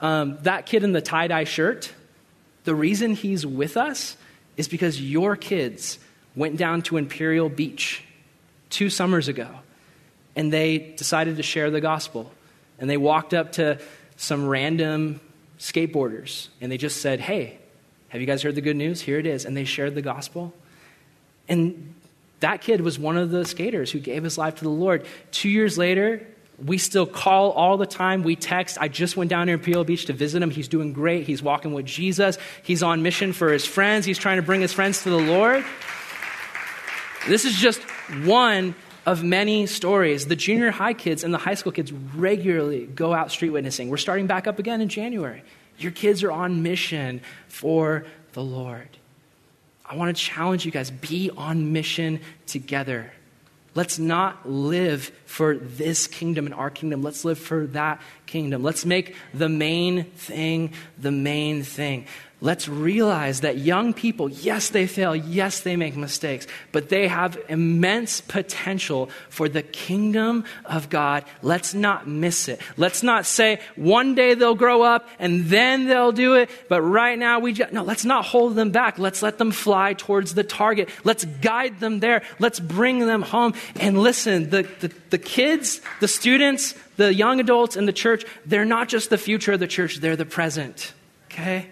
Um, 0.00 0.38
that 0.42 0.66
kid 0.66 0.82
in 0.82 0.90
the 0.90 1.00
tie 1.00 1.28
dye 1.28 1.44
shirt, 1.44 1.92
the 2.64 2.74
reason 2.74 3.14
he's 3.14 3.46
with 3.46 3.76
us 3.76 4.16
is 4.56 4.66
because 4.66 5.00
your 5.00 5.36
kids 5.36 6.00
went 6.36 6.58
down 6.58 6.82
to 6.82 6.98
Imperial 6.98 7.48
Beach 7.48 8.04
two 8.70 8.90
summers 8.90 9.26
ago 9.26 9.48
and 10.36 10.52
they 10.52 10.78
decided 10.78 11.38
to 11.38 11.42
share 11.42 11.70
the 11.70 11.80
gospel. 11.80 12.30
And 12.78 12.88
they 12.90 12.98
walked 12.98 13.32
up 13.32 13.52
to 13.52 13.80
some 14.16 14.46
random 14.46 15.20
skateboarders 15.58 16.48
and 16.60 16.70
they 16.70 16.76
just 16.76 17.00
said, 17.00 17.20
Hey, 17.20 17.58
have 18.10 18.20
you 18.20 18.26
guys 18.26 18.42
heard 18.42 18.54
the 18.54 18.60
good 18.60 18.76
news? 18.76 19.00
Here 19.00 19.18
it 19.18 19.26
is. 19.26 19.44
And 19.44 19.56
they 19.56 19.64
shared 19.64 19.94
the 19.94 20.02
gospel. 20.02 20.52
And 21.48 21.94
that 22.40 22.60
kid 22.60 22.82
was 22.82 22.98
one 22.98 23.16
of 23.16 23.30
the 23.30 23.44
skaters 23.44 23.90
who 23.90 23.98
gave 23.98 24.22
his 24.22 24.36
life 24.36 24.56
to 24.56 24.64
the 24.64 24.70
Lord. 24.70 25.06
Two 25.32 25.48
years 25.48 25.78
later, 25.78 26.26
we 26.64 26.78
still 26.78 27.06
call 27.06 27.52
all 27.52 27.76
the 27.76 27.86
time. 27.86 28.22
We 28.22 28.36
text. 28.36 28.78
I 28.80 28.88
just 28.88 29.16
went 29.16 29.30
down 29.30 29.46
to 29.46 29.54
Imperial 29.54 29.84
Beach 29.84 30.06
to 30.06 30.12
visit 30.12 30.42
him. 30.42 30.50
He's 30.50 30.68
doing 30.68 30.92
great. 30.92 31.26
He's 31.26 31.42
walking 31.42 31.74
with 31.74 31.86
Jesus. 31.86 32.38
He's 32.62 32.82
on 32.82 33.02
mission 33.02 33.32
for 33.32 33.52
his 33.52 33.66
friends. 33.66 34.06
He's 34.06 34.18
trying 34.18 34.36
to 34.36 34.42
bring 34.42 34.60
his 34.60 34.72
friends 34.72 35.02
to 35.02 35.10
the 35.10 35.18
Lord. 35.18 35.64
This 37.26 37.44
is 37.44 37.56
just 37.56 37.82
one 38.24 38.74
of 39.04 39.22
many 39.24 39.66
stories. 39.66 40.26
The 40.26 40.36
junior 40.36 40.70
high 40.70 40.94
kids 40.94 41.24
and 41.24 41.34
the 41.34 41.38
high 41.38 41.54
school 41.54 41.72
kids 41.72 41.92
regularly 41.92 42.86
go 42.86 43.12
out 43.12 43.30
street 43.30 43.50
witnessing. 43.50 43.88
We're 43.88 43.96
starting 43.96 44.26
back 44.26 44.46
up 44.46 44.58
again 44.58 44.80
in 44.80 44.88
January. 44.88 45.42
Your 45.78 45.92
kids 45.92 46.22
are 46.22 46.32
on 46.32 46.62
mission 46.62 47.20
for 47.48 48.04
the 48.32 48.42
Lord. 48.42 48.88
I 49.84 49.96
want 49.96 50.16
to 50.16 50.22
challenge 50.22 50.64
you 50.64 50.72
guys 50.72 50.90
be 50.90 51.30
on 51.36 51.72
mission 51.72 52.20
together. 52.46 53.12
Let's 53.74 53.98
not 53.98 54.48
live 54.48 55.12
for 55.26 55.56
this 55.56 56.06
kingdom 56.06 56.46
and 56.46 56.54
our 56.54 56.70
kingdom. 56.70 57.02
Let's 57.02 57.24
live 57.24 57.38
for 57.38 57.66
that 57.68 58.00
kingdom. 58.24 58.62
Let's 58.62 58.86
make 58.86 59.14
the 59.34 59.50
main 59.50 60.04
thing 60.04 60.72
the 60.98 61.12
main 61.12 61.62
thing 61.62 62.06
let's 62.40 62.68
realize 62.68 63.40
that 63.40 63.58
young 63.58 63.94
people, 63.94 64.28
yes, 64.28 64.68
they 64.68 64.86
fail, 64.86 65.16
yes, 65.16 65.60
they 65.60 65.74
make 65.74 65.96
mistakes, 65.96 66.46
but 66.70 66.90
they 66.90 67.08
have 67.08 67.38
immense 67.48 68.20
potential 68.20 69.08
for 69.30 69.48
the 69.48 69.62
kingdom 69.62 70.44
of 70.66 70.90
God. 70.90 71.24
Let's 71.40 71.72
not 71.72 72.06
miss 72.06 72.48
it. 72.48 72.60
Let's 72.76 73.02
not 73.02 73.24
say 73.24 73.60
one 73.74 74.14
day 74.14 74.34
they'll 74.34 74.54
grow 74.54 74.82
up 74.82 75.08
and 75.18 75.46
then 75.46 75.86
they'll 75.86 76.12
do 76.12 76.34
it, 76.34 76.50
but 76.68 76.82
right 76.82 77.18
now 77.18 77.38
we 77.40 77.54
just, 77.54 77.72
no, 77.72 77.82
let's 77.82 78.04
not 78.04 78.26
hold 78.26 78.54
them 78.54 78.70
back. 78.70 78.98
Let's 78.98 79.22
let 79.22 79.38
them 79.38 79.50
fly 79.50 79.94
towards 79.94 80.34
the 80.34 80.44
target. 80.44 80.90
Let's 81.04 81.24
guide 81.24 81.80
them 81.80 82.00
there. 82.00 82.22
Let's 82.38 82.60
bring 82.60 83.06
them 83.06 83.22
home. 83.22 83.54
And 83.76 83.98
listen, 83.98 84.50
the, 84.50 84.62
the, 84.80 84.92
the 85.08 85.18
kids, 85.18 85.80
the 86.00 86.08
students, 86.08 86.74
the 86.96 87.14
young 87.14 87.40
adults 87.40 87.76
in 87.76 87.86
the 87.86 87.92
church, 87.92 88.26
they're 88.44 88.66
not 88.66 88.88
just 88.88 89.08
the 89.08 89.18
future 89.18 89.52
of 89.52 89.60
the 89.60 89.66
church, 89.66 89.96
they're 89.96 90.16
the 90.16 90.26
present. 90.26 90.92
Okay? 91.26 91.68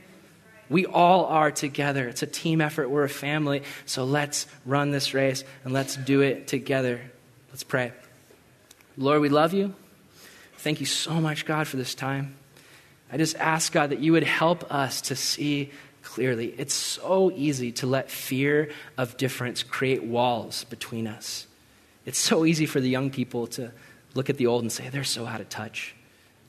We 0.69 0.87
all 0.87 1.27
are 1.27 1.51
together. 1.51 2.09
It's 2.09 2.23
a 2.23 2.27
team 2.27 2.61
effort. 2.61 2.89
We're 2.89 3.05
a 3.05 3.09
family. 3.09 3.63
So 3.87 4.05
let's 4.05 4.47
run 4.65 4.91
this 4.91 5.15
race 5.15 5.45
and 5.65 5.73
let's 5.73 5.97
do 5.97 6.21
it 6.21 6.49
together. 6.49 7.01
Let's 7.51 7.65
pray. 7.65 7.93
Lord, 8.97 9.21
we 9.21 9.29
love 9.29 9.53
you. 9.53 9.75
Thank 10.59 10.81
you 10.81 10.87
so 10.87 11.15
much, 11.15 11.45
God, 11.45 11.69
for 11.69 11.77
this 11.77 11.95
time. 11.95 12.35
I 13.13 13.17
just 13.17 13.37
ask, 13.37 13.73
God, 13.73 13.91
that 13.91 14.01
you 14.01 14.13
would 14.13 14.25
help 14.25 14.73
us 14.73 15.03
to 15.03 15.17
see 15.17 15.71
clearly. 16.03 16.55
It's 16.57 16.75
so 16.75 17.31
easy 17.31 17.73
to 17.73 17.87
let 17.87 18.11
fear 18.11 18.71
of 18.97 19.17
difference 19.17 19.63
create 19.63 20.03
walls 20.03 20.65
between 20.65 21.07
us. 21.07 21.47
It's 22.07 22.19
so 22.19 22.45
easy 22.45 22.67
for 22.67 22.81
the 22.81 22.89
young 22.89 23.11
people 23.11 23.47
to 23.49 23.73
look 24.15 24.31
at 24.31 24.37
the 24.37 24.47
old 24.47 24.63
and 24.63 24.73
say, 24.73 24.89
they're 24.89 25.05
so 25.05 25.27
out 25.27 25.41
of 25.41 25.49
touch 25.49 25.95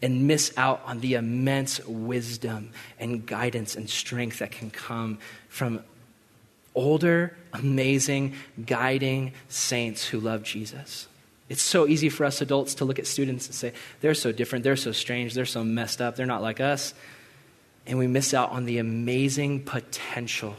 and 0.05 0.27
miss 0.27 0.55
out 0.55 0.83
on 0.85 0.99
the 0.99 1.15
immense 1.15 1.83
wisdom 1.87 2.69
and 2.99 3.25
guidance 3.25 3.75
and 3.75 3.89
strength 3.89 4.37
that 4.37 4.51
can 4.51 4.69
come 4.69 5.17
from 5.49 5.83
older, 6.75 7.35
amazing, 7.53 8.35
guiding 8.67 9.33
saints 9.49 10.05
who 10.05 10.19
love 10.19 10.43
Jesus. 10.43 11.07
It's 11.49 11.63
so 11.63 11.87
easy 11.87 12.09
for 12.09 12.23
us 12.23 12.39
adults 12.39 12.75
to 12.75 12.85
look 12.85 12.99
at 12.99 13.07
students 13.07 13.47
and 13.47 13.55
say, 13.55 13.73
they're 14.01 14.13
so 14.13 14.31
different, 14.31 14.63
they're 14.63 14.75
so 14.75 14.91
strange, 14.91 15.33
they're 15.33 15.43
so 15.43 15.63
messed 15.63 16.01
up, 16.01 16.15
they're 16.15 16.27
not 16.27 16.43
like 16.43 16.59
us. 16.59 16.93
And 17.87 17.97
we 17.97 18.05
miss 18.05 18.31
out 18.35 18.51
on 18.51 18.65
the 18.65 18.77
amazing 18.77 19.63
potential. 19.63 20.55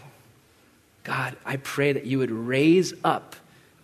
God, 1.05 1.37
I 1.45 1.59
pray 1.59 1.93
that 1.93 2.05
you 2.05 2.19
would 2.19 2.33
raise 2.33 2.95
up 3.05 3.37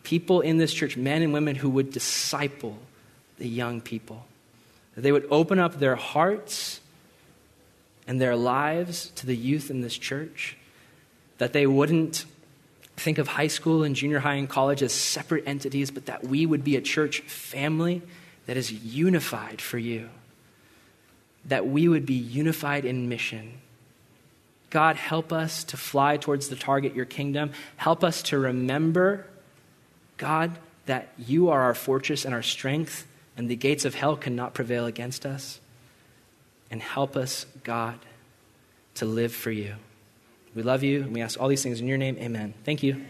people 0.02 0.40
in 0.40 0.56
this 0.58 0.74
church, 0.74 0.96
men 0.96 1.22
and 1.22 1.32
women 1.32 1.54
who 1.54 1.70
would 1.70 1.92
disciple 1.92 2.78
the 3.38 3.46
young 3.48 3.80
people 3.80 4.26
that 4.94 5.00
they 5.02 5.12
would 5.12 5.26
open 5.30 5.58
up 5.58 5.78
their 5.78 5.96
hearts 5.96 6.80
and 8.06 8.20
their 8.20 8.36
lives 8.36 9.10
to 9.16 9.26
the 9.26 9.36
youth 9.36 9.70
in 9.70 9.80
this 9.80 9.96
church, 9.96 10.56
that 11.38 11.52
they 11.52 11.66
wouldn't 11.66 12.24
think 12.96 13.18
of 13.18 13.28
high 13.28 13.46
school 13.46 13.82
and 13.82 13.96
junior 13.96 14.20
high 14.20 14.34
and 14.34 14.48
college 14.48 14.82
as 14.82 14.92
separate 14.92 15.44
entities, 15.46 15.90
but 15.90 16.06
that 16.06 16.24
we 16.24 16.44
would 16.44 16.62
be 16.62 16.76
a 16.76 16.80
church 16.80 17.20
family 17.20 18.02
that 18.46 18.56
is 18.56 18.72
unified 18.72 19.60
for 19.60 19.78
you, 19.78 20.08
that 21.44 21.66
we 21.66 21.88
would 21.88 22.04
be 22.04 22.14
unified 22.14 22.84
in 22.84 23.08
mission. 23.08 23.54
God, 24.70 24.96
help 24.96 25.32
us 25.32 25.64
to 25.64 25.76
fly 25.76 26.16
towards 26.16 26.48
the 26.48 26.56
target, 26.56 26.94
your 26.94 27.04
kingdom. 27.04 27.52
Help 27.76 28.02
us 28.02 28.22
to 28.24 28.38
remember, 28.38 29.26
God, 30.16 30.58
that 30.86 31.08
you 31.18 31.50
are 31.50 31.60
our 31.62 31.74
fortress 31.74 32.24
and 32.24 32.34
our 32.34 32.42
strength 32.42 33.06
and 33.42 33.50
the 33.50 33.56
gates 33.56 33.84
of 33.84 33.96
hell 33.96 34.14
cannot 34.14 34.54
prevail 34.54 34.86
against 34.86 35.26
us. 35.26 35.58
And 36.70 36.80
help 36.80 37.16
us, 37.16 37.44
God, 37.64 37.98
to 38.94 39.04
live 39.04 39.34
for 39.34 39.50
you. 39.50 39.74
We 40.54 40.62
love 40.62 40.84
you, 40.84 41.02
and 41.02 41.12
we 41.12 41.22
ask 41.22 41.40
all 41.40 41.48
these 41.48 41.60
things 41.60 41.80
in 41.80 41.88
your 41.88 41.98
name. 41.98 42.16
Amen. 42.18 42.54
Thank 42.64 42.84
you. 42.84 43.04